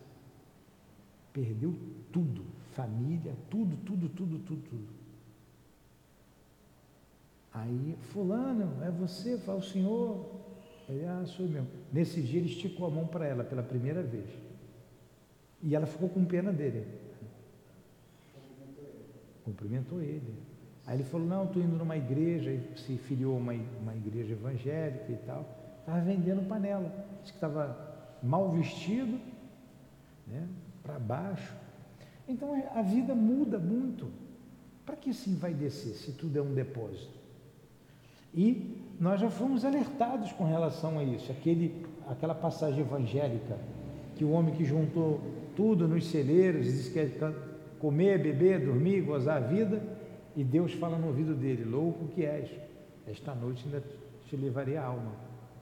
perdeu 1.33 1.75
tudo, 2.13 2.45
família, 2.73 3.35
tudo, 3.51 3.77
tudo, 3.85 4.09
tudo, 4.09 4.39
tudo, 4.39 4.63
tudo. 4.63 4.89
Aí, 7.53 7.97
fulano, 8.13 8.83
é 8.83 8.91
você? 8.91 9.37
Fala, 9.39 9.59
o 9.59 9.63
senhor, 9.63 10.25
ele, 10.89 11.05
ah, 11.07 11.23
sou 11.27 11.47
mesmo. 11.47 11.69
Nesse 11.93 12.21
dia 12.21 12.41
ele 12.41 12.49
esticou 12.49 12.87
a 12.87 12.91
mão 12.91 13.07
para 13.07 13.27
ela 13.27 13.45
pela 13.45 13.63
primeira 13.63 14.03
vez. 14.03 14.29
E 15.63 15.75
ela 15.75 15.87
ficou 15.87 16.09
com 16.09 16.25
pena 16.25 16.53
dele. 16.53 16.87
Cumprimentou 19.45 20.01
ele. 20.01 20.35
Aí 20.87 20.97
ele 20.97 21.05
falou, 21.05 21.27
não, 21.27 21.45
estou 21.45 21.63
indo 21.63 21.77
numa 21.77 21.97
igreja, 21.97 22.51
e 22.51 22.77
se 22.77 22.97
filiou 22.97 23.37
uma, 23.37 23.53
uma 23.53 23.95
igreja 23.95 24.33
evangélica 24.33 25.13
e 25.13 25.17
tal. 25.27 25.47
Estava 25.81 26.01
vendendo 26.01 26.47
panela. 26.49 26.93
Disse 27.21 27.33
que 27.33 27.37
estava 27.39 28.19
mal 28.23 28.51
vestido, 28.51 29.21
né, 30.27 30.49
para 30.83 30.99
baixo. 30.99 31.55
Então 32.29 32.53
a 32.75 32.83
vida 32.83 33.15
muda 33.15 33.59
muito. 33.59 34.11
Para 34.85 34.97
que 34.97 35.15
sim 35.15 35.37
vai 35.37 35.55
descer 35.55 35.95
se 35.95 36.13
tudo 36.13 36.37
é 36.39 36.43
um 36.43 36.53
depósito? 36.53 37.22
E 38.35 38.77
nós 38.99 39.21
já 39.21 39.31
fomos 39.31 39.65
alertados 39.65 40.33
com 40.33 40.45
relação 40.45 40.99
a 40.99 41.05
isso. 41.05 41.31
Aquele, 41.31 41.85
aquela 42.09 42.35
passagem 42.35 42.81
evangélica 42.81 43.59
que 44.17 44.25
o 44.25 44.31
homem 44.31 44.55
que 44.55 44.65
juntou 44.65 45.21
tudo 45.57 45.89
nos 45.89 46.07
celeiros 46.07 46.67
disse 46.67 46.93
que 46.93 46.99
é 46.99 47.35
comer, 47.79 48.23
beber, 48.23 48.65
dormir, 48.65 49.01
gozar 49.03 49.39
a 49.39 49.47
vida, 49.47 49.83
e 50.37 50.43
Deus 50.45 50.73
fala 50.75 50.97
no 50.97 51.09
ouvido 51.09 51.35
dele: 51.35 51.65
Louco 51.65 52.07
que 52.09 52.25
és, 52.25 52.49
esta 53.07 53.35
noite 53.35 53.65
ainda 53.67 53.83
te 54.29 54.37
levarei 54.37 54.77
a 54.77 54.85
alma. 54.85 55.13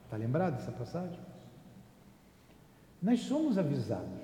Está 0.05 0.17
lembrado 0.17 0.55
dessa 0.55 0.71
passagem? 0.71 1.19
Nós 3.01 3.21
somos 3.21 3.57
avisados. 3.57 4.21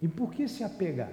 E 0.00 0.08
por 0.08 0.32
que 0.32 0.48
se 0.48 0.62
apegar? 0.62 1.12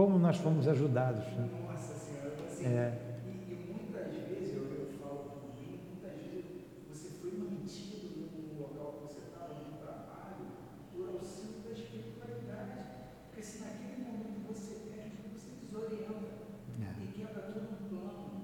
Como 0.00 0.18
nós 0.18 0.38
fomos 0.38 0.66
ajudados. 0.66 1.26
Né? 1.36 1.46
Nossa 1.68 1.92
Senhora, 1.92 2.32
assim, 2.46 2.64
é. 2.64 3.20
e, 3.26 3.52
e, 3.52 3.70
muitas 3.70 4.14
vezes, 4.14 4.56
eu, 4.56 4.64
eu 4.64 4.88
falo 4.98 5.28
por 5.28 5.60
mim, 5.60 5.78
muitas 5.92 6.16
vezes 6.16 6.64
você 6.88 7.10
foi 7.20 7.32
mantido 7.32 8.30
no 8.32 8.62
local 8.62 8.94
que 8.96 9.12
você 9.12 9.26
estava, 9.28 9.52
no 9.52 9.76
trabalho, 9.76 10.56
por 10.90 11.06
auxílio 11.06 11.60
da 11.66 11.72
espiritualidade. 11.72 12.80
Porque 13.28 13.42
se 13.42 13.60
naquele 13.60 14.02
momento 14.02 14.40
você 14.48 14.88
perde, 14.88 15.20
você 15.36 15.50
desorienta 15.60 16.48
é. 16.80 17.04
e 17.04 17.06
quebra 17.12 17.42
todo 17.52 17.68
um 17.68 17.88
plano 17.90 18.40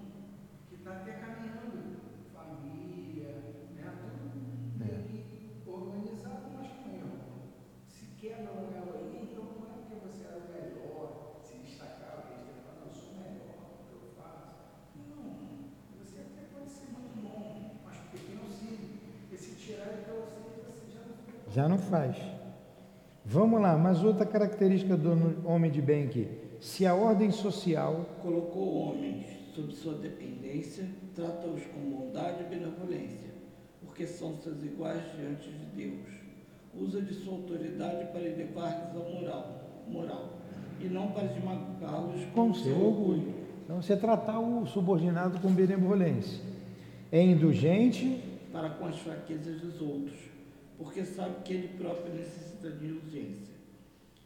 que 0.69 0.75
está 0.75 0.91
até 0.91 1.13
caminhando. 1.13 1.97
Família, 2.35 3.33
né? 3.75 3.95
tudo 5.65 5.73
é. 5.73 5.73
organizado, 5.73 6.53
mas 6.53 6.69
com 6.69 6.91
erro. 6.91 7.17
Se 7.89 8.05
quebra 8.21 8.53
um 8.53 8.77
elo 8.77 8.93
aí, 8.93 9.31
então 9.33 9.45
não 9.57 9.65
é 9.65 9.73
porque 9.81 10.07
você 10.07 10.25
era 10.27 10.37
o 10.37 10.53
melhor 10.53 11.27
se 11.47 11.59
destacar, 11.59 12.27
porque 12.27 12.35
eles 12.43 12.59
falam, 12.67 12.87
eu 12.87 12.93
sou 12.93 13.15
melhor 13.23 13.55
no 13.71 13.87
que 13.87 13.93
eu 13.95 14.11
faço. 14.19 14.67
Não, 14.99 15.71
você 15.97 16.19
até 16.19 16.43
pode 16.53 16.69
ser 16.69 16.91
muito 16.91 17.23
bom, 17.23 17.79
mas 17.85 17.97
pequeno 18.11 18.43
auxílio. 18.43 18.99
Porque 19.21 19.37
se 19.37 19.55
tirar 19.55 20.03
de 20.03 20.11
auxílio, 20.11 20.67
você 20.67 20.87
já 21.57 21.67
não 21.67 21.79
faz. 21.79 22.15
Vamos 23.25 23.63
lá, 23.63 23.79
mas 23.79 24.05
outra 24.05 24.27
característica 24.27 24.95
do 24.95 25.43
homem 25.49 25.71
de 25.71 25.81
bem 25.81 26.05
aqui. 26.05 26.29
Se 26.61 26.85
a 26.85 26.95
ordem 26.95 27.31
social 27.31 28.05
colocou 28.21 28.91
homens 28.91 29.27
sob 29.55 29.75
sua 29.75 29.95
dependência, 29.95 30.87
trata-os 31.15 31.63
com 31.65 31.81
bondade 31.81 32.43
e 32.43 32.55
benevolência, 32.55 33.31
porque 33.83 34.07
são 34.07 34.37
seus 34.37 34.63
iguais 34.63 35.03
diante 35.17 35.49
de 35.49 35.65
Deus. 35.75 36.07
Usa 36.79 37.01
de 37.01 37.15
sua 37.15 37.33
autoridade 37.33 38.05
para 38.13 38.21
elevar-lhes 38.21 38.91
a 38.91 39.19
moral, 39.19 39.61
moral 39.89 40.33
e 40.79 40.85
não 40.85 41.09
para 41.09 41.25
esmagá-los 41.25 42.23
com, 42.35 42.49
com 42.49 42.55
seu 42.55 42.79
orgulho. 42.79 43.35
Então, 43.65 43.81
você 43.81 43.97
tratar 43.97 44.39
o 44.39 44.67
subordinado 44.67 45.41
com 45.41 45.51
benevolência. 45.51 46.39
É 47.11 47.23
indulgente 47.23 48.23
para 48.53 48.69
com 48.69 48.85
as 48.85 48.99
fraquezas 48.99 49.59
dos 49.63 49.81
outros, 49.81 50.36
porque 50.77 51.05
sabe 51.05 51.43
que 51.43 51.53
ele 51.53 51.69
próprio 51.79 52.15
necessita 52.15 52.71
de 52.71 52.93
urgência. 52.93 53.55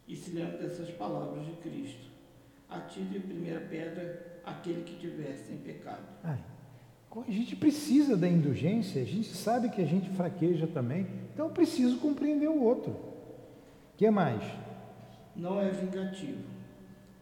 E 0.06 0.16
se 0.16 0.32
lembra 0.32 0.58
dessas 0.58 0.90
palavras 0.90 1.46
de 1.46 1.52
Cristo: 1.62 2.10
Atire 2.68 3.18
a 3.18 3.20
primeira 3.20 3.60
pedra 3.60 4.40
aquele 4.44 4.82
que 4.82 4.96
tiver 4.96 5.36
sem 5.36 5.58
pecado. 5.58 6.06
Ai, 6.24 6.38
a 7.26 7.30
gente 7.30 7.56
precisa 7.56 8.16
da 8.16 8.28
indulgência, 8.28 9.02
a 9.02 9.06
gente 9.06 9.28
sabe 9.28 9.68
que 9.68 9.80
a 9.80 9.86
gente 9.86 10.08
fraqueja 10.10 10.66
também, 10.66 11.06
então 11.32 11.46
eu 11.46 11.52
preciso 11.52 11.98
compreender 11.98 12.48
o 12.48 12.62
outro. 12.62 12.92
O 12.92 13.96
que 13.96 14.10
mais? 14.10 14.42
não 15.40 15.60
é 15.60 15.70
vingativo. 15.70 16.44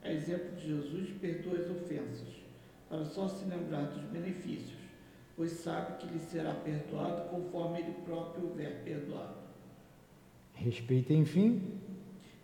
É 0.03 0.13
exemplo 0.13 0.57
de 0.57 0.69
Jesus, 0.69 1.11
perdoa 1.21 1.59
as 1.59 1.71
ofensas, 1.71 2.29
para 2.89 3.05
só 3.05 3.29
se 3.29 3.45
lembrar 3.45 3.83
dos 3.83 4.03
benefícios, 4.05 4.78
pois 5.39 5.53
sabe 5.53 5.97
que 5.99 6.13
lhe 6.13 6.19
será 6.19 6.53
perdoado 6.53 7.31
conforme 7.31 7.79
ele 7.79 7.93
próprio 8.05 8.49
houver 8.49 8.83
perdoado. 8.85 9.37
Respeita, 10.53 11.15
enfim. 11.15 11.79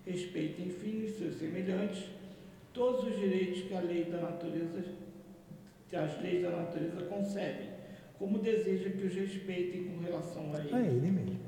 Respeita, 0.07 0.63
enfim, 0.63 1.05
os 1.05 1.17
seus 1.17 1.35
semelhantes, 1.35 2.05
todos 2.73 3.05
os 3.05 3.19
direitos 3.19 3.63
que 3.63 3.75
a 3.75 3.81
lei 3.81 4.05
da 4.05 4.21
natureza, 4.21 4.85
que 5.89 5.97
as 5.97 6.23
leis 6.23 6.43
da 6.43 6.51
natureza 6.51 7.05
concebem, 7.07 7.69
como 8.19 8.39
deseja 8.39 8.91
que 8.91 9.07
os 9.07 9.15
respeitem 9.15 9.89
com 9.89 10.01
relação 10.01 10.53
a 10.55 10.61
ele. 10.61 10.75
É 10.75 10.87
ele 10.87 11.11
mesmo. 11.11 11.41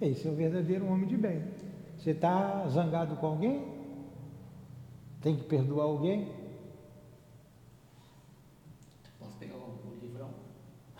É. 0.00 0.06
Esse 0.08 0.26
é 0.26 0.30
o 0.30 0.34
verdadeiro 0.34 0.86
homem 0.86 1.06
de 1.06 1.16
bem. 1.16 1.42
Você 1.96 2.10
está 2.10 2.66
zangado 2.68 3.16
com 3.16 3.26
alguém? 3.26 3.64
Tem 5.22 5.36
que 5.36 5.44
perdoar 5.44 5.84
alguém? 5.84 6.28
Posso 9.18 9.36
pegar 9.38 9.54
o 9.54 9.98
livrão? 10.02 10.28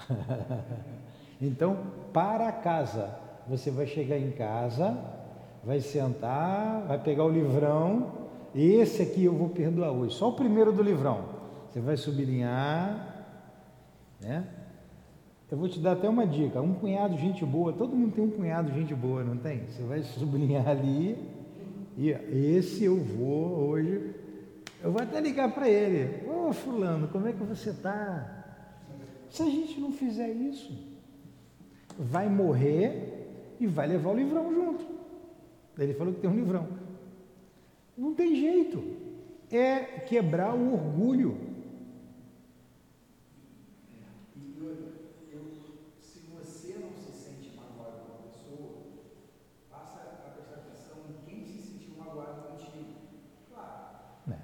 então, 1.41 1.79
para 2.13 2.51
casa. 2.53 3.23
Você 3.49 3.71
vai 3.71 3.87
chegar 3.87 4.19
em 4.19 4.31
casa, 4.31 4.97
vai 5.63 5.81
sentar, 5.81 6.85
vai 6.87 6.99
pegar 6.99 7.25
o 7.25 7.31
livrão. 7.31 8.13
Esse 8.55 9.03
aqui 9.03 9.25
eu 9.25 9.35
vou 9.35 9.49
perdoar 9.51 9.91
hoje. 9.91 10.15
Só 10.15 10.31
o 10.31 10.33
primeiro 10.33 10.73
do 10.73 10.83
livrão. 10.83 11.25
Você 11.69 11.81
vai 11.81 11.97
sublinhar, 11.97 13.27
Né? 14.21 14.47
Eu 15.51 15.59
vou 15.59 15.69
te 15.69 15.79
dar 15.79 15.93
até 15.93 16.09
uma 16.09 16.27
dica. 16.27 16.61
Um 16.61 16.75
cunhado 16.75 17.17
gente 17.17 17.45
boa, 17.45 17.73
todo 17.73 17.95
mundo 17.95 18.13
tem 18.13 18.25
um 18.25 18.31
cunhado 18.31 18.73
gente 18.73 18.93
boa, 18.93 19.23
não 19.23 19.37
tem? 19.37 19.67
Você 19.67 19.85
vai 19.85 20.03
sublinhar 20.03 20.67
ali. 20.71 21.17
E 21.97 22.11
esse 22.11 22.85
eu 22.85 22.97
vou 22.97 23.69
hoje. 23.69 24.15
Eu 24.83 24.91
vou 24.91 25.01
até 25.01 25.21
ligar 25.21 25.53
para 25.55 25.69
ele. 25.69 26.29
Ô 26.29 26.53
fulano, 26.53 27.07
como 27.09 27.29
é 27.29 27.33
que 27.33 27.45
você 27.45 27.71
está? 27.71 28.44
Se 29.35 29.43
a 29.43 29.47
gente 29.47 29.81
não 29.81 29.91
fizer 29.91 30.31
isso, 30.31 30.73
vai 31.99 32.29
morrer 32.29 33.57
e 33.59 33.67
vai 33.67 33.89
levar 33.89 34.11
o 34.11 34.17
livrão 34.17 34.55
junto. 34.55 34.87
Ele 35.77 35.93
falou 35.95 36.15
que 36.15 36.21
tem 36.21 36.31
um 36.31 36.37
livrão. 36.37 36.69
Não 37.99 38.15
tem 38.15 38.37
jeito. 38.37 38.81
É 39.51 39.81
quebrar 39.81 40.55
o 40.55 40.75
orgulho. 40.75 41.37
E 44.37 44.61
outra, 44.61 44.87
eu, 45.33 45.41
se 46.01 46.21
você 46.33 46.79
não 46.79 46.93
se 46.93 47.11
sente 47.11 47.57
magoado 47.57 48.03
com 48.07 48.13
a 48.13 48.29
pessoa, 48.29 48.71
passa 49.69 49.99
a 50.01 50.31
prestar 50.31 50.61
atenção 50.61 50.99
em 51.11 51.29
quem 51.29 51.45
se 51.45 51.59
sentiu 51.59 51.97
magoado 51.99 52.51
contigo. 52.51 52.85
Claro, 53.53 53.99
né? 54.29 54.43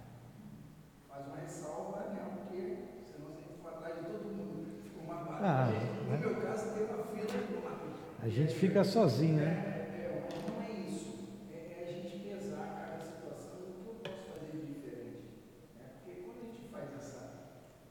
faz 1.09 1.27
uma 1.29 1.37
ressalva, 1.37 2.09
né? 2.11 2.27
Porque 2.35 2.77
senão 3.07 3.31
você 3.31 3.45
for 3.63 3.69
atrás 3.69 3.97
de 3.97 4.05
todo 4.05 4.25
mundo 4.25 4.83
que 4.83 4.89
ficou 4.91 5.07
magoado. 5.07 5.45
Ah, 5.45 5.91
no 6.11 6.19
meu 6.19 6.41
caso, 6.41 6.75
tem 6.75 6.85
uma 6.85 7.05
fila 7.05 7.27
de 7.27 7.53
tomate. 7.55 7.81
A 8.23 8.29
gente 8.29 8.50
fica 8.61 8.85
sozinho, 8.85 9.37
né? 9.37 9.87
É, 9.97 10.21
mas 10.31 10.43
não 10.47 10.63
é 10.63 10.71
isso. 10.87 11.15
É, 11.51 11.81
é 11.81 11.89
a 11.89 11.93
gente 11.93 12.19
pesar 12.29 12.77
cada 12.77 13.03
situação 13.03 13.57
o 13.57 13.73
que 13.73 13.89
eu 13.89 13.95
posso 14.05 14.23
fazer 14.29 14.53
de 14.53 14.75
diferente. 14.75 15.33
Né? 15.79 15.85
Porque 16.05 16.21
quando 16.21 16.41
a 16.45 16.53
gente 16.53 16.69
faz 16.71 16.93
essa 16.95 17.21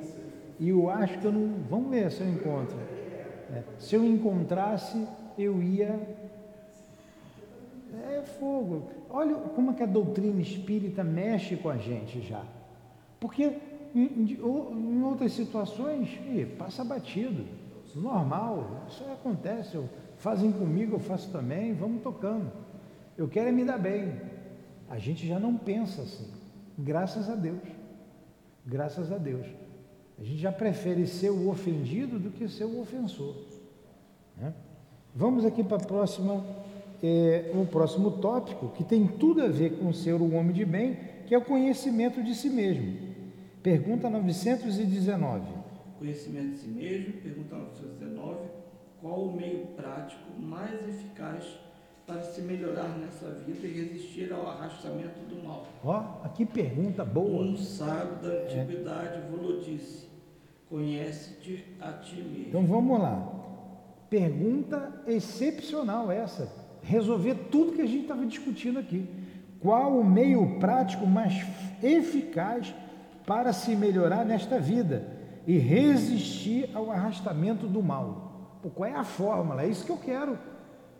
E 0.58 0.68
eu 0.68 0.88
acho 0.88 1.18
que 1.18 1.24
eu 1.24 1.32
não. 1.32 1.62
Vamos 1.68 1.90
ver 1.90 2.10
se 2.10 2.20
eu 2.20 2.28
encontro. 2.28 2.76
É, 3.52 3.62
se 3.78 3.94
eu 3.94 4.04
encontrasse, 4.04 5.06
eu 5.38 5.62
ia. 5.62 5.98
É 8.10 8.22
fogo. 8.22 8.88
Olha 9.10 9.34
como 9.34 9.70
é 9.70 9.74
que 9.74 9.82
a 9.82 9.86
doutrina 9.86 10.40
espírita 10.40 11.04
mexe 11.04 11.56
com 11.56 11.68
a 11.68 11.76
gente 11.76 12.20
já. 12.20 12.42
Porque 13.20 13.56
em, 13.94 14.36
em- 14.36 15.02
outras 15.02 15.32
situações, 15.32 16.08
passa 16.58 16.84
batido. 16.84 17.44
Normal. 17.94 18.84
Isso 18.88 19.04
acontece. 19.04 19.80
Fazem 20.16 20.50
comigo, 20.50 20.96
eu 20.96 21.00
faço 21.00 21.30
também, 21.30 21.74
vamos 21.74 22.02
tocando. 22.02 22.50
Eu 23.16 23.28
quero 23.28 23.48
é 23.48 23.52
me 23.52 23.64
dar 23.64 23.78
bem. 23.78 24.12
A 24.90 24.98
gente 24.98 25.26
já 25.26 25.38
não 25.38 25.56
pensa 25.56 26.02
assim. 26.02 26.28
Graças 26.76 27.30
a 27.30 27.34
Deus. 27.36 27.62
Graças 28.66 29.12
a 29.12 29.18
Deus. 29.18 29.46
A 30.18 30.22
gente 30.22 30.38
já 30.38 30.52
prefere 30.52 31.06
ser 31.06 31.30
o 31.30 31.48
ofendido 31.48 32.18
do 32.18 32.30
que 32.30 32.48
ser 32.48 32.64
o 32.64 32.80
ofensor. 32.80 33.34
né? 34.36 34.54
Vamos 35.14 35.44
aqui 35.44 35.62
para 35.62 35.76
a 35.76 35.86
próxima, 35.86 36.44
é, 37.02 37.50
o 37.54 37.66
próximo 37.66 38.12
tópico, 38.12 38.68
que 38.70 38.84
tem 38.84 39.06
tudo 39.06 39.42
a 39.42 39.48
ver 39.48 39.78
com 39.78 39.92
ser 39.92 40.14
o 40.14 40.34
homem 40.34 40.52
de 40.52 40.64
bem, 40.64 40.98
que 41.26 41.34
é 41.34 41.38
o 41.38 41.44
conhecimento 41.44 42.22
de 42.22 42.34
si 42.34 42.48
mesmo. 42.48 42.96
Pergunta 43.62 44.10
919. 44.10 45.46
Conhecimento 45.98 46.50
de 46.50 46.58
si 46.58 46.68
mesmo, 46.68 47.14
pergunta 47.14 47.56
919. 47.56 48.38
Qual 49.00 49.24
o 49.24 49.36
meio 49.36 49.66
prático 49.68 50.32
mais 50.40 50.86
eficaz 50.88 51.44
para 52.06 52.22
se 52.22 52.42
melhorar 52.42 52.88
nessa 52.98 53.30
vida 53.30 53.66
e 53.66 53.72
resistir 53.72 54.32
ao 54.32 54.46
arrastamento 54.48 55.20
do 55.28 55.42
mal? 55.42 55.66
Ó, 55.82 56.28
que 56.28 56.44
pergunta 56.44 57.04
boa. 57.04 57.44
Um 57.44 57.56
sábio 57.56 58.16
da 58.22 58.28
antiguidade 58.28 59.20
vos 59.30 59.64
disse: 59.64 60.08
Conhece-te 60.68 61.64
a 61.80 61.92
ti 61.92 62.16
mesmo. 62.16 62.48
Então 62.48 62.66
vamos 62.66 63.00
lá. 63.00 63.32
Pergunta 64.10 65.02
excepcional 65.06 66.10
essa. 66.10 66.48
Resolver 66.82 67.34
tudo 67.50 67.72
que 67.72 67.80
a 67.80 67.86
gente 67.86 68.02
estava 68.02 68.26
discutindo 68.26 68.78
aqui. 68.78 69.08
Qual 69.60 69.98
o 69.98 70.04
meio 70.04 70.58
prático 70.58 71.06
mais 71.06 71.34
eficaz 71.82 72.74
para 73.26 73.52
se 73.54 73.74
melhorar 73.74 74.24
nesta 74.24 74.58
vida 74.58 75.08
e 75.46 75.56
resistir 75.56 76.68
ao 76.74 76.90
arrastamento 76.90 77.66
do 77.66 77.82
mal? 77.82 78.58
Pô, 78.62 78.68
qual 78.68 78.90
é 78.90 78.94
a 78.94 79.04
fórmula? 79.04 79.62
É 79.62 79.68
isso 79.68 79.86
que 79.86 79.92
eu 79.92 79.96
quero. 79.96 80.38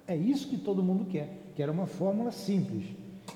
É 0.06 0.16
isso 0.16 0.48
que 0.48 0.58
todo 0.58 0.82
mundo 0.82 1.06
quer. 1.06 1.28
Quero 1.54 1.72
uma 1.72 1.86
fórmula 1.86 2.30
simples 2.30 2.84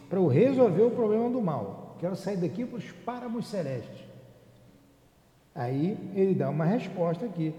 para 0.08 0.18
eu 0.18 0.26
resolver 0.26 0.82
o 0.82 0.90
problema 0.90 1.30
do 1.30 1.40
mal. 1.40 1.96
Quero 1.98 2.16
sair 2.16 2.36
daqui 2.36 2.64
para 2.64 2.78
os 2.78 2.90
páramos 2.90 3.46
celestes. 3.46 4.06
Aí 5.54 5.98
ele 6.14 6.34
dá 6.34 6.50
uma 6.50 6.64
resposta 6.64 7.26
aqui. 7.26 7.54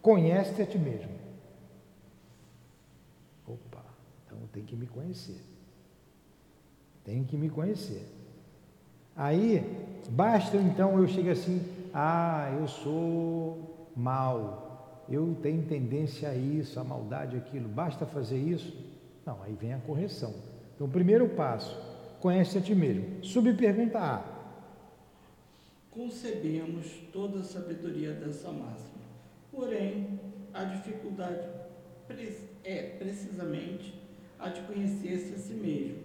Conhece-te 0.00 0.62
a 0.62 0.66
ti 0.66 0.78
mesmo. 0.78 1.10
Opa, 3.46 3.84
então 4.24 4.38
tem 4.52 4.64
que 4.64 4.74
me 4.74 4.86
conhecer. 4.86 5.40
Tenho 7.04 7.24
que 7.24 7.36
me 7.36 7.50
conhecer. 7.50 8.08
Aí, 9.14 9.62
basta 10.08 10.56
então 10.56 10.98
eu 10.98 11.06
chegar 11.06 11.32
assim, 11.32 11.60
ah, 11.92 12.50
eu 12.58 12.66
sou 12.66 13.90
mal, 13.94 14.61
eu 15.08 15.36
tenho 15.42 15.62
tendência 15.62 16.28
a 16.28 16.34
isso, 16.34 16.78
a 16.78 16.84
maldade, 16.84 17.36
aquilo, 17.36 17.68
basta 17.68 18.06
fazer 18.06 18.38
isso? 18.38 18.76
Não, 19.24 19.42
aí 19.42 19.54
vem 19.54 19.74
a 19.74 19.78
correção. 19.78 20.34
Então, 20.74 20.88
primeiro 20.88 21.28
passo, 21.30 21.76
conhece 22.20 22.58
a 22.58 22.60
ti 22.60 22.74
mesmo. 22.74 23.24
Subpergunta 23.24 23.98
A. 23.98 24.24
Concebemos 25.90 26.86
toda 27.12 27.40
a 27.40 27.44
sabedoria 27.44 28.12
dessa 28.12 28.50
máxima. 28.50 29.02
Porém, 29.50 30.18
a 30.54 30.64
dificuldade 30.64 31.46
é 32.64 32.96
precisamente 32.98 33.94
a 34.38 34.48
de 34.48 34.60
conhecer-se 34.62 35.34
a 35.34 35.38
si 35.38 35.54
mesmo. 35.54 35.98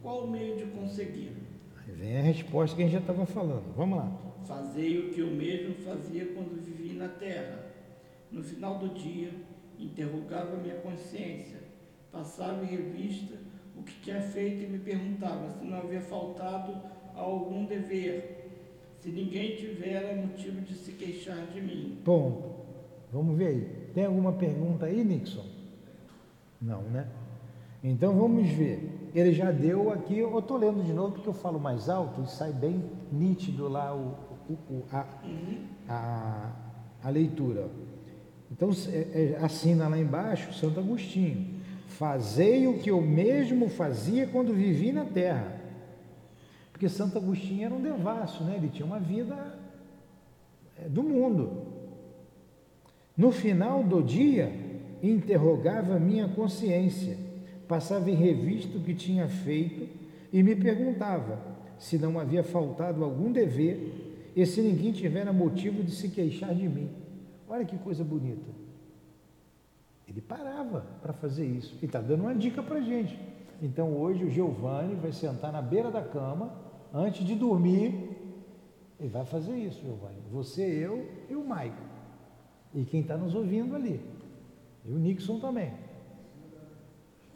Qual 0.00 0.24
o 0.24 0.30
meio 0.30 0.56
de 0.56 0.66
conseguir? 0.66 1.32
Aí 1.76 1.92
vem 1.94 2.18
a 2.18 2.22
resposta 2.22 2.76
que 2.76 2.82
a 2.82 2.84
gente 2.86 2.94
já 2.94 3.00
estava 3.00 3.26
falando. 3.26 3.74
Vamos 3.76 3.98
lá. 3.98 4.12
Fazei 4.46 4.98
o 4.98 5.10
que 5.10 5.20
eu 5.20 5.30
mesmo 5.30 5.74
fazia 5.84 6.26
quando 6.26 6.60
vivi 6.64 6.94
na 6.94 7.08
terra. 7.08 7.71
No 8.32 8.42
final 8.42 8.78
do 8.78 8.88
dia, 8.94 9.30
interrogava 9.78 10.56
minha 10.56 10.76
consciência, 10.76 11.58
passava 12.10 12.64
em 12.64 12.68
revista 12.68 13.34
o 13.76 13.82
que 13.82 13.92
tinha 14.00 14.20
feito 14.20 14.64
e 14.64 14.66
me 14.66 14.78
perguntava 14.78 15.50
se 15.50 15.64
não 15.64 15.76
havia 15.78 16.00
faltado 16.00 16.72
a 17.14 17.20
algum 17.20 17.64
dever, 17.66 18.48
se 19.00 19.10
ninguém 19.10 19.56
tivera 19.56 20.14
motivo 20.16 20.60
de 20.62 20.74
se 20.74 20.92
queixar 20.92 21.46
de 21.46 21.60
mim. 21.60 21.98
Ponto. 22.04 22.52
Vamos 23.12 23.36
ver 23.36 23.46
aí. 23.48 23.90
Tem 23.94 24.06
alguma 24.06 24.32
pergunta 24.32 24.86
aí, 24.86 25.04
Nixon? 25.04 25.44
Não, 26.60 26.82
né? 26.82 27.06
Então 27.84 28.16
vamos 28.16 28.48
ver. 28.50 29.10
Ele 29.14 29.32
já 29.32 29.50
deu 29.50 29.92
aqui, 29.92 30.16
eu 30.18 30.38
estou 30.38 30.56
lendo 30.56 30.82
de 30.82 30.92
novo 30.92 31.14
porque 31.14 31.28
eu 31.28 31.34
falo 31.34 31.58
mais 31.60 31.88
alto 31.90 32.22
e 32.22 32.26
sai 32.30 32.52
bem 32.52 32.82
nítido 33.10 33.68
lá 33.68 33.94
o, 33.94 34.14
o- 34.48 34.58
o- 34.70 34.84
a, 34.90 35.04
a, 35.88 36.52
a 37.02 37.10
leitura. 37.10 37.68
Então 38.52 38.70
é- 38.88 39.34
é, 39.38 39.38
assina 39.40 39.88
lá 39.88 39.98
embaixo 39.98 40.52
Santo 40.52 40.78
Agostinho. 40.78 41.54
Fazei 41.88 42.66
o 42.66 42.78
que 42.78 42.90
eu 42.90 43.00
mesmo 43.00 43.68
fazia 43.68 44.26
quando 44.26 44.52
vivi 44.52 44.92
na 44.92 45.04
terra. 45.04 45.60
Porque 46.70 46.88
Santo 46.88 47.16
Agostinho 47.16 47.64
era 47.64 47.74
um 47.74 47.80
devasso, 47.80 48.44
né? 48.44 48.56
Ele 48.56 48.68
tinha 48.68 48.84
uma 48.84 49.00
vida 49.00 49.58
é, 50.78 50.88
do 50.88 51.02
mundo. 51.02 51.66
No 53.16 53.30
final 53.30 53.82
do 53.82 54.02
dia, 54.02 54.52
interrogava 55.02 55.98
minha 55.98 56.28
consciência, 56.28 57.16
passava 57.66 58.10
em 58.10 58.14
revista 58.14 58.76
o 58.76 58.80
que 58.80 58.94
tinha 58.94 59.28
feito 59.28 59.88
e 60.32 60.42
me 60.42 60.54
perguntava 60.54 61.38
se 61.78 61.98
não 61.98 62.18
havia 62.18 62.42
faltado 62.42 63.04
algum 63.04 63.32
dever 63.32 64.30
e 64.34 64.46
se 64.46 64.60
ninguém 64.62 64.92
tiver 64.92 65.30
motivo 65.32 65.82
de 65.82 65.90
se 65.90 66.08
queixar 66.08 66.54
de 66.54 66.68
mim. 66.68 67.01
Olha 67.52 67.66
que 67.66 67.76
coisa 67.76 68.02
bonita. 68.02 68.50
Ele 70.08 70.22
parava 70.22 70.86
para 71.02 71.12
fazer 71.12 71.44
isso. 71.44 71.76
E 71.82 71.84
está 71.84 72.00
dando 72.00 72.22
uma 72.22 72.34
dica 72.34 72.62
para 72.62 72.80
gente. 72.80 73.20
Então 73.60 73.94
hoje 73.94 74.24
o 74.24 74.30
Giovanni 74.30 74.94
vai 74.94 75.12
sentar 75.12 75.52
na 75.52 75.60
beira 75.60 75.90
da 75.90 76.00
cama, 76.00 76.50
antes 76.94 77.26
de 77.26 77.34
dormir, 77.34 78.08
ele 78.98 79.10
vai 79.10 79.26
fazer 79.26 79.54
isso, 79.54 79.82
Giovanni. 79.82 80.22
Você, 80.30 80.62
eu 80.62 81.06
e 81.28 81.36
o 81.36 81.44
Maico. 81.44 81.76
E 82.72 82.86
quem 82.86 83.02
está 83.02 83.18
nos 83.18 83.34
ouvindo 83.34 83.76
ali. 83.76 84.00
E 84.86 84.90
o 84.90 84.98
Nixon 84.98 85.38
também. 85.38 85.74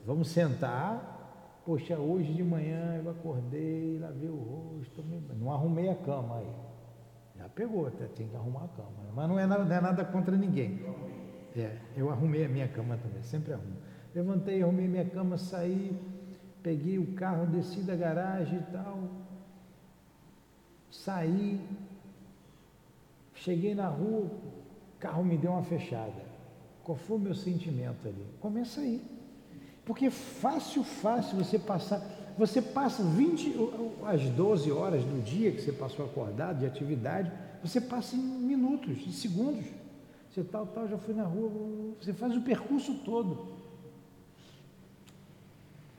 Vamos 0.06 0.28
sentar. 0.28 1.60
Poxa, 1.62 1.98
hoje 1.98 2.32
de 2.32 2.42
manhã 2.42 3.02
eu 3.04 3.10
acordei, 3.10 3.98
lavei 3.98 4.30
o 4.30 4.36
rosto, 4.36 5.04
não 5.38 5.52
arrumei 5.52 5.90
a 5.90 5.94
cama 5.94 6.38
aí. 6.38 6.65
Já 7.38 7.48
pegou, 7.48 7.86
até 7.86 8.06
tem 8.06 8.28
que 8.28 8.36
arrumar 8.36 8.64
a 8.64 8.68
cama. 8.68 8.90
Mas 9.14 9.28
não 9.28 9.38
é 9.38 9.46
nada, 9.46 9.64
não 9.64 9.76
é 9.76 9.80
nada 9.80 10.04
contra 10.04 10.36
ninguém. 10.36 10.80
É, 11.56 11.78
eu 11.96 12.10
arrumei 12.10 12.44
a 12.44 12.48
minha 12.48 12.68
cama 12.68 12.96
também, 12.96 13.22
sempre 13.22 13.52
arrumo. 13.52 13.76
Levantei, 14.14 14.62
arrumei 14.62 14.86
minha 14.88 15.04
cama, 15.04 15.38
saí, 15.38 15.98
peguei 16.62 16.98
o 16.98 17.14
carro, 17.14 17.46
desci 17.46 17.80
da 17.80 17.94
garagem 17.94 18.58
e 18.58 18.72
tal. 18.72 19.08
Saí, 20.90 21.60
cheguei 23.34 23.74
na 23.74 23.88
rua, 23.88 24.26
o 24.26 24.30
carro 24.98 25.24
me 25.24 25.36
deu 25.36 25.52
uma 25.52 25.62
fechada. 25.62 26.24
Qual 26.82 26.96
foi 26.96 27.16
o 27.16 27.20
meu 27.20 27.34
sentimento 27.34 28.06
ali? 28.06 28.26
Começa 28.40 28.80
aí. 28.80 29.04
Porque 29.84 30.10
fácil, 30.10 30.82
fácil 30.82 31.38
você 31.38 31.58
passar. 31.58 32.00
Você 32.38 32.60
passa 32.60 33.02
20, 33.02 33.54
as 34.04 34.22
12 34.30 34.70
horas 34.70 35.02
do 35.02 35.22
dia 35.22 35.52
que 35.52 35.62
você 35.62 35.72
passou 35.72 36.04
acordado 36.04 36.58
de 36.58 36.66
atividade, 36.66 37.32
você 37.62 37.80
passa 37.80 38.14
em 38.14 38.18
minutos, 38.18 39.06
em 39.06 39.12
segundos. 39.12 39.64
Você 40.30 40.44
tal, 40.44 40.66
tal, 40.66 40.86
já 40.86 40.98
foi 40.98 41.14
na 41.14 41.24
rua, 41.24 41.50
você 41.98 42.12
faz 42.12 42.36
o 42.36 42.42
percurso 42.42 42.94
todo. 43.04 43.56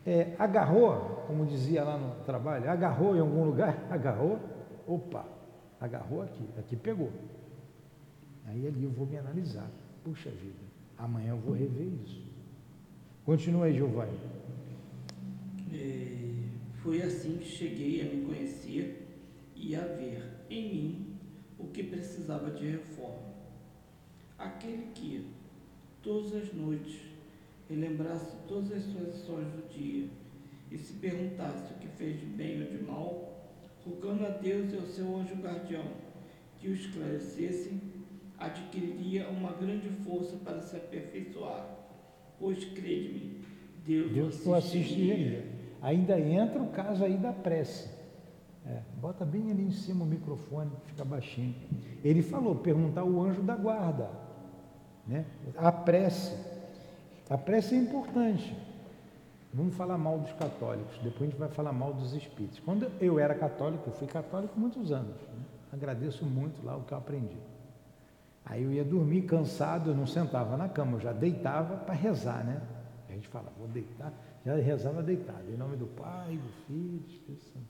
É, 0.06 0.36
agarrou, 0.38 1.24
como 1.26 1.46
dizia 1.46 1.84
lá 1.84 1.98
no 1.98 2.24
trabalho, 2.24 2.70
agarrou 2.70 3.16
em 3.16 3.20
algum 3.20 3.44
lugar, 3.44 3.86
agarrou, 3.90 4.40
opa, 4.88 5.26
agarrou 5.82 6.22
aqui, 6.22 6.48
aqui 6.58 6.76
pegou. 6.76 7.12
Aí 8.46 8.68
ali 8.68 8.84
eu 8.84 8.92
vou 8.92 9.08
me 9.08 9.18
analisar. 9.18 9.70
Puxa 10.04 10.30
vida, 10.30 10.64
amanhã 10.98 11.32
eu 11.32 11.38
vou 11.38 11.56
rever 11.56 11.88
isso. 12.06 12.22
Continua 13.26 13.66
aí, 13.66 13.76
Giovanni. 13.76 14.18
É, 15.74 16.50
foi 16.82 17.02
assim 17.02 17.38
que 17.38 17.46
cheguei 17.46 18.02
a 18.02 18.06
me 18.06 18.26
conhecer 18.26 19.08
e 19.56 19.76
a 19.76 19.82
ver 19.82 20.24
em 20.50 20.74
mim 20.74 21.16
o 21.58 21.68
que 21.68 21.84
precisava 21.84 22.52
de 22.52 22.66
reforma 22.66 23.28
aquele 24.38 24.88
que, 24.94 25.28
todas 26.02 26.34
as 26.36 26.54
noites, 26.54 27.02
relembrasse 27.68 28.38
todas 28.48 28.72
as 28.72 28.84
suas 28.84 29.10
ações 29.10 29.48
do 29.48 29.68
dia 29.70 30.08
e 30.72 30.78
se 30.78 30.94
perguntasse 30.94 31.74
o 31.74 31.78
que 31.78 31.88
fez 31.88 32.20
de 32.20 32.26
bem 32.26 32.62
ou 32.62 32.70
de 32.70 32.84
mal, 32.84 33.52
rogando 33.84 34.26
a 34.26 34.30
Deus 34.30 34.72
e 34.74 34.78
ao 34.78 34.86
seu 34.86 35.18
anjo 35.18 35.36
guardião 35.36 35.86
que 36.60 36.68
o 36.68 36.74
esclarecessem, 36.74 37.82
adquiriria 38.38 39.28
uma 39.30 39.54
grande 39.54 39.90
força 40.04 40.38
para 40.38 40.62
se 40.62 40.76
aperfeiçoar. 40.76 41.76
Pois, 42.40 42.64
crede-me, 42.66 43.42
Deus, 43.86 44.12
Deus 44.12 44.46
o 44.46 44.54
assistiria. 44.54 45.57
Ainda 45.88 46.20
entra 46.20 46.62
o 46.62 46.68
caso 46.68 47.06
aí 47.06 47.18
da 47.18 47.32
prece. 47.32 47.90
É, 48.66 48.82
bota 49.00 49.24
bem 49.24 49.50
ali 49.52 49.64
em 49.64 49.72
cima 49.72 50.04
o 50.04 50.06
microfone, 50.06 50.70
fica 50.86 51.06
baixinho. 51.06 51.56
Ele 52.04 52.22
falou, 52.22 52.56
perguntar 52.56 53.06
o 53.06 53.22
anjo 53.22 53.42
da 53.42 53.56
guarda. 53.56 54.10
Né? 55.08 55.26
A 55.56 55.72
prece. 55.72 56.36
A 57.30 57.38
prece 57.38 57.74
é 57.74 57.78
importante. 57.78 58.54
Vamos 59.54 59.76
falar 59.76 59.98
mal 59.98 60.20
dos 60.20 60.34
católicos, 60.34 60.98
depois 60.98 61.22
a 61.22 61.26
gente 61.32 61.40
vai 61.40 61.48
falar 61.48 61.72
mal 61.72 61.94
dos 61.94 62.14
espíritos. 62.14 62.60
Quando 62.60 62.92
eu 63.00 63.18
era 63.18 63.34
católico, 63.34 63.84
eu 63.88 63.94
fui 63.94 64.08
católico 64.08 64.60
muitos 64.60 64.92
anos. 64.92 65.16
Né? 65.16 65.46
Agradeço 65.72 66.26
muito 66.26 66.66
lá 66.66 66.76
o 66.76 66.82
que 66.82 66.92
eu 66.92 66.98
aprendi. 66.98 67.38
Aí 68.46 68.62
eu 68.62 68.74
ia 68.74 68.84
dormir 68.84 69.22
cansado, 69.22 69.92
eu 69.92 69.96
não 69.96 70.06
sentava 70.06 70.58
na 70.58 70.68
cama, 70.68 70.98
eu 70.98 71.00
já 71.00 71.14
deitava 71.14 71.78
para 71.78 71.96
rezar, 71.96 72.44
né? 72.44 72.62
A 73.10 73.14
gente 73.14 73.30
fala, 73.30 73.52
vou 73.58 73.70
deitar, 73.70 74.12
já 74.48 74.56
rezava 74.56 75.04
deitado, 75.04 75.52
em 75.52 75.58
nome 75.58 75.76
do 75.76 75.88
Pai, 75.88 76.38
do 76.38 76.50
Filho, 76.66 77.00
do 77.00 77.12
Espírito 77.12 77.44
Santo. 77.44 77.68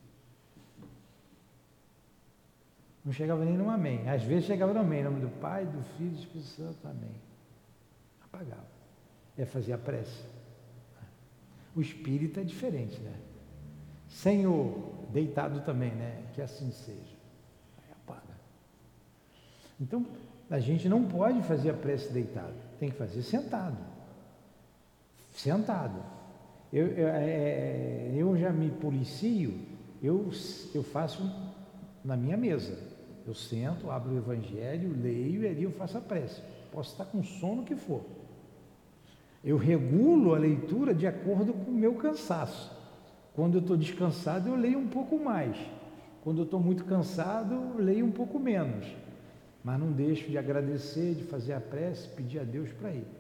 Não 3.04 3.12
chegava 3.12 3.44
nem 3.44 3.58
no 3.58 3.68
amém. 3.68 4.08
Às 4.08 4.22
vezes 4.22 4.46
chegava 4.46 4.76
no 4.76 4.82
amém, 4.82 5.00
em 5.00 5.06
nome 5.06 5.20
do 5.20 5.30
Pai, 5.40 5.66
do 5.66 5.82
Filho 5.98 6.12
e 6.12 6.14
do 6.14 6.20
Espírito 6.20 6.46
Santo, 6.50 6.88
amém. 6.88 7.16
Apagava. 8.24 8.68
Ia 9.40 9.48
fazer 9.48 9.74
a 9.74 9.78
prece. 9.80 10.24
O 11.76 11.82
espírito 11.82 12.40
é 12.40 12.44
diferente, 12.44 13.00
né? 13.00 13.16
Senhor, 14.08 14.94
deitado 15.12 15.62
também, 15.62 15.96
né? 15.96 16.26
Que 16.36 16.44
assim 16.44 16.70
seja. 16.70 17.18
Aí 17.80 17.92
apaga. 17.92 18.38
Então, 19.82 20.06
a 20.48 20.60
gente 20.60 20.88
não 20.88 21.08
pode 21.08 21.42
fazer 21.42 21.72
a 21.72 21.74
prece 21.74 22.14
deitado, 22.14 22.54
tem 22.80 22.92
que 22.92 22.98
fazer 22.98 23.24
sentado. 23.24 23.78
Sentado. 25.34 26.17
Eu, 26.78 26.90
eu, 26.90 27.08
é, 27.08 28.12
eu 28.16 28.38
já 28.38 28.52
me 28.52 28.70
policio, 28.70 29.52
eu, 30.00 30.30
eu 30.76 30.84
faço 30.84 31.24
na 32.06 32.16
minha 32.16 32.38
mesa. 32.38 32.78
Eu 33.26 33.34
sento, 33.34 33.90
abro 33.90 34.14
o 34.14 34.18
evangelho, 34.20 34.96
leio 35.02 35.42
e 35.42 35.48
ali 35.48 35.64
eu 35.64 35.72
faço 35.72 35.98
a 35.98 36.02
prece. 36.02 36.40
Posso 36.72 36.92
estar 36.92 37.06
com 37.06 37.24
sono 37.24 37.64
que 37.64 37.76
for. 37.76 38.06
Eu 39.44 39.58
regulo 39.58 40.36
a 40.36 40.38
leitura 40.38 40.94
de 40.94 41.08
acordo 41.08 41.52
com 41.52 41.72
o 41.72 41.74
meu 41.74 41.96
cansaço. 41.96 42.72
Quando 43.34 43.56
eu 43.56 43.62
estou 43.62 43.76
descansado, 43.76 44.48
eu 44.48 44.56
leio 44.56 44.78
um 44.78 44.88
pouco 44.88 45.18
mais. 45.18 45.58
Quando 46.24 46.42
eu 46.42 46.46
estou 46.46 46.60
muito 46.60 46.86
cansado, 46.86 47.56
eu 47.56 47.84
leio 47.84 48.06
um 48.06 48.12
pouco 48.12 48.38
menos. 48.38 48.86
Mas 49.64 49.80
não 49.80 49.92
deixo 49.92 50.30
de 50.30 50.38
agradecer, 50.38 51.16
de 51.16 51.24
fazer 51.24 51.54
a 51.54 51.60
prece, 51.60 52.08
pedir 52.10 52.38
a 52.38 52.44
Deus 52.44 52.72
para 52.72 52.92
ir. 52.92 53.17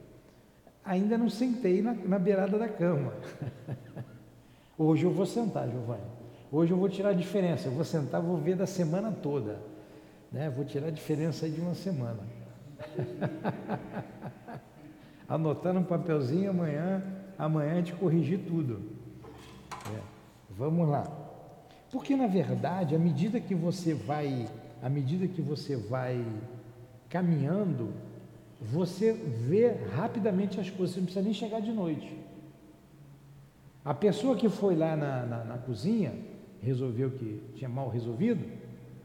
Ainda 0.87 1.17
não 1.17 1.29
sentei 1.29 1.81
na, 1.81 1.93
na 1.93 2.17
beirada 2.17 2.57
da 2.57 2.69
cama. 2.69 3.13
Hoje 4.77 5.03
eu 5.03 5.11
vou 5.11 5.25
sentar, 5.25 5.69
Giovanni. 5.69 6.01
Hoje 6.49 6.71
eu 6.71 6.77
vou 6.77 6.87
tirar 6.87 7.09
a 7.09 7.13
diferença. 7.13 7.67
Eu 7.67 7.73
vou 7.73 7.83
sentar, 7.83 8.21
vou 8.21 8.37
ver 8.37 8.55
da 8.55 8.65
semana 8.65 9.11
toda. 9.11 9.59
Né? 10.31 10.49
Vou 10.49 10.63
tirar 10.63 10.87
a 10.87 10.91
diferença 10.91 11.49
de 11.49 11.59
uma 11.59 11.75
semana. 11.75 12.19
Anotar 15.27 15.75
um 15.75 15.83
papelzinho 15.83 16.51
amanhã, 16.51 17.03
amanhã 17.37 17.73
a 17.73 17.75
gente 17.75 17.93
corrigir 17.93 18.39
tudo. 18.47 18.81
É. 19.93 19.99
Vamos 20.51 20.87
lá. 20.87 21.03
Porque 21.91 22.15
na 22.15 22.27
verdade, 22.27 22.95
à 22.95 22.99
medida 22.99 23.41
que 23.41 23.53
você 23.53 23.93
vai, 23.93 24.47
à 24.81 24.87
medida 24.87 25.27
que 25.27 25.41
você 25.41 25.75
vai 25.75 26.25
caminhando, 27.09 27.91
você 28.61 29.13
vê 29.13 29.69
rapidamente 29.95 30.59
as 30.59 30.69
coisas, 30.69 30.95
você 30.95 30.99
não 30.99 31.05
precisa 31.05 31.23
nem 31.23 31.33
chegar 31.33 31.59
de 31.59 31.71
noite. 31.71 32.17
A 33.85 33.93
pessoa 33.93 34.35
que 34.35 34.49
foi 34.49 34.75
lá 34.75 34.95
na, 34.95 35.25
na, 35.25 35.43
na 35.43 35.57
cozinha, 35.59 36.13
resolveu 36.61 37.11
que 37.11 37.41
tinha 37.55 37.69
mal 37.69 37.87
resolvido, 37.89 38.43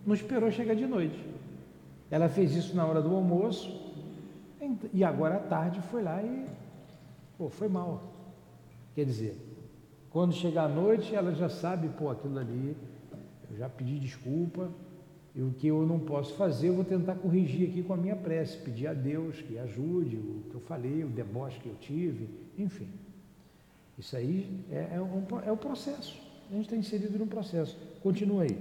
não 0.07 0.15
esperou 0.15 0.51
chegar 0.51 0.75
de 0.75 0.87
noite. 0.87 1.19
Ela 2.11 2.29
fez 2.29 2.55
isso 2.55 2.75
na 2.75 2.85
hora 2.85 3.01
do 3.01 3.15
almoço 3.15 3.81
e 4.93 5.05
agora 5.05 5.37
à 5.37 5.39
tarde 5.39 5.81
foi 5.83 6.03
lá 6.03 6.23
e 6.23 6.47
pô, 7.39 7.49
foi 7.49 7.69
mal. 7.69 8.03
Quer 8.95 9.05
dizer, 9.05 9.37
quando 10.11 10.35
chegar 10.35 10.65
à 10.65 10.69
noite 10.69 11.15
ela 11.15 11.33
já 11.35 11.49
sabe, 11.49 11.89
pô, 11.91 12.11
aquilo 12.11 12.39
ali, 12.39 12.77
eu 13.51 13.57
já 13.57 13.69
pedi 13.69 13.99
desculpa, 13.99 14.71
e 15.35 15.41
o 15.41 15.51
que 15.53 15.67
eu 15.67 15.87
não 15.87 15.99
posso 15.99 16.35
fazer, 16.35 16.69
eu 16.69 16.75
vou 16.75 16.85
tentar 16.85 17.15
corrigir 17.15 17.71
aqui 17.71 17.83
com 17.83 17.95
a 17.95 17.97
minha 17.97 18.15
prece, 18.15 18.59
pedir 18.59 18.87
a 18.87 18.93
Deus 18.93 19.41
que 19.41 19.59
ajude 19.59 20.17
o 20.17 20.45
que 20.51 20.55
eu 20.55 20.61
falei, 20.61 21.05
o 21.05 21.09
deboche 21.09 21.59
que 21.59 21.69
eu 21.69 21.75
tive, 21.77 22.29
enfim. 22.59 22.89
Isso 23.99 24.15
aí 24.15 24.63
é, 24.71 24.97
é, 24.97 25.01
um, 25.01 25.25
é 25.45 25.51
o 25.51 25.57
processo. 25.57 26.21
A 26.51 26.55
gente 26.55 26.65
está 26.65 26.77
inserido 26.77 27.19
no 27.19 27.27
processo. 27.27 27.79
Continua 28.03 28.43
aí. 28.43 28.59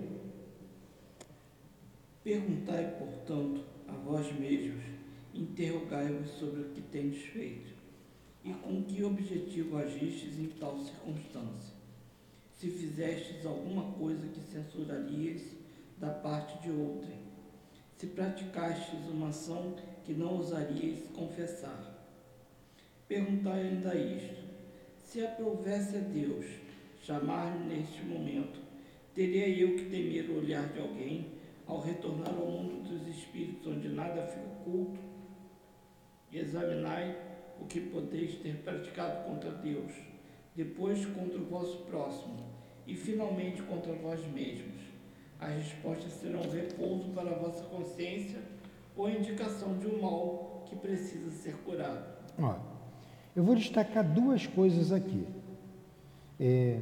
Perguntai, 2.23 2.95
portanto, 2.97 3.65
a 3.87 3.93
vós 3.93 4.31
mesmos, 4.39 4.83
interrogai-vos 5.33 6.29
sobre 6.31 6.61
o 6.61 6.65
que 6.69 6.81
tendes 6.81 7.21
feito, 7.23 7.73
e 8.45 8.53
com 8.53 8.81
que 8.83 9.03
objetivo 9.03 9.77
agistes 9.77 10.39
em 10.39 10.47
tal 10.59 10.77
circunstância. 10.77 11.75
Se 12.53 12.69
fizestes 12.69 13.45
alguma 13.45 13.91
coisa 13.93 14.27
que 14.27 14.39
censurarias 14.39 15.41
da 16.01 16.09
parte 16.09 16.57
de 16.63 16.71
outrem, 16.71 17.19
se 17.95 18.07
praticastes 18.07 19.07
uma 19.07 19.29
ação 19.29 19.75
que 20.03 20.13
não 20.13 20.37
ousarias 20.37 21.07
confessar. 21.15 22.09
Perguntai 23.07 23.61
ainda 23.61 23.93
isto: 23.93 24.43
se 25.03 25.23
aprovesse 25.23 25.97
a 25.97 25.99
Deus 25.99 26.45
chamar-me 27.03 27.75
neste 27.75 28.01
momento, 28.03 28.59
teria 29.13 29.47
eu 29.47 29.75
que 29.75 29.91
temer 29.91 30.27
o 30.31 30.39
olhar 30.39 30.67
de 30.69 30.79
alguém 30.79 31.33
ao 31.67 31.79
retornar 31.79 32.33
ao 32.33 32.47
mundo 32.47 32.89
dos 32.89 33.07
espíritos, 33.07 33.67
onde 33.67 33.87
nada 33.89 34.25
fica 34.25 34.47
oculto, 34.47 34.99
examinai 36.33 37.15
o 37.61 37.65
que 37.65 37.79
podeis 37.79 38.35
ter 38.39 38.55
praticado 38.63 39.25
contra 39.25 39.51
Deus, 39.51 39.91
depois 40.55 41.05
contra 41.05 41.37
o 41.37 41.45
vosso 41.45 41.77
próximo, 41.83 42.49
e 42.87 42.95
finalmente 42.95 43.61
contra 43.61 43.93
vós 43.93 44.19
mesmos. 44.31 44.80
As 45.41 45.55
respostas 45.55 46.13
serão 46.13 46.41
repouso 46.41 47.09
para 47.09 47.31
a 47.31 47.39
vossa 47.39 47.63
consciência 47.63 48.39
ou 48.95 49.09
indicação 49.09 49.75
de 49.79 49.87
um 49.87 49.99
mal 49.99 50.63
que 50.67 50.75
precisa 50.75 51.31
ser 51.31 51.55
curado. 51.63 52.05
Ó, 52.39 52.55
eu 53.35 53.43
vou 53.43 53.55
destacar 53.55 54.07
duas 54.07 54.45
coisas 54.45 54.91
aqui. 54.91 55.27
É, 56.39 56.81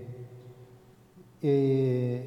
é, 1.41 2.23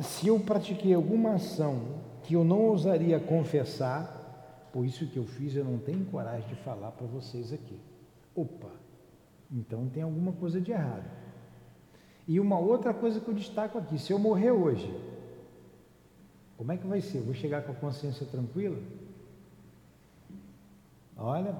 se 0.00 0.28
eu 0.28 0.40
pratiquei 0.40 0.94
alguma 0.94 1.34
ação 1.34 2.00
que 2.22 2.32
eu 2.32 2.42
não 2.42 2.62
ousaria 2.62 3.20
confessar, 3.20 4.70
por 4.72 4.86
isso 4.86 5.06
que 5.06 5.18
eu 5.18 5.26
fiz, 5.26 5.54
eu 5.54 5.64
não 5.64 5.78
tenho 5.78 6.06
coragem 6.06 6.48
de 6.48 6.54
falar 6.56 6.92
para 6.92 7.06
vocês 7.06 7.52
aqui. 7.52 7.78
Opa, 8.34 8.70
então 9.52 9.90
tem 9.90 10.02
alguma 10.02 10.32
coisa 10.32 10.58
de 10.58 10.72
errado. 10.72 11.10
E 12.26 12.40
uma 12.40 12.58
outra 12.58 12.94
coisa 12.94 13.20
que 13.20 13.28
eu 13.28 13.34
destaco 13.34 13.76
aqui: 13.76 13.98
se 13.98 14.12
eu 14.12 14.18
morrer 14.18 14.52
hoje, 14.52 14.88
como 16.58 16.72
é 16.72 16.76
que 16.76 16.86
vai 16.86 17.00
ser? 17.00 17.20
vou 17.20 17.32
chegar 17.32 17.62
com 17.62 17.70
a 17.70 17.74
consciência 17.76 18.26
tranquila? 18.26 18.78
Olha, 21.16 21.54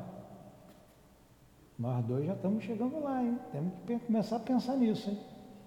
nós 1.78 2.04
dois 2.04 2.26
já 2.26 2.34
estamos 2.34 2.64
chegando 2.64 3.00
lá, 3.00 3.22
hein? 3.22 3.38
Temos 3.52 3.72
que 3.86 3.98
começar 4.00 4.36
a 4.36 4.40
pensar 4.40 4.76
nisso, 4.76 5.08
hein? 5.08 5.18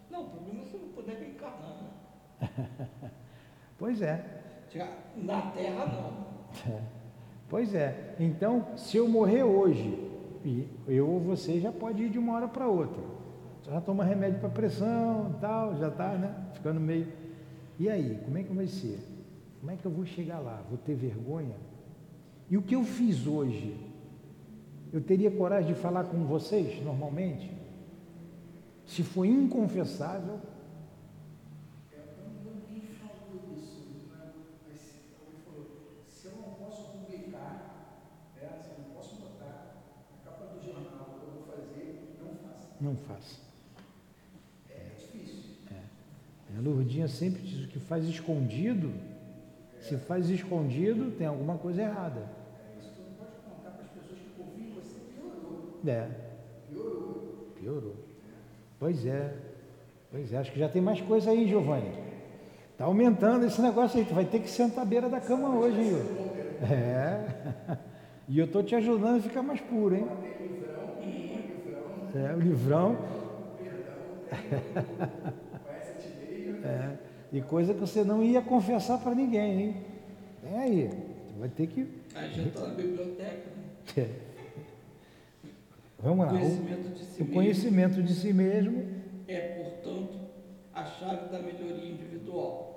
Não, 0.09 0.23
o 0.23 0.29
problema 0.29 0.61
é 0.61 0.65
se 0.65 0.77
não 0.77 0.89
puder 0.89 1.17
reencarnar, 1.17 1.77
né? 1.81 3.11
pois 3.79 4.01
é. 4.01 4.41
Na 5.15 5.41
Terra, 5.51 5.85
não. 5.85 6.71
É. 6.71 6.81
Pois 7.51 7.75
é. 7.75 8.15
Então, 8.17 8.65
se 8.77 8.95
eu 8.95 9.09
morrer 9.09 9.43
hoje, 9.43 10.09
eu 10.87 11.05
ou 11.05 11.19
você 11.19 11.59
já 11.59 11.69
pode 11.69 12.01
ir 12.01 12.09
de 12.09 12.17
uma 12.17 12.33
hora 12.33 12.47
para 12.47 12.65
outra. 12.65 13.03
Já 13.63 13.81
toma 13.81 14.05
remédio 14.05 14.39
para 14.39 14.47
pressão 14.47 15.35
e 15.35 15.41
tal, 15.41 15.75
já 15.75 15.89
está, 15.89 16.13
né? 16.13 16.33
Ficando 16.53 16.79
meio. 16.79 17.11
E 17.77 17.89
aí, 17.89 18.21
como 18.23 18.37
é 18.37 18.43
que 18.43 18.53
vai 18.53 18.67
ser? 18.67 18.99
Como 19.61 19.71
é 19.71 19.77
que 19.77 19.85
eu 19.85 19.91
vou 19.91 20.05
chegar 20.05 20.39
lá? 20.39 20.63
Vou 20.67 20.77
ter 20.79 20.95
vergonha? 20.95 21.55
E 22.49 22.57
o 22.57 22.63
que 22.63 22.75
eu 22.75 22.83
fiz 22.83 23.27
hoje? 23.27 23.77
Eu 24.91 24.99
teria 24.99 25.29
coragem 25.29 25.73
de 25.73 25.79
falar 25.79 26.05
com 26.05 26.25
vocês 26.25 26.83
normalmente? 26.83 27.49
Se 28.87 29.03
foi 29.03 29.27
inconfessável, 29.29 30.41
não 42.81 42.95
faça. 42.95 43.39
É 44.69 44.89
difícil. 44.97 45.53
É. 45.71 46.57
A 46.57 46.61
Lourdinha 46.61 47.07
sempre 47.07 47.43
diz 47.43 47.65
o 47.65 47.67
que 47.67 47.79
faz 47.79 48.05
escondido, 48.05 48.91
é. 49.07 49.10
Se 49.81 49.97
faz 49.97 50.29
escondido, 50.29 51.11
tem 51.17 51.27
alguma 51.27 51.57
coisa 51.57 51.81
errada. 51.81 52.21
É, 52.21 52.25
isso 52.79 52.93
tu 52.95 53.01
não 53.01 53.11
pode 53.17 53.35
contar 53.43 53.71
para 53.71 53.83
as 53.83 53.89
pessoas 53.89 54.19
que 54.19 54.27
você, 54.73 54.97
piorou. 55.13 55.81
É. 55.85 56.07
Piorou. 56.69 57.51
Piorou. 57.59 57.95
Pois 58.79 59.05
é. 59.05 59.33
Pois 60.11 60.31
é, 60.33 60.37
acho 60.37 60.51
que 60.51 60.59
já 60.59 60.69
tem 60.69 60.81
mais 60.81 61.01
coisa 61.01 61.31
aí, 61.31 61.47
Giovanni. 61.47 61.91
Está 62.71 62.85
aumentando 62.85 63.45
esse 63.45 63.61
negócio 63.61 63.99
aí. 63.99 64.05
Tu 64.05 64.13
vai 64.13 64.25
ter 64.25 64.39
que 64.39 64.49
sentar 64.49 64.83
à 64.83 64.85
beira 64.85 65.09
da 65.09 65.19
cama 65.19 65.49
hoje, 65.55 65.79
hein? 65.79 65.95
É. 66.69 67.25
E 68.29 68.37
eu 68.39 68.45
estou 68.45 68.63
te 68.63 68.73
ajudando 68.75 69.17
a 69.17 69.21
ficar 69.21 69.41
mais 69.41 69.59
puro, 69.59 69.93
hein? 69.93 70.07
É, 72.15 72.33
o 72.33 72.39
livrão. 72.39 72.97
é, 76.63 76.95
e 77.31 77.41
coisa 77.41 77.73
que 77.73 77.79
você 77.79 78.03
não 78.03 78.23
ia 78.23 78.41
confessar 78.41 78.97
para 78.99 79.15
ninguém, 79.15 79.61
hein? 79.61 79.75
É 80.43 80.57
aí. 80.57 80.87
Você 80.87 81.39
vai 81.39 81.49
ter 81.49 81.67
que. 81.67 81.87
Aí 82.13 82.33
já 82.33 82.43
está 82.43 82.67
na 82.67 82.73
biblioteca. 82.73 83.49
Né? 83.55 84.03
É. 84.03 84.09
Vamos 85.99 86.25
lá. 86.25 86.33
O 86.33 86.37
conhecimento 86.37 86.89
de 86.89 87.05
si, 87.05 87.21
o 87.21 87.27
conhecimento 87.27 88.03
de 88.03 88.13
si 88.13 88.33
mesmo 88.33 89.01
é, 89.27 89.39
portanto, 89.63 90.19
a 90.73 90.83
chave 90.83 91.29
da 91.29 91.39
melhoria 91.39 91.89
individual. 91.89 92.69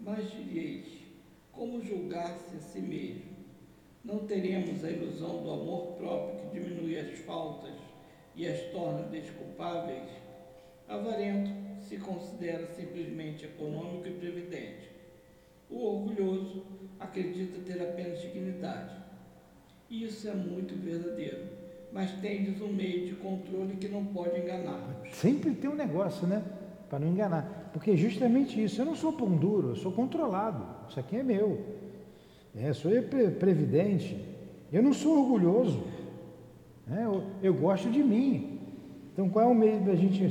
Mas 0.00 0.30
direis, 0.30 0.86
como 1.52 1.82
julgar-se 1.82 2.56
a 2.56 2.60
si 2.60 2.80
mesmo? 2.80 3.36
Não 4.04 4.20
teremos 4.20 4.82
a 4.84 4.90
ilusão 4.90 5.42
do 5.42 5.50
amor 5.50 5.96
próprio 5.98 6.38
que 6.40 6.58
diminui 6.58 6.98
as 6.98 7.18
faltas 7.18 7.74
e 8.34 8.46
as 8.46 8.60
torna 8.70 9.02
desculpáveis, 9.08 10.08
avarento 10.88 11.67
se 11.88 11.96
considera 11.96 12.66
simplesmente 12.66 13.46
econômico 13.46 14.06
e 14.06 14.10
previdente. 14.10 14.90
O 15.70 15.78
orgulhoso 15.78 16.62
acredita 17.00 17.60
ter 17.60 17.82
apenas 17.82 18.20
dignidade. 18.20 18.94
Isso 19.90 20.28
é 20.28 20.34
muito 20.34 20.74
verdadeiro, 20.74 21.46
mas 21.90 22.12
tendes 22.20 22.60
um 22.60 22.68
meio 22.68 23.06
de 23.06 23.14
controle 23.14 23.76
que 23.76 23.88
não 23.88 24.04
pode 24.04 24.38
enganar-nos. 24.38 25.16
Sempre 25.16 25.54
tem 25.54 25.70
um 25.70 25.74
negócio, 25.74 26.26
né? 26.26 26.44
Para 26.90 26.98
não 26.98 27.08
enganar. 27.08 27.70
Porque 27.72 27.92
é 27.92 27.96
justamente 27.96 28.62
isso. 28.62 28.80
Eu 28.80 28.86
não 28.86 28.94
sou 28.94 29.12
pão 29.12 29.34
duro, 29.34 29.70
eu 29.70 29.76
sou 29.76 29.92
controlado. 29.92 30.66
Isso 30.90 31.00
aqui 31.00 31.16
é 31.16 31.22
meu. 31.22 31.64
É, 32.54 32.72
sou 32.72 32.90
previdente. 33.38 34.22
Eu 34.70 34.82
não 34.82 34.92
sou 34.92 35.20
orgulhoso. 35.20 35.82
É, 36.90 37.04
eu, 37.04 37.24
eu, 37.42 37.54
gosto 37.54 37.90
de 37.90 38.02
mim. 38.02 38.60
Então 39.12 39.28
qual 39.28 39.46
é 39.46 39.48
o 39.48 39.54
meio 39.54 39.80
da 39.80 39.94
gente 39.94 40.24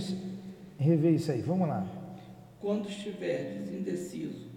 rever 0.77 1.13
isso 1.13 1.31
aí? 1.31 1.41
Vamos 1.41 1.67
lá. 1.67 1.85
Quando 2.59 2.89
estiverdes 2.89 3.71
indeciso 3.71 4.47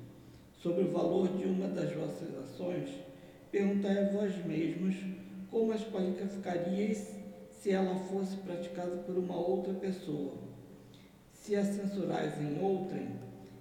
sobre 0.59 0.85
o 0.85 0.93
valor 0.93 1.29
de 1.37 1.45
uma 1.45 1.69
das 1.69 1.93
vossas 1.93 2.35
ações, 2.37 2.91
perguntai 3.51 4.05
a 4.05 4.13
vós 4.13 4.45
mesmos 4.45 4.97
como 5.51 5.73
as 5.73 5.83
qualificaríeis 5.85 7.15
se 7.51 7.71
ela 7.71 7.95
fosse 7.95 8.37
praticada 8.39 8.97
por 8.99 9.17
uma 9.17 9.37
outra 9.37 9.75
pessoa. 9.75 10.33
Se 11.33 11.57
a 11.57 11.65
censurais 11.65 12.41
em 12.41 12.63
outrem, 12.63 13.09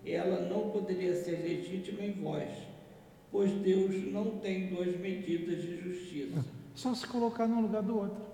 ela 0.06 0.48
não 0.48 0.70
poderia 0.70 1.16
ser 1.16 1.42
legítima 1.44 2.02
em 2.02 2.14
vós, 2.14 2.50
pois 3.32 3.52
Deus 3.52 4.12
não 4.12 4.38
tem 4.40 4.68
duas 4.68 4.98
medidas 4.98 5.62
de 5.62 5.78
justiça. 5.78 6.46
Só 6.76 6.94
se 6.94 7.06
colocar 7.08 7.48
no 7.48 7.62
lugar 7.62 7.84
do 7.84 7.98
outro. 7.98 8.29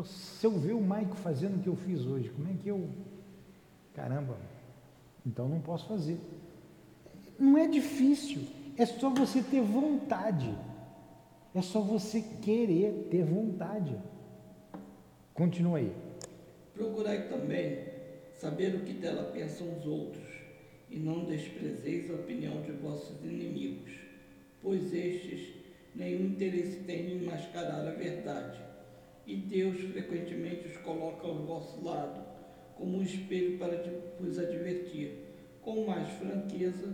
Se 0.00 0.46
eu 0.46 0.52
ver 0.52 0.72
o 0.72 0.80
Maico 0.80 1.14
fazendo 1.16 1.58
o 1.58 1.62
que 1.62 1.68
eu 1.68 1.76
fiz 1.76 2.06
hoje, 2.06 2.30
como 2.30 2.48
é 2.48 2.54
que 2.54 2.68
eu. 2.68 2.88
Caramba, 3.94 4.38
então 5.26 5.46
não 5.46 5.60
posso 5.60 5.86
fazer. 5.86 6.18
Não 7.38 7.58
é 7.58 7.68
difícil, 7.68 8.42
é 8.78 8.86
só 8.86 9.10
você 9.10 9.42
ter 9.42 9.60
vontade. 9.60 10.56
É 11.54 11.60
só 11.60 11.80
você 11.80 12.22
querer 12.40 13.08
ter 13.10 13.22
vontade. 13.22 13.94
Continua 15.34 15.76
aí. 15.76 15.92
Procurai 16.72 17.28
também 17.28 17.84
saber 18.32 18.74
o 18.74 18.80
que 18.80 18.94
dela 18.94 19.30
pensam 19.30 19.76
os 19.76 19.86
outros, 19.86 20.26
e 20.90 20.98
não 20.98 21.26
desprezeis 21.26 22.10
a 22.10 22.14
opinião 22.14 22.62
de 22.62 22.72
vossos 22.72 23.22
inimigos, 23.22 23.92
pois 24.62 24.92
estes 24.94 25.54
nenhum 25.94 26.28
interesse 26.28 26.80
têm 26.84 27.12
em 27.12 27.24
mascarar 27.26 27.86
a 27.86 27.90
verdade 27.90 28.71
e 29.26 29.36
Deus 29.36 29.78
frequentemente 29.80 30.68
os 30.68 30.76
coloca 30.78 31.26
ao 31.26 31.34
vosso 31.44 31.84
lado, 31.84 32.20
como 32.76 32.98
um 32.98 33.02
espelho 33.02 33.58
para 33.58 33.82
vos 34.18 34.38
advertir, 34.38 35.18
com 35.60 35.86
mais 35.86 36.08
franqueza, 36.08 36.88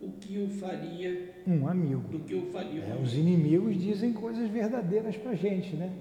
o 0.00 0.12
que 0.12 0.38
o 0.38 0.48
faria 0.48 1.34
um 1.46 1.66
amigo 1.66 2.02
do 2.08 2.20
que 2.20 2.34
o 2.34 2.46
faria 2.52 2.84
um 2.84 2.98
é, 2.98 3.02
Os 3.02 3.14
inimigos 3.14 3.76
dizem 3.76 4.12
coisas 4.12 4.48
verdadeiras 4.48 5.16
para 5.16 5.32
a 5.32 5.34
gente, 5.34 5.74
né? 5.74 5.92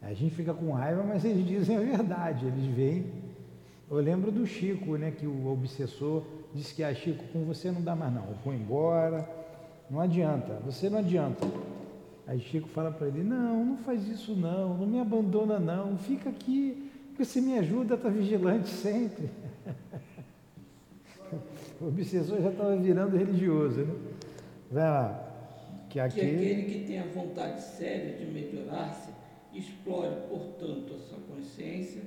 A 0.00 0.12
gente 0.12 0.34
fica 0.34 0.54
com 0.54 0.70
raiva, 0.72 1.02
mas 1.02 1.24
eles 1.24 1.46
dizem 1.46 1.76
a 1.76 1.80
verdade, 1.80 2.46
eles 2.46 2.66
veem. 2.66 3.06
Eu 3.90 3.96
lembro 3.96 4.30
do 4.30 4.46
Chico, 4.46 4.96
né? 4.96 5.10
Que 5.10 5.26
o 5.26 5.48
obsessor 5.48 6.22
disse 6.54 6.74
que, 6.74 6.84
ah, 6.84 6.94
Chico, 6.94 7.24
com 7.32 7.44
você 7.44 7.70
não 7.70 7.82
dá 7.82 7.96
mais 7.96 8.12
não, 8.12 8.26
eu 8.26 8.34
vou 8.44 8.54
embora, 8.54 9.28
não 9.90 10.00
adianta, 10.00 10.60
você 10.64 10.88
não 10.88 10.98
adianta. 10.98 11.46
Aí 12.28 12.38
Chico 12.40 12.68
fala 12.68 12.92
para 12.92 13.08
ele: 13.08 13.24
Não, 13.24 13.64
não 13.64 13.76
faz 13.78 14.06
isso 14.06 14.36
não, 14.36 14.76
não 14.76 14.86
me 14.86 15.00
abandona 15.00 15.58
não, 15.58 15.96
fica 15.96 16.28
aqui, 16.28 16.92
porque 17.08 17.24
você 17.24 17.40
me 17.40 17.58
ajuda, 17.58 17.94
está 17.94 18.10
vigilante 18.10 18.68
sempre. 18.68 19.30
o 21.80 21.88
obsessor 21.88 22.42
já 22.42 22.50
estava 22.50 22.76
virando 22.76 23.16
religioso, 23.16 23.80
né? 23.80 23.94
Vai 24.70 24.84
lá. 24.84 25.24
Que, 25.88 25.98
aquele... 25.98 26.26
que 26.26 26.36
aquele 26.36 26.62
que 26.64 26.86
tem 26.86 27.00
a 27.00 27.06
vontade 27.06 27.62
séria 27.62 28.18
de 28.18 28.26
melhorar-se, 28.26 29.10
explore, 29.54 30.14
portanto, 30.28 30.94
a 30.94 30.98
sua 30.98 31.18
consciência, 31.20 32.02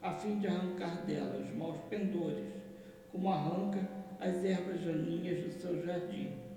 a 0.00 0.14
fim 0.14 0.38
de 0.38 0.46
arrancar 0.46 1.04
dela 1.04 1.38
os 1.38 1.54
maus 1.54 1.76
pendores, 1.90 2.46
como 3.12 3.30
arranca 3.30 3.86
as 4.18 4.42
ervas 4.42 4.80
daninhas 4.80 5.44
do 5.44 5.52
seu 5.60 5.84
jardim, 5.84 6.47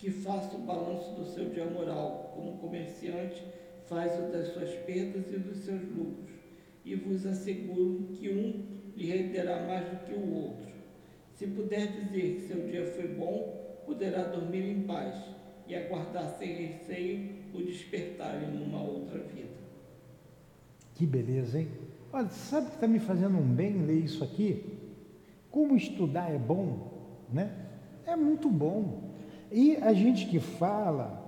que 0.00 0.10
faça 0.10 0.56
o 0.56 0.60
balanço 0.60 1.14
do 1.14 1.26
seu 1.26 1.50
dia 1.50 1.66
moral, 1.66 2.32
como 2.34 2.56
comerciante 2.56 3.44
faz 3.84 4.18
o 4.18 4.32
das 4.32 4.48
suas 4.48 4.70
perdas 4.86 5.30
e 5.30 5.38
dos 5.38 5.58
seus 5.58 5.82
lucros, 5.94 6.30
e 6.82 6.94
vos 6.94 7.26
asseguro 7.26 8.08
que 8.14 8.30
um 8.32 8.64
lhe 8.96 9.10
renderá 9.10 9.66
mais 9.66 9.84
do 9.90 10.06
que 10.06 10.14
o 10.14 10.34
outro. 10.34 10.72
Se 11.34 11.46
puder 11.48 11.86
dizer 11.88 12.36
que 12.36 12.40
seu 12.48 12.66
dia 12.66 12.86
foi 12.86 13.08
bom, 13.08 13.82
poderá 13.84 14.22
dormir 14.22 14.70
em 14.70 14.82
paz 14.84 15.14
e 15.68 15.74
aguardar 15.74 16.30
sem 16.38 16.54
receio 16.54 17.34
o 17.52 17.58
despertar 17.58 18.42
em 18.42 18.62
uma 18.62 18.82
outra 18.82 19.18
vida. 19.18 19.50
Que 20.94 21.04
beleza, 21.04 21.60
hein? 21.60 21.68
Olha, 22.10 22.30
sabe 22.30 22.68
que 22.68 22.74
está 22.76 22.88
me 22.88 23.00
fazendo 23.00 23.36
um 23.36 23.54
bem 23.54 23.84
ler 23.84 24.02
isso 24.04 24.24
aqui? 24.24 24.78
Como 25.50 25.76
estudar 25.76 26.32
é 26.32 26.38
bom, 26.38 27.26
né? 27.30 27.54
É 28.06 28.16
muito 28.16 28.48
bom. 28.48 29.09
E 29.50 29.76
a 29.76 29.92
gente 29.92 30.26
que 30.26 30.38
fala, 30.38 31.20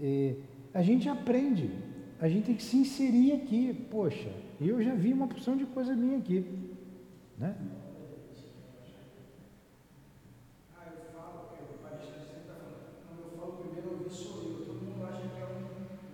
é, 0.00 0.34
a 0.72 0.82
gente 0.82 1.08
aprende. 1.08 1.70
A 2.20 2.28
gente 2.28 2.46
tem 2.46 2.54
que 2.54 2.62
se 2.62 2.76
inserir 2.76 3.32
aqui. 3.32 3.74
Poxa, 3.90 4.30
eu 4.60 4.82
já 4.82 4.94
vi 4.94 5.12
uma 5.12 5.26
porção 5.26 5.56
de 5.56 5.66
coisa 5.66 5.94
minha 5.94 6.18
aqui, 6.18 6.46
né? 7.36 7.54
Ah, 10.74 10.86
eu 10.86 11.12
falo, 11.12 11.50
é, 11.52 11.62
o 11.62 11.78
palestrante 11.82 12.26
sempre 12.26 12.42
está 12.42 12.54
falando, 12.54 12.94
quando 13.08 13.20
eu 13.24 13.30
falo 13.38 13.52
primeiro 13.64 13.90
ouvir 13.90 14.10
sou 14.10 14.42
eu, 14.42 14.64
todo 14.64 14.80
mundo 14.82 15.04
acha 15.04 15.20
que 15.20 15.40
é 15.40 15.44
um 15.44 15.58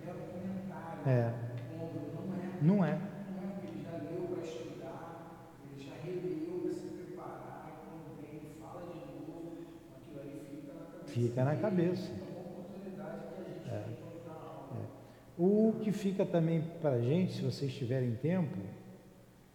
mero 0.03 0.19
comentário, 0.33 0.99
É, 1.05 1.33
ombro, 1.79 2.01
não 2.15 2.33
é, 2.33 2.47
não 2.61 2.85
é. 2.85 2.91
não 2.91 3.45
é, 3.45 3.51
porque 3.53 3.67
ele 3.67 3.83
já 3.83 3.95
leu 3.97 4.27
para 4.33 4.43
estudar, 4.43 5.53
ele 5.63 5.77
já 5.85 5.93
releu 6.03 6.59
para 6.63 6.73
se 6.73 6.87
preparar, 6.87 7.69
e 7.69 7.71
quando 7.85 8.19
vem 8.19 8.31
ele 8.41 8.51
fala 8.59 8.81
de 8.89 8.97
novo, 9.13 9.61
aquilo 9.95 10.19
aí 10.21 10.41
fica 11.27 11.43
na 11.43 11.55
cabeça. 11.55 12.09
É 13.67 13.71
É. 13.71 13.99
O 15.37 15.73
que 15.81 15.91
fica 15.91 16.25
também 16.25 16.61
para 16.81 16.95
a 16.95 17.01
gente, 17.01 17.33
se 17.33 17.41
vocês 17.41 17.73
tiverem 17.73 18.15
tempo, 18.15 18.57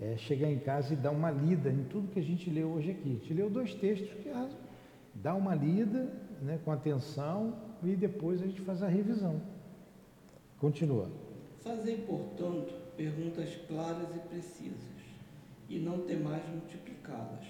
é 0.00 0.16
chegar 0.16 0.50
em 0.50 0.58
casa 0.58 0.92
e 0.92 0.96
dar 0.96 1.10
uma 1.10 1.30
lida 1.30 1.70
em 1.70 1.84
tudo 1.84 2.08
que 2.08 2.18
a 2.18 2.22
gente 2.22 2.50
leu 2.50 2.68
hoje 2.68 2.90
aqui. 2.90 3.10
A 3.10 3.12
gente 3.12 3.34
leu 3.34 3.50
dois 3.50 3.74
textos 3.74 4.10
que 4.22 4.28
ah, 4.30 4.48
dá 5.14 5.34
uma 5.34 5.54
lida 5.54 6.10
né, 6.42 6.58
com 6.64 6.72
atenção 6.72 7.54
e 7.82 7.94
depois 7.94 8.42
a 8.42 8.46
gente 8.46 8.60
faz 8.62 8.82
a 8.82 8.88
revisão. 8.88 9.40
Continua. 10.58 11.10
Fazei, 11.62 11.98
portanto, 11.98 12.74
perguntas 12.96 13.56
claras 13.68 14.08
e 14.14 14.18
precisas, 14.28 14.78
e 15.68 15.78
não 15.78 16.00
temais 16.00 16.42
multiplicá-las. 16.48 17.46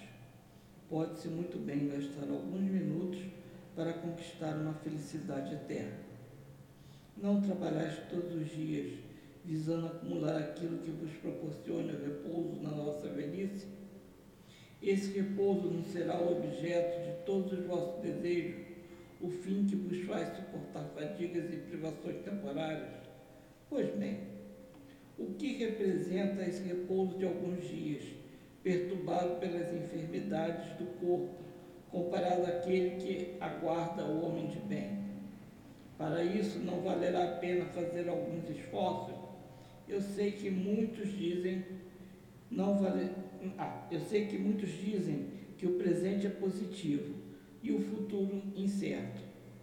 Pode-se 0.88 1.28
muito 1.28 1.58
bem 1.58 1.88
gastar 1.88 2.30
alguns 2.30 2.62
minutos 2.62 3.20
para 3.74 3.92
conquistar 3.92 4.54
uma 4.54 4.74
felicidade 4.74 5.54
eterna. 5.54 5.98
Não 7.16 7.40
trabalhais 7.40 7.98
todos 8.10 8.34
os 8.34 8.48
dias 8.50 8.92
visando 9.44 9.86
acumular 9.86 10.36
aquilo 10.38 10.78
que 10.78 10.90
vos 10.90 11.10
proporcione 11.16 11.92
o 11.92 12.04
repouso 12.04 12.62
na 12.62 12.70
nossa 12.70 13.08
velhice? 13.08 13.66
Esse 14.82 15.18
repouso 15.18 15.70
não 15.70 15.82
será 15.84 16.20
o 16.20 16.38
objeto 16.38 17.04
de 17.04 17.24
todos 17.24 17.52
os 17.52 17.66
vossos 17.66 18.02
desejos, 18.02 18.64
o 19.20 19.30
fim 19.30 19.66
que 19.66 19.76
vos 19.76 19.98
faz 20.04 20.36
suportar 20.36 20.84
fadigas 20.94 21.52
e 21.52 21.56
privações 21.56 22.22
temporárias? 22.22 22.92
Pois 23.68 23.88
bem, 23.96 24.20
o 25.18 25.34
que 25.34 25.56
representa 25.56 26.42
esse 26.42 26.62
repouso 26.62 27.16
de 27.16 27.24
alguns 27.24 27.66
dias, 27.68 28.02
perturbado 28.62 29.36
pelas 29.36 29.72
enfermidades 29.72 30.76
do 30.76 30.86
corpo, 30.98 31.43
comparado 31.94 32.44
àquele 32.44 32.96
que 32.96 33.36
aguarda 33.40 34.04
o 34.04 34.26
homem 34.26 34.48
de 34.48 34.58
bem? 34.58 35.04
Para 35.96 36.24
isso, 36.24 36.58
não 36.58 36.80
valerá 36.80 37.22
a 37.24 37.36
pena 37.36 37.64
fazer 37.66 38.08
alguns 38.08 38.50
esforços? 38.50 39.14
Eu 39.88 40.00
sei 40.00 40.32
que 40.32 40.50
muitos 40.50 41.16
dizem 41.16 41.64
não 42.50 42.78
vale... 42.78 43.10
ah, 43.58 43.86
eu 43.90 44.00
sei 44.00 44.26
que 44.26 44.38
muitos 44.38 44.70
dizem 44.70 45.26
que 45.56 45.66
o 45.66 45.72
presente 45.72 46.26
é 46.26 46.30
positivo 46.30 47.14
e 47.62 47.72
o 47.72 47.80
futuro 47.80 48.42
incerto. 48.56 49.22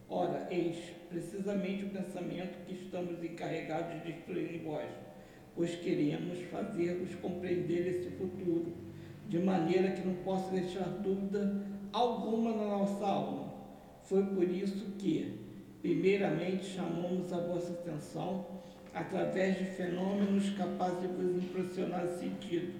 Ora, 0.10 0.48
eis 0.52 0.78
precisamente 1.10 1.86
o 1.86 1.90
pensamento 1.90 2.66
que 2.66 2.74
estamos 2.74 3.24
encarregados 3.24 4.02
de 4.02 4.12
destruir 4.12 4.56
em 4.56 4.64
vós, 4.64 4.90
pois 5.56 5.76
queremos 5.76 6.40
fazer-vos 6.50 7.14
compreender 7.16 7.88
esse 7.88 8.10
futuro, 8.12 8.74
de 9.28 9.40
maneira 9.40 9.92
que 9.92 10.06
não 10.06 10.16
possa 10.16 10.52
deixar 10.52 10.88
dúvida 11.02 11.71
alguma 11.92 12.52
na 12.52 12.78
nossa 12.78 13.06
alma. 13.06 13.52
Foi 14.04 14.24
por 14.26 14.44
isso 14.44 14.92
que, 14.98 15.40
primeiramente, 15.82 16.66
chamamos 16.66 17.32
a 17.32 17.40
vossa 17.40 17.72
atenção 17.74 18.46
através 18.94 19.58
de 19.58 19.66
fenômenos 19.66 20.50
capazes 20.52 21.02
de 21.02 21.08
vos 21.08 21.44
impressionar 21.44 22.08
sentido. 22.08 22.74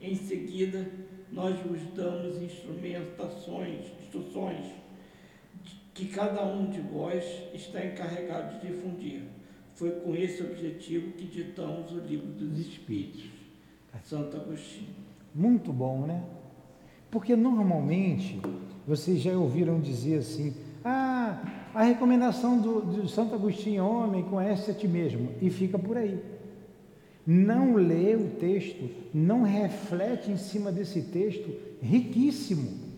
Em 0.00 0.14
seguida, 0.14 0.90
nós 1.30 1.58
vos 1.60 1.80
damos 1.94 2.42
instrumentações, 2.42 3.86
instruções 4.02 4.66
que 5.94 6.06
cada 6.06 6.44
um 6.44 6.70
de 6.70 6.80
vós 6.80 7.24
está 7.52 7.84
encarregado 7.84 8.58
de 8.58 8.68
difundir. 8.68 9.22
Foi 9.74 9.90
com 9.90 10.14
esse 10.14 10.42
objetivo 10.42 11.12
que 11.12 11.26
ditamos 11.26 11.92
o 11.92 12.00
livro 12.00 12.28
dos 12.28 12.58
Espíritos. 12.58 13.40
Santo 14.02 14.36
Agostinho. 14.36 14.94
Muito 15.34 15.72
bom, 15.72 16.06
né? 16.06 16.24
Porque 17.10 17.34
normalmente 17.34 18.40
vocês 18.86 19.20
já 19.20 19.32
ouviram 19.36 19.80
dizer 19.80 20.18
assim: 20.18 20.54
ah, 20.84 21.42
a 21.74 21.82
recomendação 21.82 22.58
do, 22.58 22.80
do 22.80 23.08
Santo 23.08 23.34
Agostinho, 23.34 23.84
homem, 23.84 24.22
conhece 24.24 24.70
a 24.70 24.74
ti 24.74 24.88
mesmo, 24.88 25.30
e 25.40 25.50
fica 25.50 25.78
por 25.78 25.96
aí. 25.96 26.18
Não 27.26 27.74
lê 27.74 28.14
o 28.14 28.30
texto, 28.40 28.88
não 29.12 29.42
reflete 29.42 30.30
em 30.30 30.36
cima 30.36 30.72
desse 30.72 31.02
texto 31.02 31.50
riquíssimo. 31.82 32.90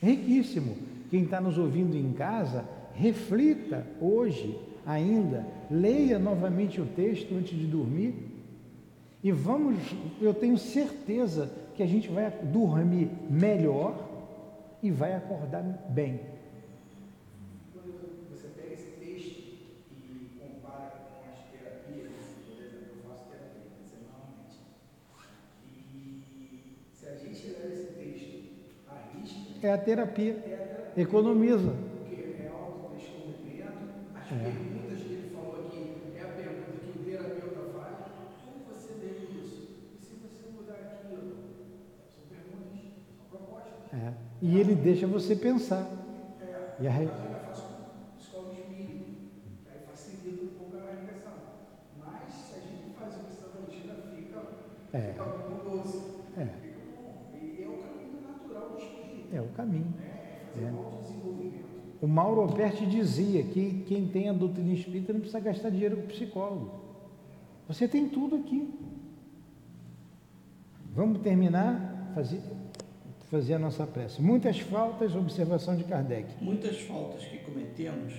Riquíssimo. 0.00 0.76
Quem 1.10 1.24
está 1.24 1.40
nos 1.40 1.56
ouvindo 1.56 1.96
em 1.96 2.12
casa, 2.12 2.64
reflita 2.94 3.86
hoje 4.00 4.58
ainda, 4.86 5.46
leia 5.70 6.18
novamente 6.18 6.80
o 6.80 6.86
texto 6.86 7.34
antes 7.34 7.58
de 7.58 7.66
dormir. 7.66 8.14
E 9.24 9.32
vamos, 9.32 9.76
eu 10.20 10.32
tenho 10.32 10.56
certeza 10.56 11.50
que 11.78 11.82
a 11.84 11.86
gente 11.86 12.08
vai 12.08 12.28
dormir 12.42 13.08
melhor 13.30 13.94
e 14.82 14.90
vai 14.90 15.14
acordar 15.14 15.62
bem. 15.90 16.20
Você 18.32 18.48
pega 18.48 18.74
esse 18.74 18.90
texto 18.98 19.38
e 19.92 20.28
compara 20.40 20.90
com 20.90 21.30
as 21.30 21.38
terapias, 21.52 22.10
por 22.48 22.58
exemplo, 22.64 22.96
eu 22.96 23.08
faço 23.08 23.26
terapia 23.30 23.62
semanalmente. 23.92 24.58
E 25.86 26.74
se 26.92 27.06
a 27.06 27.14
gente 27.14 27.46
esse 27.46 27.92
texto 27.92 28.50
à 28.88 29.16
risca, 29.16 29.64
É 29.64 29.72
a 29.72 29.78
terapia, 29.78 30.32
é 30.32 30.36
a 30.36 30.40
terapia, 30.66 31.02
economiza. 31.04 31.70
porque 31.70 32.42
é 32.42 32.50
autodescobrimento. 32.52 33.86
As 34.16 34.32
É. 34.32 34.34
perguntas 34.50 34.98
que 35.06 35.12
ele 35.12 35.30
falou 35.32 35.66
aqui 35.66 35.82
é 36.16 36.22
a 36.22 36.28
pergunta 36.28 36.72
que 36.82 36.98
o 36.98 37.04
terapeuta 37.04 37.60
faz. 37.78 37.96
Como 38.44 38.64
você 38.66 38.94
vê 38.94 39.10
isso? 39.40 39.68
E 39.94 40.04
se 40.04 40.14
você 40.16 40.50
mudar 40.50 40.74
aquilo? 40.74 41.38
São 42.14 42.24
perguntas, 42.28 42.80
são 43.16 43.24
propostas. 43.30 43.92
É. 43.92 44.12
E 44.40 44.56
ele 44.58 44.74
deixa 44.74 45.06
você 45.06 45.34
pensar. 45.34 45.86
É, 46.40 46.76
E 46.80 46.86
aí 46.88 47.08
facilita 49.90 50.44
um 50.44 50.48
pouco 50.58 50.76
a 50.76 50.90
regressão. 50.94 51.32
Mas 51.98 52.32
se 52.34 52.54
a 52.54 52.60
gente 52.60 52.94
faz 52.96 53.14
isso 53.14 53.26
essa 53.30 53.48
rotina, 53.60 53.94
fica, 54.14 54.40
É. 54.92 55.12
fica 55.12 55.24
É. 56.36 56.48
E 57.36 57.62
é 57.62 57.68
o 57.68 57.78
caminho 57.78 58.20
natural 58.22 58.70
do 58.70 58.78
espírito, 58.78 59.34
é 59.34 59.40
o 59.40 59.48
caminho. 59.48 59.92
né? 59.98 60.04
É 60.56 60.72
fazer 61.02 61.14
É. 61.14 61.68
O 62.00 62.06
Mauro 62.06 62.42
Alberti 62.42 62.86
dizia 62.86 63.42
que 63.42 63.82
quem 63.88 64.06
tem 64.06 64.28
a 64.28 64.32
doutrina 64.32 64.72
espírita 64.72 65.12
não 65.12 65.18
precisa 65.20 65.40
gastar 65.40 65.70
dinheiro 65.70 65.96
com 65.96 66.06
psicólogo. 66.06 66.70
Você 67.66 67.88
tem 67.88 68.08
tudo 68.08 68.36
aqui. 68.36 68.72
Vamos 70.94 71.20
terminar, 71.22 72.12
fazer, 72.14 72.40
fazer 73.30 73.54
a 73.54 73.58
nossa 73.58 73.86
prece. 73.86 74.20
Muitas 74.22 74.60
faltas, 74.60 75.14
observação 75.14 75.76
de 75.76 75.84
Kardec. 75.84 76.26
Muitas 76.40 76.80
faltas 76.80 77.24
que 77.24 77.36
cometemos 77.38 78.14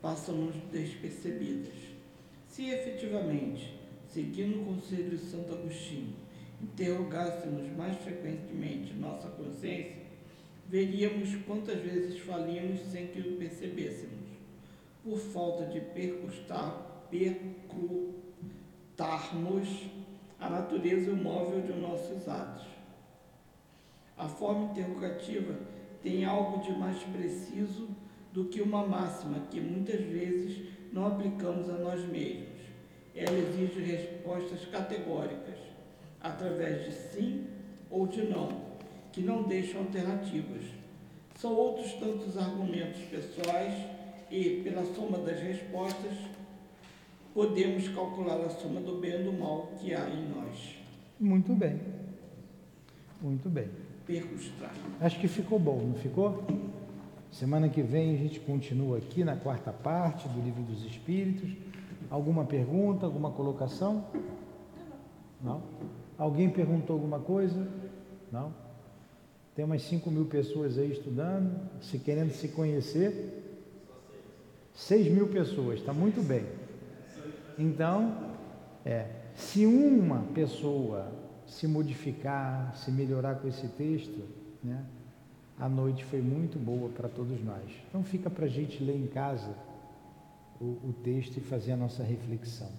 passam-nos 0.00 0.54
despercebidas. 0.72 1.74
Se 2.48 2.70
efetivamente, 2.70 3.78
seguindo 4.08 4.62
o 4.62 4.64
conselho 4.64 5.10
de 5.10 5.18
Santo 5.18 5.52
Agostinho, 5.52 6.14
interrogássemos 6.62 7.70
mais 7.76 7.98
frequentemente 7.98 8.94
nossa 8.94 9.28
consciência, 9.28 10.02
veríamos 10.68 11.36
quantas 11.46 11.78
vezes 11.80 12.18
falimos 12.20 12.80
sem 12.90 13.08
que 13.08 13.20
o 13.20 13.36
percebêssemos, 13.36 14.24
por 15.02 15.18
falta 15.18 15.66
de 15.66 15.80
percustar, 15.80 17.06
percrutarmos 17.10 19.68
a 20.40 20.48
natureza 20.48 21.12
móvel 21.12 21.60
de 21.62 21.74
nossos 21.74 22.26
atos. 22.28 22.73
A 24.16 24.28
forma 24.28 24.70
interrogativa 24.70 25.54
tem 26.02 26.24
algo 26.24 26.62
de 26.62 26.72
mais 26.78 27.02
preciso 27.02 27.88
do 28.32 28.44
que 28.46 28.60
uma 28.60 28.86
máxima 28.86 29.40
que 29.50 29.60
muitas 29.60 30.00
vezes 30.00 30.68
não 30.92 31.06
aplicamos 31.06 31.68
a 31.68 31.78
nós 31.78 32.00
mesmos. 32.08 32.48
Ela 33.14 33.36
exige 33.38 33.80
respostas 33.80 34.64
categóricas, 34.66 35.58
através 36.20 36.84
de 36.84 36.92
sim 36.92 37.46
ou 37.90 38.06
de 38.06 38.22
não, 38.24 38.48
que 39.12 39.20
não 39.20 39.44
deixam 39.44 39.80
alternativas. 39.80 40.64
São 41.36 41.54
outros 41.54 41.92
tantos 41.94 42.36
argumentos 42.36 43.00
pessoais 43.02 43.74
e, 44.30 44.62
pela 44.62 44.84
soma 44.84 45.18
das 45.18 45.40
respostas, 45.40 46.12
podemos 47.32 47.88
calcular 47.88 48.40
a 48.40 48.50
soma 48.50 48.80
do 48.80 49.00
bem 49.00 49.20
e 49.20 49.24
do 49.24 49.32
mal 49.32 49.72
que 49.78 49.92
há 49.92 50.08
em 50.08 50.28
nós. 50.28 50.76
Muito 51.18 51.54
bem. 51.54 51.80
Muito 53.20 53.48
bem. 53.48 53.83
Percustrar. 54.06 54.74
Acho 55.00 55.18
que 55.18 55.28
ficou 55.28 55.58
bom, 55.58 55.80
não 55.80 55.94
ficou? 55.94 56.44
Semana 57.30 57.68
que 57.68 57.82
vem 57.82 58.14
a 58.14 58.18
gente 58.18 58.38
continua 58.38 58.98
aqui 58.98 59.24
na 59.24 59.34
quarta 59.34 59.72
parte 59.72 60.28
do 60.28 60.40
Livro 60.40 60.62
dos 60.62 60.84
Espíritos. 60.84 61.50
Alguma 62.10 62.44
pergunta, 62.44 63.06
alguma 63.06 63.30
colocação? 63.30 64.04
Não? 65.42 65.62
Alguém 66.16 66.48
perguntou 66.48 66.94
alguma 66.94 67.18
coisa? 67.18 67.66
Não? 68.30 68.52
Tem 69.54 69.64
umas 69.64 69.82
5 69.82 70.10
mil 70.10 70.26
pessoas 70.26 70.78
aí 70.78 70.92
estudando, 70.92 71.68
se 71.80 71.98
querendo 71.98 72.32
se 72.32 72.48
conhecer. 72.48 73.42
6 74.74 75.12
mil 75.12 75.28
pessoas, 75.28 75.78
está 75.78 75.92
muito 75.92 76.22
bem. 76.22 76.44
Então, 77.58 78.32
é, 78.84 79.06
se 79.34 79.64
uma 79.64 80.20
pessoa 80.34 81.10
se 81.46 81.66
modificar, 81.66 82.76
se 82.76 82.90
melhorar 82.90 83.36
com 83.36 83.48
esse 83.48 83.68
texto, 83.68 84.26
né, 84.62 84.84
a 85.58 85.68
noite 85.68 86.04
foi 86.04 86.20
muito 86.20 86.58
boa 86.58 86.88
para 86.88 87.08
todos 87.08 87.42
nós. 87.44 87.70
Então 87.88 88.02
fica 88.02 88.28
para 88.28 88.46
a 88.46 88.48
gente 88.48 88.82
ler 88.82 88.96
em 88.96 89.06
casa 89.06 89.54
o, 90.60 90.64
o 90.64 90.94
texto 91.04 91.36
e 91.36 91.40
fazer 91.40 91.72
a 91.72 91.76
nossa 91.76 92.02
reflexão. 92.02 92.70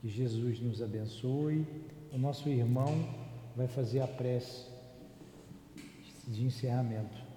Que 0.00 0.08
Jesus 0.08 0.60
nos 0.60 0.80
abençoe. 0.80 1.66
O 2.12 2.18
nosso 2.18 2.48
irmão 2.48 3.08
vai 3.56 3.66
fazer 3.66 4.00
a 4.00 4.06
prece 4.06 4.66
de 6.26 6.44
encerramento. 6.44 7.28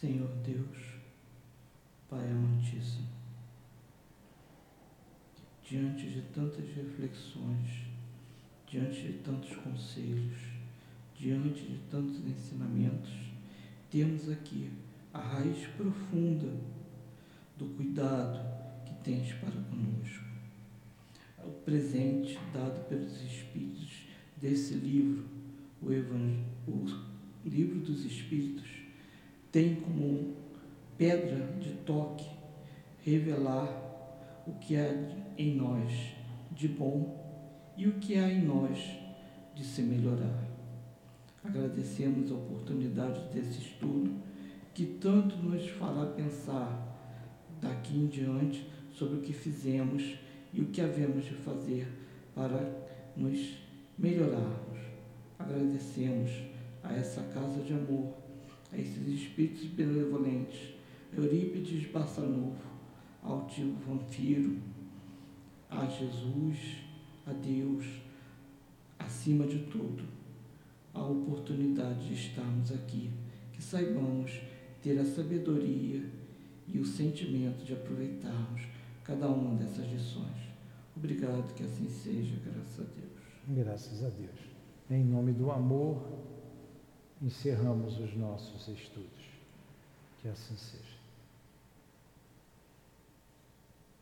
Senhor 0.00 0.28
Deus, 0.44 0.92
Pai 2.10 2.28
amantíssimo, 2.28 3.06
diante 5.64 6.10
de 6.10 6.20
tantas 6.34 6.66
reflexões, 6.74 7.91
diante 8.72 9.02
de 9.02 9.12
tantos 9.18 9.54
conselhos, 9.56 10.38
diante 11.14 11.60
de 11.60 11.76
tantos 11.90 12.24
ensinamentos, 12.26 13.12
temos 13.90 14.30
aqui 14.30 14.70
a 15.12 15.18
raiz 15.18 15.66
profunda 15.76 16.48
do 17.58 17.66
cuidado 17.76 18.40
que 18.86 18.94
tens 19.04 19.30
para 19.34 19.50
conosco. 19.50 20.24
O 21.44 21.50
presente 21.66 22.38
dado 22.54 22.88
pelos 22.88 23.22
Espíritos 23.22 24.06
desse 24.40 24.72
livro, 24.72 25.26
o, 25.82 25.88
o 25.88 27.48
livro 27.48 27.78
dos 27.80 28.06
Espíritos, 28.06 28.70
tem 29.50 29.74
como 29.74 30.34
pedra 30.96 31.46
de 31.60 31.74
toque 31.84 32.26
revelar 33.04 33.68
o 34.46 34.52
que 34.52 34.76
há 34.76 34.88
em 35.36 35.56
nós 35.56 36.14
de 36.50 36.68
bom 36.68 37.21
e 37.76 37.86
o 37.86 37.94
que 37.94 38.16
há 38.16 38.28
em 38.28 38.42
nós 38.42 38.78
de 39.54 39.64
se 39.64 39.82
melhorar. 39.82 40.48
Agradecemos 41.44 42.30
a 42.30 42.34
oportunidade 42.34 43.20
desse 43.32 43.60
estudo 43.60 44.12
que 44.72 44.86
tanto 44.86 45.36
nos 45.36 45.68
fará 45.70 46.06
pensar 46.06 46.88
daqui 47.60 47.96
em 47.96 48.06
diante 48.06 48.70
sobre 48.92 49.18
o 49.18 49.20
que 49.20 49.32
fizemos 49.32 50.18
e 50.52 50.60
o 50.60 50.66
que 50.66 50.80
havemos 50.80 51.24
de 51.24 51.34
fazer 51.34 51.86
para 52.34 52.86
nos 53.16 53.58
melhorarmos. 53.98 54.78
Agradecemos 55.38 56.30
a 56.82 56.92
essa 56.92 57.22
casa 57.22 57.62
de 57.62 57.72
amor, 57.72 58.14
a 58.72 58.78
esses 58.78 59.06
espíritos 59.08 59.64
benevolentes, 59.66 60.74
Eurípides 61.16 61.90
Barçanovo, 61.90 62.56
ao 63.22 63.46
tio 63.46 63.76
Vanfiro, 63.86 64.58
a 65.70 65.86
Jesus, 65.86 66.81
a 67.26 67.32
Deus, 67.32 67.84
acima 68.98 69.46
de 69.46 69.60
tudo, 69.66 70.04
a 70.94 71.02
oportunidade 71.04 72.08
de 72.08 72.14
estarmos 72.14 72.72
aqui, 72.72 73.10
que 73.52 73.62
saibamos 73.62 74.40
ter 74.82 74.98
a 74.98 75.04
sabedoria 75.04 76.04
e 76.66 76.78
o 76.78 76.84
sentimento 76.84 77.64
de 77.64 77.72
aproveitarmos 77.72 78.62
cada 79.04 79.28
uma 79.28 79.54
dessas 79.56 79.90
lições. 79.90 80.42
Obrigado, 80.96 81.54
que 81.54 81.62
assim 81.62 81.88
seja, 81.88 82.36
graças 82.44 82.80
a 82.80 82.82
Deus. 82.82 83.64
Graças 83.64 84.04
a 84.04 84.08
Deus. 84.08 84.40
Em 84.90 85.04
nome 85.04 85.32
do 85.32 85.50
amor, 85.50 86.02
encerramos 87.20 87.98
os 87.98 88.14
nossos 88.16 88.68
estudos. 88.68 89.32
Que 90.20 90.28
assim 90.28 90.56
seja. 90.56 90.91